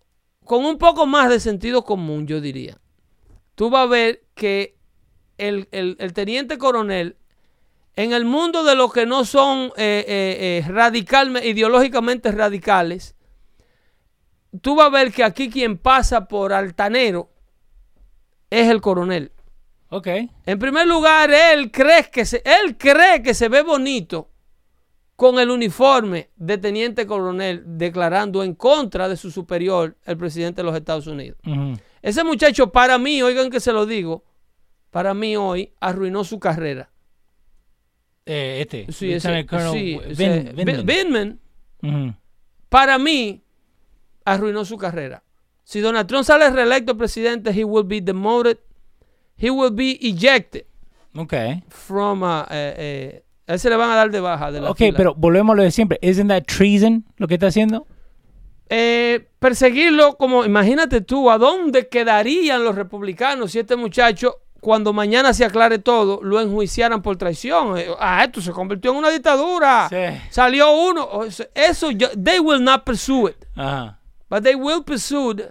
con 0.45 0.65
un 0.65 0.79
poco 0.79 1.07
más 1.07 1.29
de 1.29 1.41
sentido 1.41 1.85
común, 1.85 2.27
yo 2.27 2.41
diría, 2.41 2.79
tú 3.55 3.69
vas 3.69 3.83
a 3.83 3.87
ver 3.91 4.25
que 4.35 4.77
el, 5.37 5.69
el- 5.73 5.97
el 6.01 6.13
teniente 6.15 6.57
coronel, 6.59 7.17
en 7.97 8.13
el 8.13 8.25
mundo 8.25 8.65
de 8.65 8.77
los 8.77 8.93
que 8.93 9.07
no 9.07 9.25
son 9.25 9.73
eh, 9.77 10.05
eh, 10.09 10.65
eh, 10.65 11.45
ideológicamente 11.45 12.31
radicales, 12.33 13.17
tú 14.63 14.77
vas 14.77 14.87
a 14.87 14.91
ver 14.91 15.13
que 15.13 15.25
aquí 15.25 15.51
quien 15.51 15.77
pasa 15.77 16.29
por 16.29 16.53
altanero 16.53 17.31
es 18.51 18.71
el 18.71 18.81
coronel. 18.81 19.33
Ok. 19.91 20.07
En 20.47 20.59
primer 20.59 20.87
lugar, 20.87 21.31
él 21.31 21.71
cree 21.71 22.09
que 22.11 22.25
se, 22.25 22.43
él 22.45 22.77
cree 22.79 23.23
que 23.23 23.35
se 23.35 23.49
ve 23.49 23.63
bonito 23.63 24.31
con 25.19 25.41
el 25.41 25.51
uniforme 25.51 26.31
de 26.37 26.59
teniente 26.59 27.05
coronel 27.05 27.65
declarando 27.67 28.45
en 28.45 28.55
contra 28.55 29.09
de 29.09 29.17
su 29.17 29.33
superior, 29.33 29.97
el 30.07 30.17
presidente 30.17 30.63
de 30.63 30.67
los 30.67 30.77
Estados 30.77 31.09
Unidos. 31.09 31.37
Ese 32.03 32.23
muchacho, 32.23 32.71
para 32.71 32.99
mí, 32.99 33.21
oigan 33.21 33.51
que 33.51 33.59
se 33.59 33.73
lo 33.73 33.85
digo, 33.85 34.23
para 34.93 35.15
mí 35.15 35.37
hoy 35.37 35.73
arruinó 35.81 36.23
su 36.23 36.39
carrera. 36.39 36.89
Eh, 38.27 38.59
este. 38.61 38.93
Sí, 38.93 39.13
ese- 39.13 39.45
sí, 39.73 39.99
Ujú. 41.83 42.15
para 42.69 42.97
mí, 42.99 43.43
arruinó 44.25 44.65
su 44.65 44.77
carrera. 44.79 45.25
Si 45.65 45.81
Donald 45.81 46.07
Trump 46.07 46.25
sale 46.25 46.49
reelecto 46.51 46.97
presidente, 46.97 47.51
he 47.51 47.65
will 47.65 47.85
be 47.85 48.01
demoted, 48.01 48.59
he 49.37 49.51
will 49.51 49.73
be 49.73 49.99
ejected 50.01 50.65
Ok. 51.17 51.35
from, 51.71 52.23
uh, 52.23 52.45
eh, 52.51 53.25
a 53.49 53.55
él 53.55 53.59
se 53.59 53.69
le 53.71 53.77
van 53.77 53.91
a 53.91 53.97
dar 53.97 54.11
de 54.11 54.21
baja 54.21 54.53
de 54.53 54.61
la 54.61 54.71
Ok, 54.71 54.77
fila. 54.79 54.97
pero 54.97 55.15
volvemos 55.17 55.55
a 55.55 55.57
lo 55.57 55.63
de 55.65 55.71
siempre. 55.71 55.99
¿Isn't 56.03 56.29
that 56.29 56.45
treason 56.45 57.05
lo 57.17 57.27
que 57.27 57.35
está 57.35 57.49
haciendo? 57.49 57.87
Eh, 58.71 59.29
perseguirlo 59.39 60.17
como, 60.17 60.45
imagínate 60.45 61.01
tú, 61.01 61.31
¿a 61.31 61.39
dónde 61.39 61.89
quedarían 61.89 62.63
los 62.65 62.75
republicanos 62.75 63.53
si 63.53 63.59
este 63.61 63.77
muchacho, 63.77 64.37
cuando 64.61 64.93
mañana 64.93 65.33
se 65.33 65.45
aclare 65.47 65.79
todo, 65.79 66.21
lo 66.23 66.39
enjuiciaran 66.41 67.01
por 67.01 67.17
traición? 67.17 67.79
Eh, 67.79 67.87
Ah, 67.99 68.23
esto 68.25 68.41
se 68.43 68.53
convirtió 68.53 68.91
en 68.91 68.99
una 68.99 69.09
dictadura. 69.11 69.89
Sí. 69.89 69.97
Salió 70.31 70.71
uno. 70.73 71.09
Eso, 71.55 71.91
yo- 71.93 72.11
they 72.23 72.39
will 72.41 72.63
not 72.63 72.85
pursue 72.85 73.31
it, 73.31 73.37
Ajá. 73.57 73.99
but 74.29 74.43
they 74.43 74.55
will 74.55 74.83
pursue 74.85 75.51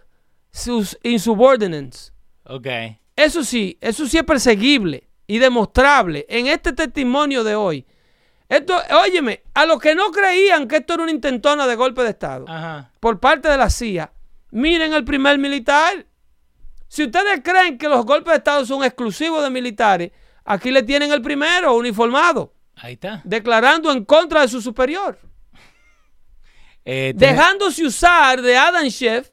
sus 0.51 0.95
insubordinates. 1.01 2.13
Ok. 2.45 2.67
Eso 3.15 3.43
sí, 3.43 3.79
eso 3.81 4.05
sí 4.05 4.17
es 4.19 4.23
perseguible 4.23 5.06
y 5.27 5.39
demostrable 5.39 6.25
en 6.29 6.47
este 6.47 6.73
testimonio 6.73 7.43
de 7.43 7.55
hoy. 7.55 7.85
Esto, 8.49 8.81
óyeme, 9.03 9.43
a 9.53 9.65
los 9.65 9.79
que 9.79 9.93
no 9.93 10.09
creían 10.11 10.67
que 10.69 10.77
esto 10.77 10.93
era 10.93 11.03
una 11.03 11.11
intentona 11.11 11.67
de 11.67 11.75
golpe 11.75 12.01
de 12.03 12.11
Estado 12.11 12.45
Ajá. 12.47 12.91
por 13.01 13.19
parte 13.19 13.49
de 13.49 13.57
la 13.57 13.69
CIA, 13.69 14.11
miren 14.51 14.93
el 14.93 15.03
primer 15.03 15.37
militar. 15.37 16.05
Si 16.87 17.03
ustedes 17.03 17.41
creen 17.43 17.77
que 17.77 17.89
los 17.89 18.05
golpes 18.05 18.31
de 18.31 18.37
Estado 18.37 18.65
son 18.65 18.85
exclusivos 18.85 19.43
de 19.43 19.49
militares, 19.49 20.11
aquí 20.45 20.71
le 20.71 20.83
tienen 20.83 21.11
el 21.11 21.21
primero 21.21 21.75
uniformado, 21.75 22.53
Ahí 22.77 22.93
está. 22.93 23.21
declarando 23.25 23.91
en 23.91 24.05
contra 24.05 24.41
de 24.41 24.47
su 24.47 24.61
superior. 24.61 25.19
Eh, 26.89 27.11
dejándose 27.13 27.85
usar 27.85 28.41
de 28.41 28.55
Adam 28.55 28.89
Schiff 28.89 29.29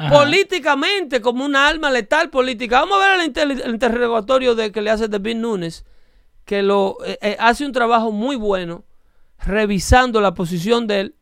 Ajá. 0.00 0.14
políticamente 0.18 1.20
como 1.20 1.44
una 1.44 1.68
arma 1.68 1.90
letal 1.90 2.30
política. 2.30 2.80
Vamos 2.80 2.96
a 3.02 3.06
ver 3.10 3.20
el, 3.20 3.26
inter- 3.26 3.50
el 3.66 3.70
interrogatorio 3.74 4.54
de 4.54 4.72
que 4.72 4.80
le 4.80 4.90
hace 4.90 5.08
David 5.08 5.36
Nunes, 5.36 5.84
que 6.44 6.62
lo 6.62 6.96
eh, 7.04 7.18
eh, 7.20 7.36
hace 7.38 7.66
un 7.66 7.72
trabajo 7.72 8.10
muy 8.10 8.36
bueno 8.36 8.84
revisando 9.38 10.20
la 10.20 10.34
posición 10.34 10.86
de 10.86 11.00
él 11.00 11.14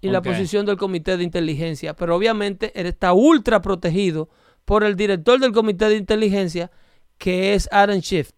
y 0.00 0.08
la 0.10 0.22
posición 0.22 0.64
del 0.66 0.76
comité 0.76 1.16
de 1.16 1.24
inteligencia. 1.24 1.94
Pero 1.94 2.14
obviamente 2.16 2.72
él 2.78 2.86
está 2.86 3.12
ultra 3.12 3.60
protegido 3.60 4.28
por 4.64 4.84
el 4.84 4.96
director 4.96 5.40
del 5.40 5.52
comité 5.52 5.88
de 5.88 5.96
inteligencia, 5.96 6.70
que 7.18 7.54
es 7.54 7.68
Aaron 7.72 8.00
Schiff. 8.02 8.30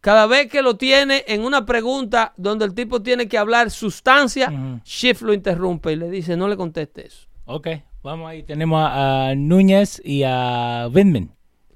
Cada 0.00 0.26
vez 0.26 0.48
que 0.48 0.62
lo 0.62 0.76
tiene 0.76 1.24
en 1.28 1.42
una 1.44 1.64
pregunta 1.64 2.34
donde 2.36 2.64
el 2.64 2.74
tipo 2.74 3.02
tiene 3.02 3.28
que 3.28 3.38
hablar 3.38 3.70
sustancia, 3.70 4.50
Ujú. 4.50 4.80
Schiff 4.84 5.22
lo 5.22 5.32
interrumpe 5.32 5.92
y 5.92 5.96
le 5.96 6.10
dice, 6.10 6.36
no 6.36 6.48
le 6.48 6.56
conteste 6.56 7.06
eso. 7.06 7.26
Ok, 7.44 7.68
vamos 8.02 8.28
ahí. 8.28 8.42
Tenemos 8.42 8.80
a, 8.80 9.30
a 9.30 9.34
Núñez 9.34 10.00
y 10.04 10.22
a 10.24 10.88
Vindman. 10.90 11.30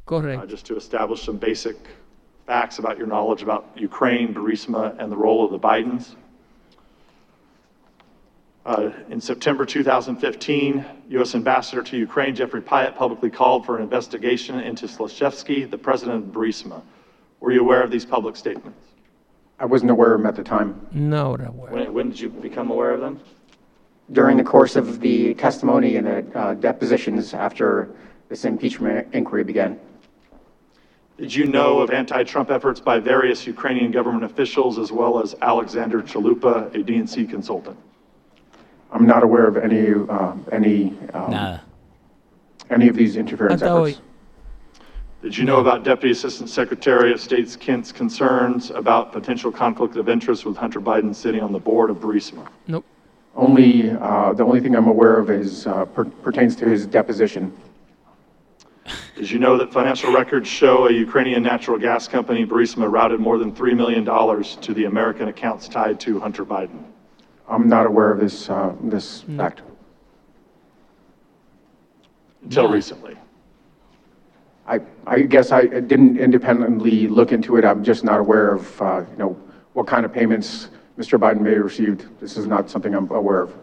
Correcto. 0.05 0.45
Uh, 0.45 0.47
just 0.47 0.67
to 0.67 0.77
establish 0.77 1.23
some 1.23 1.37
basic 1.37 1.77
facts 2.47 2.79
about 2.79 2.97
your 2.97 3.07
knowledge 3.09 3.43
about 3.43 3.67
Ukraine, 3.77 4.33
Burisma, 4.33 4.95
and 4.99 5.11
the 5.11 5.17
role 5.17 5.45
of 5.45 5.51
the 5.51 5.59
Bidens. 5.59 6.15
Uh, 8.65 8.91
in 9.11 9.21
September 9.21 9.65
2015, 9.65 10.85
U.S. 11.11 11.35
Ambassador 11.37 11.83
to 11.83 11.97
Ukraine 11.97 12.35
Jeffrey 12.35 12.61
Pyatt 12.61 12.97
publicly 12.97 13.31
called 13.31 13.65
for 13.65 13.77
an 13.77 13.83
investigation 13.83 14.59
into 14.59 14.87
Slashevsky, 14.87 15.71
the 15.71 15.79
president 15.79 16.25
of 16.25 16.33
Burisma. 16.33 16.83
Were 17.39 17.53
you 17.53 17.61
aware 17.61 17.83
of 17.83 17.93
these 17.93 18.05
public 18.05 18.35
statements? 18.35 18.79
I 19.61 19.67
wasn't 19.67 19.91
aware 19.93 20.15
of 20.15 20.21
them 20.21 20.27
at 20.27 20.35
the 20.35 20.43
time. 20.43 20.87
No, 20.93 21.27
ahora, 21.27 21.51
bueno. 21.53 21.75
When, 21.75 21.93
when 21.95 22.11
did 22.11 22.21
you 22.21 22.29
become 22.29 22.71
aware 22.71 22.91
of 22.91 23.01
them? 23.01 23.21
During 24.13 24.37
the 24.37 24.45
course 24.45 24.77
of 24.77 25.01
the 25.01 25.35
testimony 25.35 25.97
and 25.97 26.07
the 26.07 26.39
uh, 26.39 26.55
depositions 26.55 27.35
after 27.35 27.91
this 28.29 28.45
impeachment 28.45 29.09
inquiry 29.13 29.43
began. 29.43 29.79
Did 31.19 31.35
you 31.35 31.47
know 31.47 31.81
of 31.81 31.91
anti-Trump 31.91 32.51
efforts 32.51 32.79
by 32.79 32.99
various 33.01 33.47
Ukrainian 33.47 33.91
government 33.91 34.25
officials 34.25 34.79
as 34.79 34.93
well 34.93 35.21
as 35.21 35.35
Alexander 35.43 36.03
Chalupa, 36.03 36.73
a 36.75 36.79
DNC 36.79 37.29
consultant? 37.29 37.77
I'm 38.93 39.07
not 39.07 39.23
aware 39.23 39.47
of 39.47 39.57
any, 39.57 39.93
uh, 40.09 40.35
any, 40.53 40.97
um, 41.15 41.31
Nada. 41.31 41.63
any 42.71 42.89
of 42.89 42.95
these 42.95 43.17
interference 43.17 43.63
Hasta 43.63 43.77
efforts. 43.77 44.01
Did 45.23 45.37
you 45.37 45.45
know 45.45 45.59
about 45.59 45.83
Deputy 45.83 46.13
Assistant 46.13 46.51
Secretary 46.51 47.13
of 47.13 47.21
State's 47.21 47.57
Kent's 47.57 47.91
concerns 47.91 48.71
about 48.71 49.11
potential 49.11 49.51
conflict 49.51 49.97
of 49.97 50.09
interest 50.09 50.45
with 50.45 50.57
Hunter 50.57 50.81
Biden 50.81 51.15
sitting 51.15 51.43
on 51.43 51.53
the 51.53 51.59
board 51.59 51.91
of 51.91 51.97
Burisma? 51.97 52.47
No. 52.69 52.85
Only, 53.37 53.91
uh, 53.91 54.33
the 54.33 54.43
only 54.45 54.61
thing 54.61 54.75
I'm 54.75 54.89
aware 54.89 55.19
of 55.19 55.31
is, 55.31 55.67
uh, 55.67 55.85
per- 55.85 56.07
pertains 56.07 56.57
to 56.57 56.65
his 56.67 56.87
deposition. 56.87 57.53
Did 59.15 59.31
you 59.31 59.39
know 59.39 59.59
that 59.59 59.73
financial 59.73 60.13
records 60.13 60.49
show 60.49 60.89
a 60.89 60.93
Ukrainian 60.93 61.43
natural 61.43 61.79
gas 61.79 62.09
company, 62.09 62.47
Burisma, 62.47 62.91
routed 62.91 63.21
more 63.21 63.37
than 63.37 63.53
$3 63.53 63.77
million 63.77 64.05
to 64.63 64.75
the 64.75 64.85
American 64.87 65.29
accounts 65.29 65.69
tied 65.69 66.01
to 66.01 66.19
Hunter 66.19 66.45
Biden? 66.47 66.83
I'm 67.49 67.69
not 67.69 67.85
aware 67.87 68.11
of 68.11 68.21
this, 68.21 68.49
uh, 68.49 68.75
this 68.83 69.23
fact. 69.37 69.61
Until 72.43 72.65
No. 72.69 72.73
recently. 72.75 73.17
I, 74.67 74.81
I 75.07 75.21
guess 75.23 75.53
I 75.53 75.67
didn't 75.67 76.19
independently 76.19 77.07
look 77.07 77.33
into 77.33 77.57
it. 77.57 77.65
I'm 77.65 77.85
just 77.85 78.03
not 78.03 78.19
aware 78.19 78.53
of, 78.55 78.83
uh, 78.83 79.05
you 79.13 79.17
know, 79.19 79.37
what 79.75 79.87
kind 79.87 80.05
of 80.05 80.13
payments 80.13 80.69
Mr. 80.99 81.19
Biden 81.19 81.41
may 81.41 81.55
have 81.55 81.65
received. 81.65 82.07
This 82.21 82.37
is 82.37 82.47
not 82.47 82.71
something 82.71 82.95
I'm 82.95 83.11
aware 83.11 83.43
of. 83.43 83.55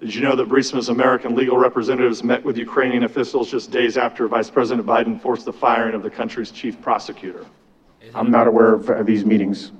Did 0.00 0.14
you 0.14 0.22
know 0.22 0.34
that 0.34 0.48
Burisma's 0.48 0.88
American 0.88 1.36
legal 1.36 1.56
representatives 1.58 2.24
met 2.24 2.42
with 2.44 2.56
Ukrainian 2.56 3.04
officials 3.04 3.50
just 3.50 3.70
days 3.70 3.96
after 3.96 4.26
Vice 4.26 4.50
President 4.50 4.84
Biden 4.86 5.20
forced 5.20 5.44
the 5.44 5.52
firing 5.52 5.94
of 5.94 6.02
the 6.02 6.10
country's 6.10 6.50
chief 6.50 6.80
prosecutor? 6.82 7.46
I'm 8.14 8.30
not 8.30 8.48
aware 8.48 8.74
of 8.74 8.90
uh, 8.90 9.02
these 9.04 9.24
meetings. 9.24 9.70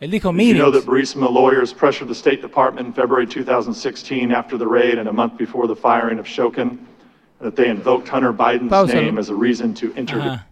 Él 0.00 0.10
dijo, 0.10 0.36
Did 0.36 0.46
you 0.48 0.54
know 0.54 0.72
that 0.72 0.88
meetings. 0.88 1.14
Burisma 1.14 1.30
lawyers 1.30 1.72
pressured 1.72 2.08
the 2.08 2.14
State 2.14 2.42
Department 2.42 2.88
in 2.88 2.92
February 2.92 3.24
2016 3.24 4.32
after 4.32 4.58
the 4.58 4.66
raid 4.66 4.98
and 4.98 5.08
a 5.08 5.12
month 5.12 5.38
before 5.38 5.68
the 5.68 5.76
firing 5.76 6.18
of 6.18 6.26
Shokin, 6.26 6.78
that 7.40 7.54
they 7.54 7.68
invoked 7.68 8.08
Hunter 8.08 8.32
Biden's 8.32 8.72
Páusalo. 8.72 8.94
name 8.94 9.18
as 9.18 9.28
a 9.28 9.34
reason 9.34 9.74
to 9.74 9.92
enter 9.94 10.18
Ajá. 10.18 10.46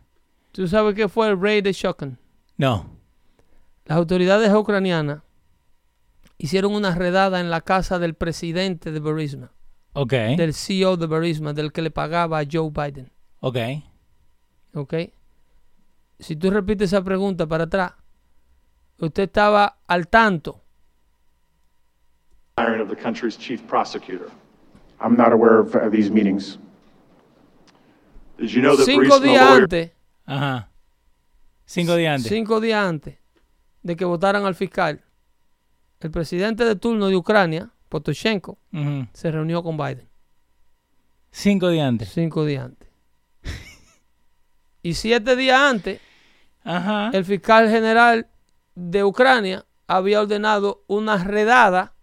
¿Tú 0.53 0.69
sabes 0.69 0.95
qué 0.95 1.09
fue 1.09 1.29
el 1.29 1.37
raid 1.37 1.65
de 1.65 1.73
Shokin? 1.73 2.17
No. 2.59 2.87
Las 3.91 3.97
autoridades 3.99 4.55
ucranianas 4.55 5.25
hicieron 6.39 6.77
una 6.77 6.95
redada 6.95 7.41
en 7.41 7.51
la 7.51 7.61
casa 7.61 7.99
del 7.99 8.15
presidente 8.15 8.93
de 8.93 9.01
Burisma, 9.01 9.51
Ok. 9.95 10.13
del 10.37 10.55
CEO 10.55 10.97
de 10.97 11.07
Burisma, 11.07 11.55
del 11.55 11.73
que 11.73 11.83
le 11.83 11.91
pagaba 11.91 12.39
a 12.39 12.45
Joe 12.49 12.71
Biden. 12.71 13.11
Ok. 13.41 13.57
¿Ok? 14.75 14.95
Si 16.21 16.37
tú 16.37 16.53
repites 16.53 16.93
esa 16.93 17.03
pregunta 17.03 17.49
para 17.49 17.65
atrás, 17.65 17.95
usted 19.01 19.25
estaba 19.25 19.81
al 19.89 20.07
tanto. 20.07 20.63
the 22.55 22.63
firing 22.63 22.81
of 22.81 22.89
the 22.89 22.95
country's 22.97 23.37
chief 23.37 23.61
prosecutor. 23.67 24.31
I'm 25.01 25.17
not 25.17 25.33
aware 25.33 25.59
of 25.59 25.75
uh, 25.75 25.91
these 25.91 26.13
meetings. 26.13 26.61
Did 28.39 28.53
you 28.53 28.63
know 28.63 28.77
that 28.77 28.85
Cinco 28.85 29.19
Burisma 29.19 29.27
días 29.27 29.51
antes, 29.51 29.91
Ajá. 30.27 30.69
Cinco 31.67 31.97
días 31.97 32.15
antes. 32.15 32.29
cinco 32.31 32.61
días 32.61 32.87
antes 32.87 33.20
de 33.83 33.97
que 33.97 34.05
votaran 34.05 34.45
al 34.45 34.55
fiscal, 34.55 35.03
el 36.01 36.11
presidente 36.11 36.65
de 36.65 36.77
turno 36.77 37.09
de 37.09 37.17
Ucrania, 37.17 37.71
Potoshenko, 37.89 38.59
se 39.13 39.31
reunió 39.31 39.63
con 39.63 39.77
Biden. 39.77 40.09
Cinco 41.31 41.69
días 41.71 41.87
antes. 41.89 42.09
Cinco 42.13 42.45
días 42.45 42.65
antes. 42.65 42.89
y 44.83 44.95
siete 44.95 45.37
días 45.37 45.59
antes, 45.61 46.01
Ajá. 46.65 47.11
el 47.13 47.25
fiscal 47.25 47.69
general 47.69 48.29
de 48.75 49.05
Ucrania 49.05 49.67
había 49.87 50.21
ordenado 50.23 50.85
una 50.87 51.23
redada. 51.23 51.95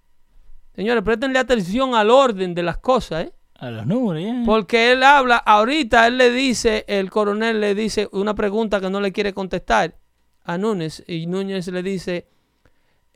Señores, 0.75 1.03
préstenle 1.03 1.39
atención 1.39 1.95
al 1.95 2.09
orden 2.11 2.53
de 2.53 2.63
las 2.63 2.77
cosas, 2.77 3.25
¿eh? 3.25 3.33
A 3.59 3.71
los 3.71 3.87
números. 3.87 4.45
Porque 4.45 4.91
él 4.91 5.01
habla, 5.01 5.37
ahorita 5.37 6.05
él 6.05 6.17
le 6.19 6.29
dice, 6.29 6.85
el 6.87 7.09
coronel 7.09 7.59
le 7.59 7.73
dice 7.73 8.07
una 8.11 8.35
pregunta 8.35 8.79
que 8.79 8.89
no 8.91 9.01
le 9.01 9.11
quiere 9.11 9.33
contestar 9.33 9.95
a 10.47 10.57
Núñez. 10.57 11.03
Y 11.07 11.27
Núñez 11.27 11.67
le 11.67 11.83
dice, 11.83 12.25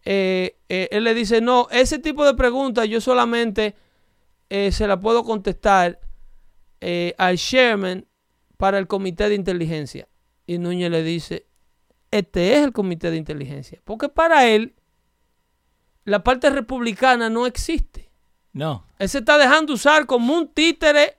eh, 0.03 0.57
eh, 0.69 0.89
él 0.91 1.05
le 1.05 1.13
dice, 1.13 1.41
no, 1.41 1.67
ese 1.71 1.97
tipo 1.97 2.25
de 2.25 2.36
preguntas 2.36 2.88
yo 2.88 3.01
solamente 3.01 3.75
eh, 4.49 4.71
se 4.71 4.86
la 4.86 4.99
puedo 4.99 5.23
contestar 5.23 5.99
eh, 6.82 7.15
al 7.17 7.38
chairman 7.38 8.05
para 8.57 8.77
el 8.77 8.88
comité 8.88 9.29
de 9.29 9.36
inteligencia. 9.36 10.09
Y 10.45 10.57
Núñez 10.57 10.91
le 10.91 11.03
dice, 11.03 11.47
este 12.11 12.53
es 12.53 12.65
el 12.65 12.73
comité 12.73 13.09
de 13.09 13.17
inteligencia. 13.17 13.79
Porque 13.86 14.09
para 14.09 14.47
él, 14.47 14.75
la 16.03 16.23
parte 16.23 16.49
republicana 16.49 17.29
no 17.29 17.47
existe. 17.47 18.11
No. 18.51 18.86
Él 18.99 19.07
se 19.07 19.19
está 19.19 19.38
dejando 19.38 19.73
usar 19.73 20.05
como 20.05 20.36
un 20.36 20.49
títere, 20.49 21.15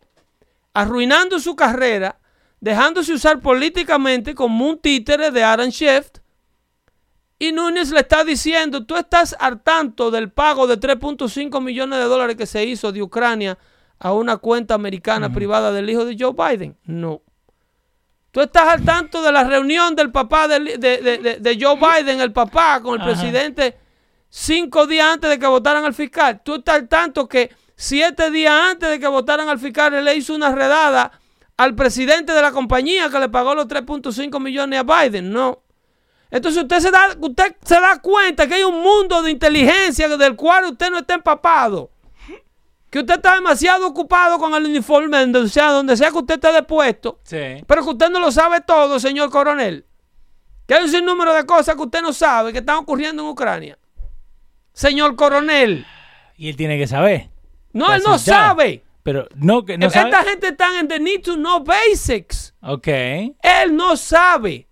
arruinando 0.75 1.39
su 1.39 1.57
carrera, 1.57 2.21
dejándose 2.63 3.13
usar 3.13 3.41
políticamente 3.41 4.35
como 4.37 4.69
un 4.69 4.79
títere 4.79 5.33
de 5.33 5.43
Aaron 5.43 5.73
Schiff. 5.73 6.11
Y 7.41 7.51
Núñez 7.51 7.91
le 7.91 7.99
está 8.01 8.23
diciendo, 8.23 8.87
tú 8.87 8.95
estás 8.97 9.35
al 9.41 9.61
tanto 9.63 10.13
del 10.13 10.31
pago 10.31 10.69
de 10.69 10.79
3.5 10.79 11.61
millones 11.61 11.99
de 11.99 12.05
dólares 12.05 12.37
que 12.37 12.47
se 12.47 12.65
hizo 12.65 12.93
de 12.93 13.03
Ucrania 13.03 13.59
a 13.99 14.13
una 14.13 14.37
cuenta 14.37 14.75
americana 14.75 15.33
privada 15.33 15.73
del 15.73 15.91
hijo 15.91 16.05
de 16.05 16.17
Joe 16.19 16.33
Biden. 16.33 16.77
No. 16.85 17.21
Tú 18.31 18.41
estás 18.41 18.69
al 18.69 18.85
tanto 18.85 19.23
de 19.23 19.33
la 19.33 19.43
reunión 19.43 19.97
del 19.97 20.13
papá 20.13 20.47
de, 20.47 20.61
de- 20.79 20.99
de- 20.99 21.37
de 21.41 21.59
Joe 21.61 21.77
Biden, 21.77 22.21
el 22.21 22.33
papá, 22.33 22.81
con 22.81 22.95
el 22.95 23.01
Ajá. 23.01 23.11
presidente 23.11 23.77
cinco 24.29 24.87
días 24.87 25.07
antes 25.15 25.29
de 25.29 25.39
que 25.41 25.47
votaran 25.49 25.85
al 25.85 25.95
fiscal. 25.95 26.41
Tú 26.45 26.55
estás 26.55 26.77
al 26.77 26.89
tanto 26.89 27.29
que 27.29 27.51
siete 27.75 28.31
días 28.31 28.53
antes 28.71 28.89
de 28.89 29.01
que 29.01 29.09
votaran 29.09 29.49
al 29.49 29.59
fiscal, 29.59 29.93
él 29.95 30.05
le 30.05 30.15
hizo 30.15 30.33
una 30.35 30.55
redada 30.55 31.11
al 31.63 31.75
presidente 31.77 32.33
de 32.33 32.43
la 32.43 32.51
compañía 32.51 33.09
que 33.09 33.21
le 33.21 33.29
pagó 33.29 33.55
los 33.55 33.67
3.5 33.69 34.41
millones 34.41 34.81
a 34.81 34.83
Biden. 34.83 35.33
No. 35.33 35.63
Entonces 36.31 36.63
usted 36.63 36.81
se, 36.81 36.91
da, 36.91 37.17
usted 37.21 37.57
se 37.63 37.75
da 37.75 38.01
cuenta 38.01 38.47
que 38.47 38.55
hay 38.55 38.65
un 38.65 38.83
mundo 38.83 39.23
de 39.23 39.31
inteligencia 39.31 40.09
del 40.09 40.35
cual 40.35 40.65
usted 40.65 40.91
no 40.91 40.99
está 40.99 41.15
empapado. 41.15 41.91
Que 42.91 42.99
usted 42.99 43.15
está 43.15 43.37
demasiado 43.37 43.87
ocupado 43.87 44.39
con 44.39 44.53
el 44.55 44.65
uniforme, 44.65 45.19
donde 45.21 45.49
sea, 45.49 45.71
donde 45.71 45.97
sea 45.97 46.11
que 46.11 46.19
usted 46.19 46.35
esté 46.35 46.53
depuesto. 46.53 47.21
Sí. 47.23 47.63
Pero 47.67 47.83
que 47.83 47.91
usted 47.91 48.11
no 48.11 48.19
lo 48.19 48.33
sabe 48.33 48.61
todo, 48.61 48.99
señor 48.99 49.31
coronel. 49.31 49.87
Que 50.67 50.75
hay 50.75 50.85
un 50.85 50.91
sinnúmero 50.91 51.33
de 51.33 51.47
cosas 51.47 51.75
que 51.75 51.83
usted 51.83 52.03
no 52.03 52.13
sabe 52.13 52.53
que 52.53 52.59
están 52.59 52.77
ocurriendo 52.77 53.23
en 53.23 53.29
Ucrania. 53.29 53.79
Señor 54.73 55.15
coronel. 55.17 55.87
Y 56.37 56.49
él 56.49 56.57
tiene 56.57 56.77
que 56.77 56.87
saber. 56.87 57.31
No, 57.73 57.95
él 57.95 58.03
no 58.05 58.19
sabe. 58.19 58.85
Pero 59.03 59.27
no, 59.35 59.65
que 59.65 59.77
no 59.79 59.91
sabe. 59.91 60.11
Esta 60.11 60.25
gente 60.25 60.49
está 60.49 60.79
en 60.79 60.89
the 60.89 61.01
need 61.01 61.23
to 61.23 61.35
know 61.35 61.63
basics. 61.65 62.55
Ok. 62.63 62.87
Él 62.87 63.75
no 63.75 63.97
sabe. 63.97 64.69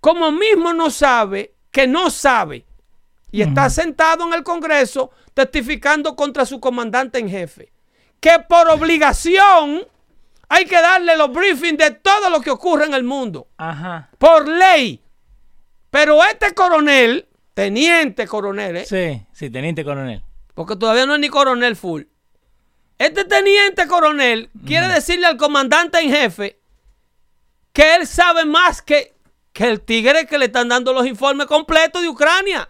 Como 0.00 0.32
mismo 0.32 0.72
no 0.72 0.90
sabe 0.90 1.54
que 1.70 1.86
no 1.86 2.10
sabe. 2.10 2.66
y 3.30 3.42
está 3.42 3.68
sentado 3.68 4.26
en 4.28 4.34
el 4.34 4.44
Congreso 4.44 5.10
testificando 5.34 6.14
contra 6.14 6.44
su 6.46 6.60
comandante 6.60 7.18
en 7.18 7.28
jefe. 7.28 7.72
Que 8.20 8.38
por 8.48 8.68
obligación 8.68 9.82
hay 10.48 10.66
que 10.66 10.80
darle 10.80 11.16
los 11.16 11.32
briefings 11.32 11.78
de 11.78 11.90
todo 11.90 12.30
lo 12.30 12.40
que 12.40 12.50
ocurre 12.50 12.84
en 12.84 12.94
el 12.94 13.02
mundo. 13.02 13.48
Ajá. 13.56 14.10
Por 14.18 14.46
ley. 14.48 15.02
Pero 15.90 16.22
este 16.24 16.54
coronel, 16.54 17.28
teniente 17.54 18.26
coronel, 18.28 18.76
¿eh? 18.78 18.84
Sí, 18.84 19.26
sí, 19.32 19.50
teniente 19.50 19.84
coronel. 19.84 20.22
porque 20.54 20.76
todavía 20.76 21.06
no 21.06 21.14
es 21.14 21.20
ni 21.20 21.28
coronel 21.28 21.74
full. 21.76 22.02
Este 22.98 23.24
teniente 23.24 23.86
coronel 23.86 24.50
quiere 24.66 24.88
decirle 24.88 25.26
al 25.26 25.36
comandante 25.36 25.98
en 25.98 26.10
jefe 26.10 26.58
que 27.72 27.96
él 27.96 28.06
sabe 28.06 28.44
más 28.44 28.82
que, 28.82 29.14
que 29.52 29.64
el 29.68 29.80
tigre 29.80 30.26
que 30.26 30.38
le 30.38 30.44
están 30.46 30.68
dando 30.68 30.92
los 30.92 31.06
informes 31.06 31.46
completos 31.48 32.02
de 32.02 32.08
Ucrania. 32.08 32.68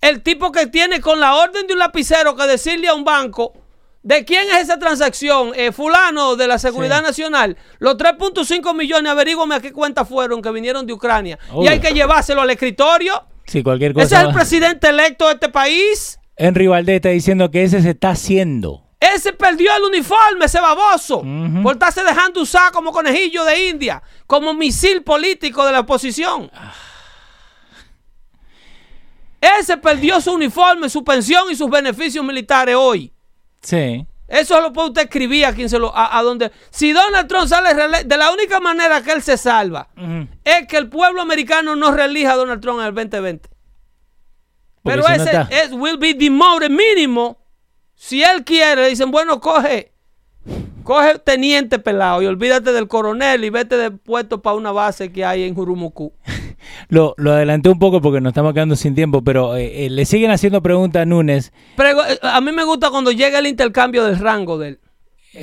El 0.00 0.22
tipo 0.22 0.50
que 0.52 0.66
tiene 0.66 1.00
con 1.00 1.20
la 1.20 1.36
orden 1.36 1.66
de 1.66 1.72
un 1.74 1.78
lapicero 1.78 2.34
que 2.36 2.44
decirle 2.46 2.88
a 2.88 2.94
un 2.94 3.04
banco 3.04 3.52
de 4.02 4.24
quién 4.24 4.46
es 4.50 4.62
esa 4.64 4.78
transacción, 4.78 5.52
Eh, 5.56 5.72
fulano 5.72 6.36
de 6.36 6.46
la 6.46 6.58
Seguridad 6.58 6.98
Sí. 6.98 7.04
Nacional, 7.04 7.56
los 7.78 7.96
3.5 7.96 8.74
millones, 8.74 9.10
averígame 9.10 9.54
a 9.56 9.60
qué 9.60 9.72
cuenta 9.72 10.04
fueron 10.04 10.42
que 10.42 10.50
vinieron 10.50 10.86
de 10.86 10.92
Ucrania. 10.92 11.38
Y 11.62 11.66
hay 11.68 11.80
que 11.80 11.92
llevárselo 11.92 12.42
al 12.42 12.50
escritorio. 12.50 13.24
Sí, 13.46 13.62
cualquier 13.62 13.94
cosa. 13.94 14.04
Ese 14.06 14.16
es 14.16 14.22
el 14.22 14.32
presidente 14.34 14.88
electo 14.88 15.26
de 15.28 15.34
este 15.34 15.48
país. 15.48 16.18
Henry 16.36 16.66
Valdés 16.66 16.96
está 16.96 17.08
diciendo 17.10 17.50
que 17.50 17.62
ese 17.64 17.80
se 17.80 17.90
está 17.90 18.10
haciendo. 18.10 18.85
Ese 18.98 19.32
perdió 19.32 19.74
el 19.76 19.84
uniforme, 19.84 20.46
ese 20.46 20.60
baboso. 20.60 21.18
Ujú. 21.18 21.62
Por 21.62 21.72
estarse 21.74 22.02
dejando 22.02 22.40
usar 22.40 22.72
como 22.72 22.92
conejillo 22.92 23.44
de 23.44 23.68
India, 23.68 24.02
como 24.26 24.54
misil 24.54 25.02
político 25.02 25.64
de 25.66 25.72
la 25.72 25.80
oposición. 25.80 26.50
Ese 29.40 29.76
perdió 29.76 30.20
su 30.20 30.32
uniforme, 30.32 30.88
su 30.88 31.04
pensión 31.04 31.50
y 31.50 31.56
sus 31.56 31.68
beneficios 31.68 32.24
militares 32.24 32.74
hoy. 32.74 33.12
Sí. 33.62 34.06
Eso 34.28 34.60
lo 34.60 34.72
puede 34.72 34.88
usted 34.88 35.02
escribir 35.02 35.46
a 35.46 35.54
quien 35.54 35.68
se 35.68 35.78
lo. 35.78 35.94
A, 35.94 36.18
a 36.18 36.22
donde. 36.22 36.50
Si 36.70 36.92
Donald 36.92 37.28
Trump 37.28 37.46
sale 37.46 38.04
de 38.04 38.16
la 38.16 38.32
única 38.32 38.58
manera 38.58 39.02
que 39.02 39.12
él 39.12 39.22
se 39.22 39.36
salva 39.36 39.88
es 40.42 40.66
que 40.66 40.76
el 40.76 40.88
pueblo 40.88 41.22
americano 41.22 41.76
no 41.76 41.92
reelija 41.92 42.32
a 42.32 42.36
Donald 42.36 42.60
Trump 42.60 42.80
en 42.80 42.86
el 42.86 42.94
2020. 42.94 43.48
Porque 44.82 44.98
Pero 44.98 45.02
no 45.02 45.14
ese 45.14 45.46
es, 45.50 45.72
will 45.72 45.96
be 45.96 46.14
demoted 46.14 46.70
mínimo. 46.70 47.38
Si 47.96 48.22
él 48.22 48.44
quiere, 48.44 48.82
le 48.82 48.88
dicen, 48.90 49.10
bueno, 49.10 49.40
coge, 49.40 49.92
coge 50.84 51.18
teniente 51.18 51.78
pelado 51.78 52.22
y 52.22 52.26
olvídate 52.26 52.72
del 52.72 52.86
coronel 52.88 53.42
y 53.44 53.50
vete 53.50 53.76
de 53.76 53.90
puesto 53.90 54.42
para 54.42 54.56
una 54.56 54.70
base 54.70 55.10
que 55.10 55.24
hay 55.24 55.42
en 55.44 55.54
Jurumucú. 55.54 56.12
Lo, 56.88 57.14
lo 57.16 57.32
adelanté 57.32 57.68
un 57.68 57.78
poco 57.78 58.00
porque 58.00 58.20
nos 58.20 58.30
estamos 58.30 58.52
quedando 58.52 58.76
sin 58.76 58.94
tiempo, 58.94 59.22
pero 59.22 59.56
eh, 59.56 59.86
eh, 59.86 59.90
le 59.90 60.04
siguen 60.04 60.30
haciendo 60.30 60.60
preguntas 60.62 61.02
a 61.02 61.04
Núñez. 61.04 61.52
Prego- 61.76 62.04
eh, 62.04 62.18
a 62.22 62.40
mí 62.40 62.50
me 62.52 62.64
gusta 62.64 62.90
cuando 62.90 63.12
llega 63.12 63.38
el 63.38 63.46
intercambio 63.46 64.04
del 64.04 64.18
rango 64.18 64.58
de 64.58 64.68
él. 64.70 64.80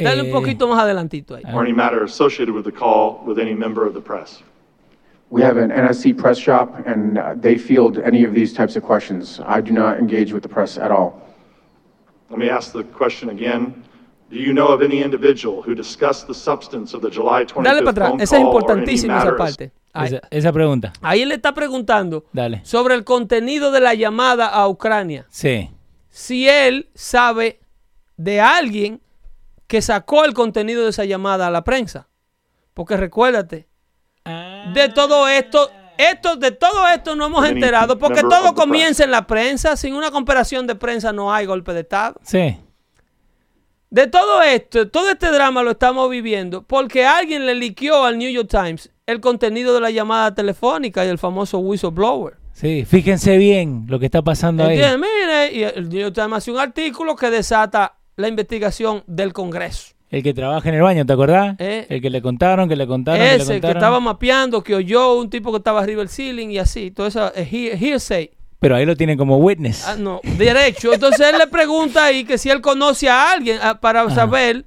Dale 0.03 0.21
un 0.21 0.27
Eh, 0.27 0.31
poquito 0.31 0.67
más 0.67 0.79
adelantito 0.79 1.35
ahí. 1.35 1.43
or 1.53 1.63
any 1.63 1.73
matter 1.73 2.03
associated 2.03 2.53
with 2.53 2.63
the 2.65 2.71
call 2.71 3.21
with 3.25 3.39
any 3.39 3.53
member 3.55 3.85
of 3.87 3.93
the 3.93 4.01
press. 4.01 4.43
We 5.29 5.43
have 5.43 5.57
an 5.57 5.71
NSC 5.71 6.13
press 6.15 6.37
shop, 6.37 6.75
and 6.85 7.17
uh, 7.17 7.35
they 7.39 7.57
field 7.57 7.99
any 8.05 8.25
of 8.25 8.33
these 8.33 8.53
types 8.53 8.75
of 8.75 8.83
questions. 8.83 9.39
I 9.47 9.61
do 9.61 9.71
not 9.71 9.97
engage 9.99 10.33
with 10.33 10.43
the 10.43 10.49
press 10.49 10.77
at 10.77 10.91
all. 10.91 11.21
Let 12.33 12.39
me 12.39 12.49
ask 12.49 12.73
the 12.73 12.83
question 12.83 13.29
again. 13.29 13.83
Do 14.31 14.37
you 14.39 14.53
know 14.53 14.69
of 14.69 14.81
any 14.81 15.03
individual 15.03 15.61
who 15.61 15.75
discussed 15.75 16.25
the 16.25 16.33
substance 16.33 16.95
of 16.95 17.03
the 17.03 17.09
July 17.11 17.45
25th 17.45 17.63
Dale 17.63 17.79
para 17.83 17.91
atrás. 17.91 18.09
phone 18.09 18.21
Esa 18.21 18.23
es 18.23 18.29
call 18.41 18.41
or 18.41 18.41
any 18.41 18.49
importantísima 18.49 19.17
esa 19.19 19.35
parte. 19.37 19.71
Ahí, 19.93 20.07
Esa, 20.07 20.21
esa 20.31 20.51
pregunta. 20.51 20.93
ahí 21.03 21.21
él 21.21 21.29
le 21.29 21.35
está 21.35 21.53
preguntando 21.53 22.25
Dale. 22.33 22.61
sobre 22.65 22.95
el 22.95 23.03
contenido 23.03 23.71
de 23.71 23.79
la 23.81 23.93
llamada 23.93 24.47
a 24.47 24.67
Ucrania. 24.67 25.27
Sí. 25.29 25.69
si 26.09 26.49
él 26.49 26.89
sabe 26.95 27.59
de 28.17 28.41
alguien 28.41 29.01
que 29.67 29.83
sacó 29.83 30.25
el 30.25 30.33
contenido 30.33 30.83
de 30.83 30.89
esa 30.89 31.05
llamada 31.05 31.45
a 31.47 31.51
la 31.51 31.63
prensa. 31.63 32.07
Porque 32.73 32.97
recuérdate, 32.97 33.67
de 34.25 34.89
todo 34.95 35.27
esto, 35.27 35.69
esto, 35.97 36.35
de 36.35 36.51
todo 36.51 36.87
esto 36.87 37.15
no 37.15 37.25
hemos 37.25 37.47
enterado, 37.47 37.97
porque 37.97 38.21
todo 38.21 38.53
comienza 38.53 39.03
en 39.03 39.11
la 39.11 39.27
prensa. 39.27 39.75
Sin 39.75 39.93
una 39.93 40.11
cooperación 40.11 40.67
de 40.67 40.75
prensa 40.75 41.13
no 41.13 41.33
hay 41.33 41.45
golpe 41.45 41.73
de 41.73 41.81
Estado. 41.81 42.15
Sí. 42.23 42.57
De 43.89 44.07
todo 44.07 44.41
esto, 44.41 44.89
todo 44.89 45.11
este 45.11 45.31
drama 45.31 45.61
lo 45.61 45.71
estamos 45.71 46.09
viviendo 46.09 46.63
porque 46.63 47.05
alguien 47.05 47.45
le 47.45 47.53
liqueó 47.53 48.05
al 48.05 48.17
New 48.17 48.31
York 48.31 48.49
Times 48.49 48.89
el 49.05 49.21
contenido 49.21 49.73
de 49.75 49.81
la 49.81 49.91
llamada 49.91 50.33
telefónica 50.33 51.05
y 51.05 51.09
el 51.09 51.19
famoso 51.19 51.59
whistleblower. 51.59 52.37
Sí. 52.53 52.85
Fíjense 52.85 53.37
bien 53.37 53.85
lo 53.87 53.99
que 53.99 54.05
está 54.05 54.21
pasando 54.21 54.63
ahí. 54.63 54.77
Mire, 54.77 55.53
y 55.53 55.63
el 55.63 55.89
New 55.89 56.01
York 56.01 56.15
Times 56.15 56.37
hace 56.37 56.51
un 56.51 56.59
artículo 56.59 57.15
que 57.15 57.29
desata 57.29 57.97
la 58.15 58.27
investigación 58.27 59.03
del 59.05 59.31
Congreso. 59.31 59.92
El 60.13 60.21
que 60.23 60.33
trabaja 60.33 60.69
en 60.69 60.75
el 60.75 60.81
baño, 60.83 61.05
¿te 61.05 61.13
acordás? 61.13 61.55
Eh. 61.59 61.87
el 61.89 61.99
que 62.01 62.09
le 62.09 62.21
contaron, 62.21 62.69
que 62.69 62.75
le 62.75 62.85
contaron, 62.85 63.19
que 63.19 63.25
le 63.29 63.35
Ese 63.35 63.45
que 63.45 63.51
contaron. 63.53 63.77
estaba 63.77 63.99
mapeando, 63.99 64.61
que 64.63 64.75
oyó 64.75 65.15
un 65.15 65.29
tipo 65.29 65.51
que 65.51 65.57
estaba 65.57 65.81
arriba 65.81 65.99
del 66.01 66.09
ceiling 66.09 66.49
y 66.51 66.59
así. 66.59 66.91
Todo 66.91 67.07
eso 67.07 67.33
es 67.33 67.51
he- 67.51 67.75
hearsay. 67.77 68.29
Pero 68.59 68.75
ahí 68.75 68.85
lo 68.85 68.95
tienen 68.95 69.17
como 69.17 69.37
witness. 69.37 69.87
Ah, 69.87 69.95
no, 69.97 70.21
derecho. 70.37 70.93
Entonces 70.93 71.27
él 71.33 71.37
le 71.39 71.47
pregunta 71.47 72.05
ahí 72.05 72.23
que 72.25 72.37
si 72.37 72.49
él 72.49 72.61
conoce 72.61 73.09
a 73.09 73.31
alguien 73.31 73.57
ah, 73.61 73.79
para 73.81 74.07
saber, 74.11 74.65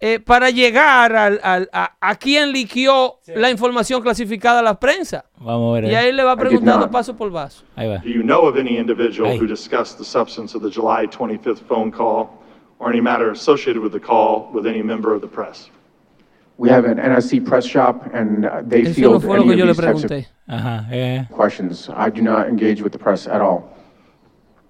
eh, 0.00 0.18
para 0.18 0.48
llegar 0.50 1.14
al, 1.14 1.38
al- 1.42 1.68
a, 1.72 1.92
a 2.00 2.14
quién 2.16 2.50
liquió 2.50 3.18
la 3.36 3.50
información 3.50 4.00
clasificada 4.02 4.60
a 4.60 4.62
la 4.62 4.80
prensa. 4.80 5.26
Vamos 5.38 5.76
a 5.76 5.80
ver. 5.82 5.92
Y 5.92 5.94
ahí. 5.94 6.06
ahí 6.06 6.12
le 6.12 6.24
va 6.24 6.36
preguntando 6.36 6.90
paso 6.90 7.14
por 7.14 7.30
paso. 7.32 7.62
Ahí 7.76 7.86
va. 7.86 7.98
Do 7.98 8.08
you 8.08 8.22
know 8.22 8.46
of 8.48 8.56
any 8.56 8.78
individual 8.78 9.30
Hey. 9.30 9.38
who 9.38 9.46
discussed 9.46 9.98
the 9.98 10.04
substance 10.04 10.56
of 10.56 10.62
the 10.62 10.70
July 10.70 11.06
25th 11.06 11.60
phone 11.68 11.90
call 11.92 12.28
or 12.78 12.90
any 12.90 13.00
matter 13.00 13.30
associated 13.30 13.80
with 13.82 13.92
the 13.92 14.00
call 14.00 14.50
with 14.52 14.66
any 14.66 14.82
member 14.82 15.14
of 15.14 15.20
the 15.20 15.28
press? 15.28 15.70
We 16.56 16.68
have 16.68 16.84
an 16.84 16.98
NSC 16.98 17.44
press 17.44 17.66
shop, 17.66 18.10
and 18.14 18.46
uh, 18.46 18.62
they 18.64 18.82
Eso 18.82 18.88
no 18.88 18.94
field 18.94 19.22
fue 19.22 19.38
lo 19.38 19.50
any 19.50 19.56
yo 19.58 19.68
of 19.68 19.68
le 19.68 19.74
these 19.74 19.84
types 19.84 20.04
of 20.04 20.10
pregunté. 20.10 20.26
Ajá. 20.48 20.92
eh. 20.92 21.24
questions. 21.32 21.88
I 21.92 22.10
do 22.10 22.22
not 22.22 22.48
engage 22.48 22.80
with 22.80 22.92
the 22.92 22.98
press 22.98 23.26
at 23.26 23.40
all. 23.40 23.74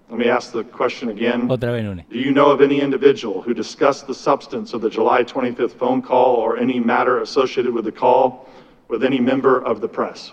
Let 0.09 0.18
me 0.18 0.28
ask 0.28 0.52
the 0.52 0.64
question 0.64 1.09
again. 1.11 1.48
Otra 1.48 1.72
vez, 1.72 1.84
Núñez. 1.84 2.09
Do 2.09 2.18
you 2.18 2.30
know 2.30 2.50
of 2.50 2.61
any 2.61 2.80
individual 2.80 3.42
who 3.42 3.52
discussed 3.52 4.07
the 4.07 4.14
substance 4.14 4.72
of 4.72 4.80
the 4.80 4.88
July 4.88 5.24
25th 5.24 5.72
phone 5.72 6.00
call 6.00 6.36
or 6.36 6.57
any 6.57 6.78
matter 6.78 7.20
associated 7.20 7.74
with 7.74 7.84
the 7.84 7.92
call 7.92 8.48
with 8.88 9.02
any 9.02 9.18
member 9.20 9.61
of 9.64 9.80
the 9.80 9.88
press? 9.88 10.32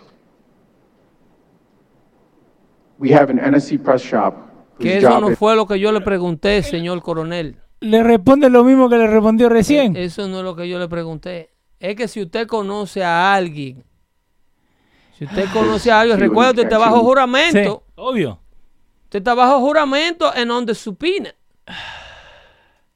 We 3.00 3.10
have 3.10 3.30
an 3.30 3.40
NSC 3.40 3.84
press 3.84 4.02
shop 4.02 4.51
Que 4.82 4.98
eso 4.98 5.20
no 5.20 5.36
fue 5.36 5.56
lo 5.56 5.66
que 5.68 5.80
yo 5.80 5.92
le 5.92 6.02
pregunté, 6.02 6.64
señor 6.64 7.02
coronel. 7.02 7.58
Le 7.80 8.04
responde 8.04 8.50
lo 8.50 8.64
mismo 8.64 8.90
que 8.90 8.98
le 8.98 9.08
respondió 9.08 9.50
recién. 9.50 9.96
Eso 9.96 10.28
no 10.28 10.40
es 10.40 10.44
lo 10.44 10.56
que 10.56 10.68
yo 10.70 10.78
le 10.80 10.88
pregunté. 10.88 11.50
Es 11.80 11.96
que 11.96 12.08
si 12.08 12.22
usted 12.22 12.46
conoce 12.48 13.04
a 13.04 13.34
alguien, 13.34 13.84
si 15.18 15.26
usted 15.26 15.46
conoce 15.52 15.92
a 15.92 16.00
alguien, 16.02 16.18
Sí, 16.20 16.22
recuerda 16.24 16.54
que 16.54 16.62
usted 16.62 16.64
está 16.74 16.78
bajo 16.78 16.96
sí. 16.96 17.00
sí, 17.02 17.06
juramento. 17.06 17.84
obvio. 17.96 18.40
Usted 19.06 19.20
está 19.20 19.34
bajo 19.34 19.60
juramento 19.60 20.32
en 20.36 20.52
on 20.52 20.66
the 20.66 20.76
subpoena. 20.76 21.34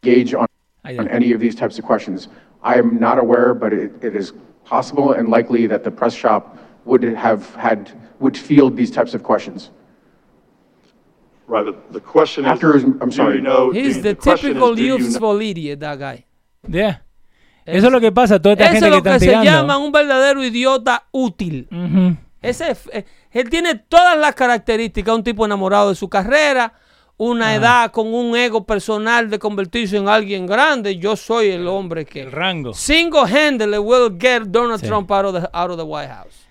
engage 0.04 0.36
on, 0.36 0.46
on 0.84 1.08
any 1.10 1.34
of 1.34 1.40
these 1.40 1.56
types 1.56 1.80
of 1.80 1.86
questions. 1.86 2.30
I 2.64 2.78
am 2.78 3.00
not 3.00 3.18
aware, 3.18 3.54
but 3.54 3.74
it, 3.74 3.92
it 4.04 4.16
is 4.16 4.34
possible 4.66 5.14
and 5.14 5.30
likely 5.30 5.68
that 5.68 5.84
the 5.84 5.92
press 5.92 6.14
shop 6.14 6.58
would 6.86 7.04
have 7.04 7.54
had, 7.56 7.92
would 8.20 8.38
field 8.38 8.76
these 8.76 8.92
types 8.92 9.14
of 9.16 9.24
questions. 9.24 9.72
Right, 11.48 11.66
but 11.66 11.76
the 11.92 12.00
question 12.02 12.46
is, 12.46 12.52
After 12.52 12.74
his- 12.74 12.84
I'm 12.84 13.10
do 13.10 13.12
sorry. 13.12 13.38
you 13.38 13.44
know? 13.44 13.72
He's 13.72 14.02
the 14.02 14.16
question 14.16 14.52
is, 14.52 14.56
typical 14.56 14.76
do 14.76 14.82
you 14.82 14.98
useful 14.98 15.40
idiot, 15.42 15.80
that 15.80 16.00
guy. 16.00 16.26
Ya. 16.68 17.04
Eso 17.66 17.88
es 17.88 17.92
lo 17.92 18.00
que 18.00 18.12
pasa, 18.12 18.40
toda 18.42 18.54
esta 18.54 18.66
Eso 18.66 18.74
gente 18.74 18.86
es 18.88 18.92
que 18.92 18.98
lo 18.98 19.04
que 19.04 19.10
están 19.10 19.20
se 19.20 19.26
tirando. 19.28 19.52
llama 19.52 19.78
un 19.78 19.92
verdadero 19.92 20.44
idiota 20.44 21.04
útil. 21.12 21.68
Ujú. 21.72 22.16
Ese, 22.42 22.72
es- 22.72 22.90
eh, 22.94 23.06
él 23.32 23.50
tiene 23.50 23.76
todas 23.76 24.18
las 24.18 24.34
características, 24.36 25.16
un 25.16 25.24
tipo 25.24 25.46
enamorado 25.46 25.90
de 25.90 25.96
su 25.96 26.10
carrera, 26.10 26.74
una 27.18 27.56
edad 27.56 27.92
con 27.92 28.14
un 28.14 28.36
ego 28.36 28.66
personal 28.66 29.30
de 29.30 29.40
convertirse 29.40 29.98
en 29.98 30.10
alguien 30.10 30.46
grande. 30.46 30.98
Yo 30.98 31.16
soy 31.16 31.50
el 31.50 31.68
hombre 31.68 32.06
que 32.06 32.22
El 32.24 32.32
rango. 32.32 32.74
single-handedly 32.74 33.78
will 33.80 34.18
get 34.20 34.44
Donald 34.48 34.82
Sí. 34.82 34.88
Trump 34.88 35.10
out 35.12 35.26
of, 35.26 35.42
the, 35.42 35.50
out 35.54 35.72
of 35.72 35.78
the 35.78 35.84
White 35.84 36.10
House. 36.12 36.46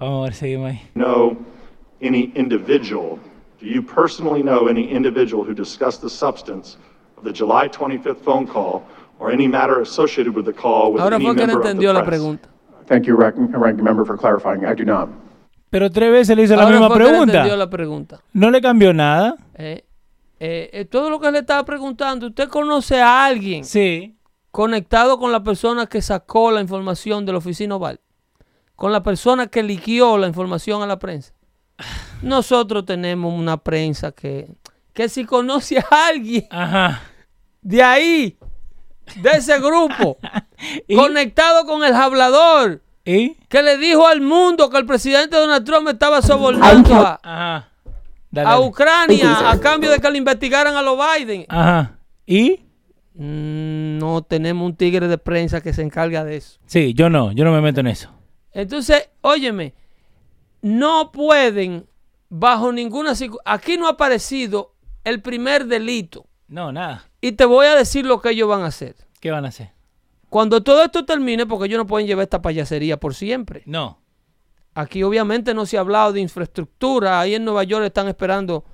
Vamos 0.00 0.20
a 0.20 0.24
ver, 0.24 0.34
seguimos 0.34 0.70
ahí. 0.70 0.80
know 0.94 1.36
any 2.02 2.32
individual, 2.34 3.18
do 3.62 3.68
you 3.68 3.80
personally 3.82 4.42
know 4.42 4.66
any 4.68 4.90
individual 4.90 5.44
who 5.44 5.54
discussed 5.54 6.00
the 6.02 6.10
substance 6.10 6.76
of 7.16 7.24
the 7.24 7.32
July 7.32 7.68
25th 7.68 8.20
phone 8.24 8.46
call 8.46 8.82
or 9.20 9.30
any 9.30 9.46
matter 9.46 9.80
associated 9.80 10.34
with 10.34 10.44
the 10.46 10.52
call 10.52 10.92
with 10.92 11.00
Ahora 11.02 11.16
any 11.16 11.24
fue 11.26 11.34
que 11.36 11.42
él 11.44 11.46
member 11.46 11.60
of 11.60 11.62
the 11.64 11.70
entendió 11.70 11.92
la 11.92 12.02
press? 12.04 12.18
pregunta. 12.18 12.48
Thank 12.86 13.06
you, 13.06 13.14
Ranking 13.16 13.46
Ranking 13.52 13.84
Member, 13.84 14.04
for 14.04 14.16
clarifying. 14.18 14.64
I 14.66 14.74
do 14.74 14.84
not. 14.84 15.08
Pero 15.70 15.88
tres 15.90 16.10
veces 16.10 16.36
le 16.36 16.42
hizo 16.42 16.56
la 16.56 16.64
Ahora 16.64 16.72
misma 16.80 16.88
fue 16.88 16.98
que 16.98 17.04
él 17.04 17.10
pregunta. 17.10 17.56
la 17.56 17.70
pregunta. 17.70 18.20
No 18.32 18.50
le 18.50 18.60
cambió 18.60 18.92
nada. 18.92 19.36
Eh, 19.54 19.84
eh, 20.40 20.70
eh, 20.72 20.84
todo 20.84 21.08
lo 21.08 21.20
que 21.20 21.30
le 21.30 21.38
estaba 21.38 21.64
preguntando, 21.64 22.26
¿usted 22.26 22.48
conoce 22.48 23.00
a 23.00 23.24
alguien 23.24 23.64
Sí. 23.64 24.16
conectado 24.50 25.18
con 25.18 25.30
la 25.30 25.42
persona 25.44 25.86
que 25.86 26.02
sacó 26.02 26.50
la 26.50 26.60
información 26.60 27.24
de 27.24 27.32
la 27.32 27.38
oficina 27.38 27.76
oval? 27.76 28.00
Con 28.74 28.90
la 28.90 29.02
persona 29.04 29.46
que 29.46 29.62
liquió 29.62 30.18
la 30.18 30.26
información 30.26 30.82
a 30.82 30.86
la 30.86 30.98
prensa. 30.98 31.32
Nosotros 32.22 32.84
tenemos 32.84 33.32
una 33.32 33.56
prensa 33.56 34.12
que, 34.12 34.48
que 34.92 35.08
si 35.08 35.24
conoce 35.24 35.78
a 35.78 36.06
alguien 36.08 36.46
Ajá. 36.50 37.00
de 37.60 37.82
ahí, 37.82 38.36
de 39.16 39.30
ese 39.30 39.58
grupo, 39.58 40.18
¿Y? 40.88 40.94
conectado 40.96 41.64
con 41.66 41.84
el 41.84 41.94
hablador, 41.94 42.82
¿Y? 43.04 43.34
que 43.48 43.62
le 43.62 43.78
dijo 43.78 44.06
al 44.06 44.20
mundo 44.20 44.70
que 44.70 44.78
el 44.78 44.86
presidente 44.86 45.36
Donald 45.36 45.64
Trump 45.64 45.88
estaba 45.88 46.22
sobornando 46.22 46.94
a, 46.94 47.20
Ajá. 47.22 47.68
Dale, 48.30 48.48
a 48.48 48.52
dale. 48.52 48.64
Ucrania 48.66 49.50
a 49.50 49.60
cambio 49.60 49.90
de 49.90 49.98
que 49.98 50.10
le 50.10 50.18
investigaran 50.18 50.74
a 50.76 50.82
los 50.82 50.96
Biden. 50.96 51.44
Ajá. 51.48 51.98
¿Y? 52.26 52.60
Mm, 53.14 53.98
no 53.98 54.22
tenemos 54.22 54.64
un 54.64 54.74
tigre 54.74 55.06
de 55.06 55.18
prensa 55.18 55.60
que 55.60 55.74
se 55.74 55.82
encarga 55.82 56.24
de 56.24 56.36
eso. 56.36 56.58
Sí, 56.66 56.94
yo 56.94 57.10
no, 57.10 57.32
yo 57.32 57.44
no 57.44 57.52
me 57.52 57.60
meto 57.60 57.80
en 57.80 57.88
eso. 57.88 58.10
Entonces, 58.52 59.10
óyeme, 59.20 59.74
no 60.62 61.12
pueden, 61.12 61.86
bajo 62.28 62.72
ninguna 62.72 63.12
aquí 63.44 63.76
no 63.76 63.86
ha 63.86 63.90
aparecido 63.90 64.74
el 65.04 65.20
primer 65.20 65.66
delito. 65.66 66.26
No, 66.48 66.72
nada. 66.72 67.04
Y 67.20 67.32
te 67.32 67.44
voy 67.44 67.66
a 67.66 67.76
decir 67.76 68.06
lo 68.06 68.20
que 68.20 68.30
ellos 68.30 68.48
van 68.48 68.62
a 68.62 68.66
hacer. 68.66 68.94
¿Qué 69.20 69.30
van 69.30 69.44
a 69.44 69.48
hacer? 69.48 69.70
Cuando 70.28 70.62
todo 70.62 70.82
esto 70.82 71.04
termine, 71.04 71.46
porque 71.46 71.66
ellos 71.66 71.78
no 71.78 71.86
pueden 71.86 72.06
llevar 72.06 72.22
esta 72.22 72.40
payasería 72.40 72.98
por 72.98 73.14
siempre. 73.14 73.62
No. 73.66 73.98
Aquí 74.74 75.02
obviamente 75.02 75.52
no 75.52 75.66
se 75.66 75.76
ha 75.76 75.80
hablado 75.80 76.12
de 76.12 76.20
infraestructura. 76.20 77.20
Ahí 77.20 77.34
en 77.34 77.44
Nueva 77.44 77.64
York 77.64 77.84
están 77.84 78.08
esperando 78.08 78.64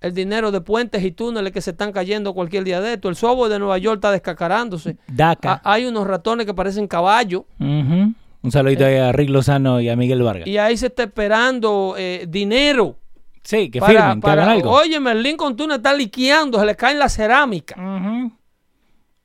el 0.00 0.14
dinero 0.14 0.50
de 0.50 0.60
puentes 0.60 1.02
y 1.02 1.12
túneles 1.12 1.52
que 1.52 1.60
se 1.60 1.70
están 1.70 1.92
cayendo 1.92 2.32
cualquier 2.32 2.64
día 2.64 2.80
de 2.80 2.94
esto. 2.94 3.08
El 3.08 3.16
software 3.16 3.50
de 3.50 3.58
Nueva 3.58 3.78
York 3.78 3.96
está 3.96 4.12
descacarándose. 4.12 4.96
DACA. 5.08 5.60
Hay 5.64 5.86
unos 5.86 6.06
ratones 6.06 6.46
que 6.46 6.54
parecen 6.54 6.86
caballos. 6.86 7.42
Ujú. 7.58 8.14
Un 8.44 8.52
saludito 8.52 8.84
ahí 8.84 8.96
a 8.96 9.10
Rick 9.10 9.30
Lozano 9.30 9.80
y 9.80 9.88
a 9.88 9.96
Miguel 9.96 10.22
Vargas. 10.22 10.46
Y 10.46 10.58
ahí 10.58 10.76
se 10.76 10.86
está 10.86 11.04
esperando 11.04 11.94
eh, 11.98 12.26
dinero. 12.28 12.96
Sí, 13.42 13.70
que 13.70 13.80
para, 13.80 13.92
firmen, 13.92 14.20
que 14.20 14.30
hagan 14.30 14.48
algo. 14.50 14.70
Óyeme, 14.70 15.12
el 15.12 15.22
Lincoln 15.22 15.56
Tunnel 15.56 15.76
está 15.78 15.92
liqueando, 15.94 16.58
se 16.60 16.66
le 16.66 16.76
cae 16.76 16.92
en 16.92 16.98
la 16.98 17.08
cerámica. 17.08 17.74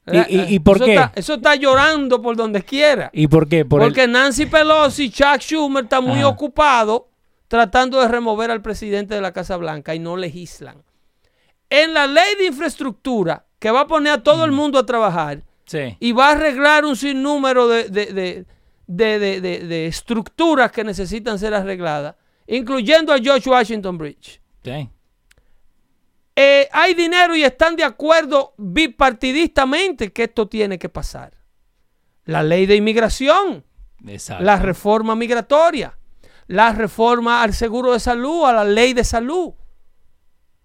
Eh, 0.08 0.26
¿Y- 0.30 0.36
y- 0.36 0.40
eh, 0.40 0.46
y 0.50 0.60
por 0.60 0.78
eso 0.78 0.86
qué? 0.86 0.94
Está, 0.96 1.12
eso 1.16 1.34
está 1.36 1.56
llorando 1.56 2.22
por 2.22 2.36
donde 2.36 2.64
quiera. 2.64 3.10
¿Y 3.14 3.28
por 3.28 3.48
qué? 3.48 3.64
Por 3.66 3.82
el- 3.82 3.88
Porque 3.90 4.08
Nancy 4.08 4.46
Pelosi 4.48 5.06
y 5.06 5.10
Chuck 5.12 5.40
Schumer 5.40 5.84
están 5.84 6.04
muy 6.04 6.20
Ajá. 6.20 6.30
ocupados 6.30 7.04
tratando 7.48 8.00
de 8.02 8.08
remover 8.08 8.52
al 8.52 8.62
presidente 8.62 9.16
de 9.16 9.22
la 9.22 9.32
Casa 9.34 9.58
Blanca 9.58 9.94
y 9.96 10.00
no 10.00 10.18
legislan. 10.18 10.82
En 11.70 11.94
la 11.94 12.08
ley 12.08 12.36
de 12.40 12.48
infraestructura, 12.48 13.46
que 13.60 13.70
va 13.70 13.82
a 13.82 13.88
poner 13.88 14.14
a 14.14 14.24
todo 14.24 14.46
el 14.46 14.52
mundo 14.52 14.80
a 14.80 14.86
trabajar 14.86 15.44
Sí. 15.66 15.96
y 16.00 16.12
va 16.14 16.30
a 16.30 16.32
arreglar 16.32 16.86
un 16.86 16.96
sinnúmero 16.96 17.68
de, 17.68 17.90
de, 17.90 18.06
de- 18.08 18.46
de- 18.92 19.20
de- 19.20 19.40
de- 19.42 19.60
de 19.68 19.86
estructuras 19.86 20.72
que 20.72 20.84
necesitan 20.84 21.38
ser 21.38 21.54
arregladas, 21.54 22.16
incluyendo 22.48 23.14
a 23.14 23.20
George 23.20 23.48
Washington 23.48 23.98
Bridge. 24.00 24.42
Sí. 24.64 24.90
Eh, 26.36 26.68
hay 26.72 26.94
dinero 26.96 27.36
y 27.36 27.44
están 27.44 27.76
de 27.76 27.84
acuerdo 27.84 28.54
bipartidistamente 28.58 30.12
que 30.12 30.24
esto 30.24 30.48
tiene 30.48 30.80
que 30.80 30.90
pasar. 30.90 31.34
La 32.26 32.42
ley 32.42 32.66
de 32.66 32.76
inmigración, 32.78 33.64
Exacto. 34.08 34.44
la 34.44 34.56
reforma 34.58 35.16
migratoria, 35.16 35.98
la 36.48 36.72
reforma 36.74 37.44
al 37.44 37.54
seguro 37.54 37.94
de 37.94 38.00
salud, 38.00 38.46
a 38.46 38.54
la 38.54 38.64
ley 38.64 38.94
de 38.94 39.04
salud, 39.04 39.54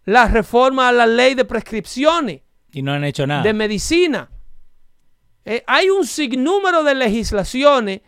la 0.05 0.29
reforma 0.29 0.89
a 0.89 0.93
la 0.93 1.07
ley 1.07 1.35
de 1.35 1.45
prescripciones, 1.45 2.41
Y 2.73 2.81
no 2.81 2.93
han 2.93 3.05
hecho 3.05 3.27
nada. 3.27 3.43
de 3.43 3.53
medicina. 3.53 4.31
Eh, 5.45 5.63
hay 5.67 5.91
un 5.91 6.07
sinnúmero 6.07 6.85
de 6.85 6.95
legislaciones 6.95 8.01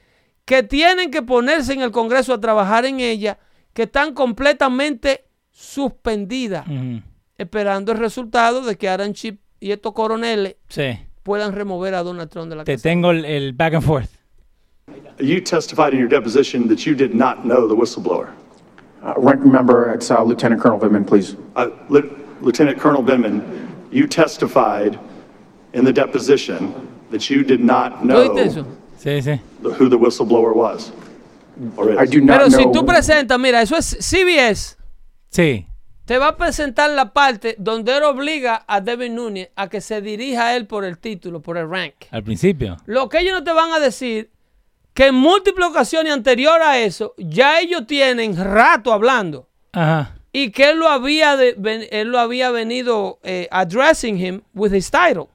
que 0.46 0.62
tienen 0.62 1.10
que 1.10 1.20
ponerse 1.22 1.74
en 1.74 1.82
el 1.82 1.90
Congreso 1.90 2.32
a 2.32 2.40
trabajar 2.40 2.86
en 2.86 3.00
ellas, 3.00 3.36
que 3.74 3.82
están 3.82 4.14
completamente 4.14 5.26
suspendidas 5.50 6.66
Ujú. 6.66 7.02
esperando 7.36 7.92
el 7.92 7.98
resultado 7.98 8.62
de 8.62 8.76
que 8.76 8.88
Aaron 8.88 9.12
Chip 9.12 9.40
y 9.60 9.72
estos 9.72 9.92
coroneles 9.92 10.56
Sí. 10.68 10.98
puedan 11.22 11.52
remover 11.52 11.94
a 11.94 12.02
Donald 12.02 12.30
Trump 12.30 12.48
de 12.48 12.56
la 12.56 12.64
Te 12.64 12.72
casa. 12.74 12.82
tengo 12.84 13.10
el, 13.10 13.24
el 13.24 13.52
back 13.52 13.74
and 13.74 13.82
forth. 13.84 14.08
You 15.18 15.40
testified 15.42 15.92
in 15.92 15.98
your 16.00 16.08
deposition 16.08 16.68
that 16.68 16.86
you 16.86 16.94
did 16.94 17.12
not 17.14 17.42
know 17.42 17.66
the 17.68 17.74
whistleblower. 17.74 18.28
Uh, 19.02 19.14
Ranking 19.18 19.50
member, 19.50 19.92
it's 19.94 20.10
uh, 20.10 20.22
Lieutenant 20.22 20.60
Colonel 20.62 20.78
Vindman, 20.78 21.04
please. 21.06 21.36
Uh, 21.56 21.68
Lieu- 21.88 22.10
Lieutenant 22.40 22.78
Colonel 22.78 23.02
Binman, 23.02 23.42
you 23.90 24.06
testified 24.06 24.98
in 25.72 25.84
the 25.84 25.92
deposition 25.92 26.72
that 27.10 27.28
you 27.30 27.42
did 27.42 27.60
not 27.60 28.00
¿Tú 28.00 28.06
know 28.06 28.18
oíste 28.22 28.44
eso? 28.46 28.66
Sí, 28.98 29.22
sí. 29.22 29.40
the- 29.62 29.68
who 29.68 29.88
the 29.90 29.96
whistleblower 29.96 30.52
was. 30.54 30.92
Or 31.76 31.90
is. 31.90 31.98
I 32.00 32.18
do 32.18 32.24
not 32.24 32.36
Pero 32.38 32.50
si 32.50 32.62
know. 32.64 32.72
tú 32.72 32.84
presentas, 32.86 33.38
mira, 33.38 33.62
eso 33.62 33.76
es 33.76 33.96
CBS, 34.00 34.76
Sí. 35.30 35.66
te 36.04 36.18
va 36.18 36.28
a 36.28 36.36
presentar 36.36 36.90
la 36.90 37.12
parte 37.12 37.56
donde 37.58 37.96
él 37.96 38.02
obliga 38.04 38.64
a 38.66 38.80
Devin 38.80 39.14
Núñez 39.14 39.50
a 39.56 39.68
que 39.68 39.80
se 39.80 40.00
dirija 40.02 40.48
a 40.48 40.56
él 40.56 40.66
por 40.66 40.84
el 40.84 40.98
título, 40.98 41.40
por 41.40 41.56
el 41.56 41.68
rank. 41.70 41.94
Al 42.10 42.22
principio. 42.22 42.76
Lo 42.86 43.08
que 43.08 43.20
ellos 43.20 43.32
no 43.34 43.44
te 43.44 43.52
van 43.52 43.72
a 43.72 43.78
decir, 43.80 44.30
que 44.92 45.06
en 45.08 45.14
múltiples 45.14 45.68
ocasiones 45.68 46.12
anterior 46.12 46.60
a 46.62 46.78
eso, 46.78 47.14
ya 47.18 47.60
ellos 47.60 47.86
tienen 47.86 48.36
rato 48.36 48.92
hablando. 48.92 49.48
Ajá. 49.72 50.12
Y 50.32 50.50
que 50.50 50.70
él 50.70 50.78
lo 50.78 50.88
había, 50.88 51.36
de- 51.36 51.54
ven- 51.56 51.86
él 51.90 52.08
lo 52.08 52.18
había 52.18 52.50
venido 52.50 53.18
eh, 53.22 53.48
addressing 53.50 54.18
him 54.18 54.42
with 54.54 54.72
his 54.74 54.90
title. 54.90 55.28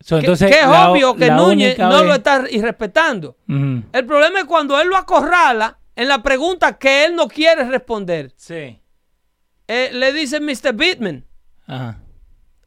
So, 0.00 0.16
Que, 0.16 0.20
entonces, 0.20 0.50
que 0.50 0.60
es 0.60 0.66
la 0.66 0.90
obvio 0.90 1.14
que 1.14 1.30
Núñez 1.30 1.78
no 1.78 1.90
vez- 1.98 2.06
lo 2.06 2.14
está 2.14 2.44
irrespetando. 2.50 3.36
El 3.48 4.06
problema 4.06 4.38
es 4.40 4.44
cuando 4.46 4.80
él 4.80 4.88
lo 4.88 4.96
acorrala 4.96 5.78
en 5.94 6.08
la 6.08 6.22
pregunta 6.22 6.78
que 6.78 7.04
él 7.04 7.14
no 7.14 7.28
quiere 7.28 7.64
responder. 7.64 8.32
Sí. 8.36 8.80
Eh, 9.68 9.90
le 9.92 10.12
dice 10.12 10.40
Mr. 10.40 10.72
Bittman. 10.74 11.24
Ajá. 11.66 11.98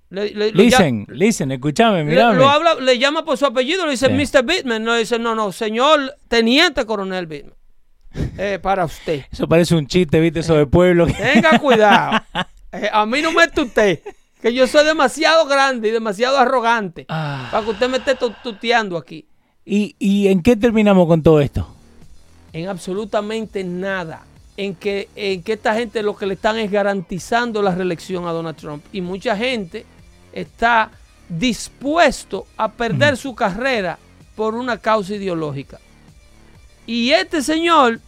Le, 0.09 0.29
le- 0.29 0.51
Listen, 0.51 1.07
listen, 1.09 1.51
escúchame, 1.51 1.99
le- 1.99 2.03
mírame. 2.05 2.35
lo 2.37 2.47
habla, 2.47 2.75
le 2.75 2.99
llama 2.99 3.25
por 3.25 3.35
su 3.35 3.47
apellido, 3.47 3.85
le 3.85 3.91
dice 3.91 4.07
Sí. 4.07 4.13
Mr. 4.37 4.43
Bittman. 4.45 4.83
No, 4.83 4.95
dice, 4.95 5.17
no, 5.17 5.33
no, 5.33 5.51
señor 5.51 6.15
teniente 6.27 6.85
coronel 6.85 7.25
Bittman. 7.25 7.55
Eh, 8.37 8.59
para 8.61 8.85
usted. 8.85 9.25
Eso 9.31 9.47
parece 9.47 9.73
un 9.73 9.87
chiste, 9.87 10.19
¿viste? 10.19 10.41
Eso 10.41 10.53
de 10.55 10.67
pueblo. 10.67 11.07
Tenga 11.07 11.57
cuidado. 11.59 12.21
Eh, 12.75 12.89
a 12.91 13.05
mí 13.05 13.21
no 13.21 13.31
me 13.31 13.43
usted. 13.61 13.99
Que 14.43 14.53
yo 14.53 14.67
soy 14.67 14.85
demasiado 14.85 15.47
grande 15.47 15.87
y 15.87 15.91
demasiado 15.91 16.37
arrogante. 16.37 17.05
Ah. 17.09 17.47
Para 17.49 17.63
que 17.63 17.71
usted 17.71 17.89
me 17.89 17.97
esté 17.97 18.13
tu- 18.13 18.33
tuteando 18.43 18.97
aquí. 18.97 19.25
¿Y, 19.65 19.95
¿Y 19.97 20.27
en 20.27 20.43
qué 20.43 20.55
terminamos 20.55 21.07
con 21.07 21.23
todo 21.23 21.39
esto? 21.41 21.67
en 22.51 22.67
absolutamente 22.69 23.63
nada. 23.63 24.25
En 24.57 24.75
que, 24.75 25.09
en 25.15 25.41
que 25.41 25.53
esta 25.53 25.73
gente 25.73 26.03
lo 26.03 26.15
que 26.15 26.27
le 26.27 26.35
están 26.35 26.57
es 26.59 26.69
garantizando 26.69 27.63
la 27.63 27.73
reelección 27.73 28.27
a 28.27 28.31
Donald 28.31 28.55
Trump. 28.57 28.85
Y 28.93 29.01
mucha 29.01 29.35
gente 29.35 29.85
está 30.31 30.91
dispuesto 31.29 32.45
a 32.57 32.71
perder 32.71 33.17
su 33.17 33.33
carrera 33.33 33.97
por 34.35 34.53
una 34.53 34.77
causa 34.77 35.15
ideológica. 35.15 35.79
Y 36.85 37.11
este 37.11 37.41
señor 37.41 37.99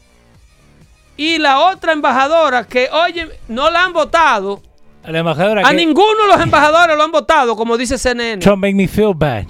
y 1.18 1.38
la 1.40 1.62
otra 1.62 1.94
embajadora 1.94 2.66
que, 2.66 2.90
oye, 2.92 3.28
no 3.48 3.72
la 3.72 3.86
han 3.86 3.94
votado. 3.94 4.62
A 5.06 5.12
la 5.12 5.20
embajadora 5.20 5.62
A 5.68 5.70
que... 5.72 5.76
ninguno 5.78 6.24
de 6.24 6.28
los 6.36 6.42
embajadores 6.42 6.96
lo 6.98 7.04
han 7.04 7.12
votado, 7.12 7.56
como 7.56 7.78
dice 7.78 7.98
CNN. 7.98 8.40
Trump 8.42 8.62
make 8.62 8.74
me 8.76 8.88
feel 8.88 9.14
bad. 9.16 9.46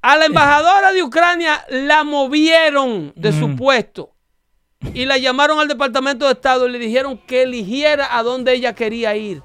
A 0.00 0.16
la 0.16 0.24
embajadora 0.26 0.92
de 0.92 1.02
Ucrania 1.02 1.64
la 1.70 2.02
movieron 2.04 3.12
de 3.14 3.32
su 3.32 3.46
Mm. 3.48 3.56
puesto 3.56 4.10
y 4.94 5.04
la 5.04 5.16
llamaron 5.18 5.60
al 5.60 5.68
Departamento 5.68 6.26
de 6.26 6.32
Estado 6.32 6.66
y 6.66 6.72
le 6.72 6.78
dijeron 6.80 7.16
que 7.18 7.42
eligiera 7.42 8.16
a 8.16 8.22
dónde 8.24 8.52
ella 8.52 8.74
quería 8.74 9.14
ir. 9.14 9.42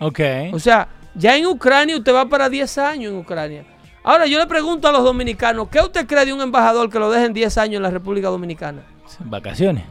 Ok. 0.00 0.20
O 0.52 0.58
sea, 0.58 0.88
ya 1.14 1.36
en 1.36 1.44
Ucrania 1.46 1.96
usted 1.98 2.14
va 2.14 2.26
para 2.26 2.48
10 2.48 2.78
años 2.78 3.12
en 3.12 3.18
Ucrania. 3.18 3.66
Ahora 4.02 4.26
yo 4.26 4.38
le 4.38 4.46
pregunto 4.46 4.88
a 4.88 4.92
los 4.92 5.04
dominicanos, 5.04 5.68
¿qué 5.70 5.80
usted 5.80 6.06
cree 6.06 6.24
de 6.24 6.32
un 6.32 6.40
embajador 6.40 6.88
que 6.90 6.98
lo 6.98 7.10
dejen 7.10 7.32
10 7.34 7.58
años 7.58 7.76
en 7.76 7.82
la 7.82 7.90
República 7.90 8.28
Dominicana? 8.28 8.82
Vacaciones. 9.20 9.84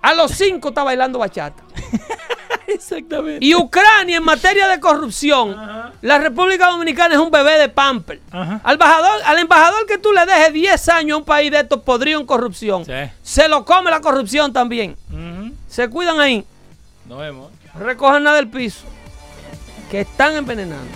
A 0.00 0.14
los 0.14 0.30
5 0.32 0.68
está 0.68 0.82
bailando 0.84 1.18
bachata. 1.18 1.62
Exactamente. 2.74 3.44
Y 3.44 3.54
Ucrania 3.54 4.18
en 4.18 4.24
materia 4.24 4.68
de 4.68 4.78
corrupción, 4.78 5.56
la 6.02 6.18
República 6.18 6.66
Dominicana 6.68 7.14
es 7.14 7.20
un 7.20 7.30
bebé 7.30 7.58
de 7.58 7.68
pamper. 7.68 8.20
Ajá. 8.30 8.60
Al 8.62 8.74
embajador, 8.74 9.22
al 9.24 9.38
embajador 9.38 9.86
que 9.86 9.98
tú 9.98 10.12
le 10.12 10.24
dejes 10.26 10.52
10 10.52 10.88
años 10.90 11.14
a 11.14 11.18
un 11.18 11.24
país 11.24 11.50
de 11.50 11.60
estos 11.60 11.80
podrido 11.82 12.20
en 12.20 12.26
corrupción, 12.26 12.84
Sí. 12.84 12.92
se 13.22 13.48
lo 13.48 13.64
come 13.64 13.90
la 13.90 14.00
corrupción 14.00 14.52
también. 14.52 14.96
Se 15.66 15.88
cuidan 15.88 16.20
ahí, 16.20 16.44
Nos 17.06 17.18
vemos. 17.20 17.50
recojan 17.78 18.22
nada 18.22 18.36
del 18.36 18.48
piso, 18.48 18.84
que 19.90 20.00
están 20.02 20.36
envenenando. 20.36 20.90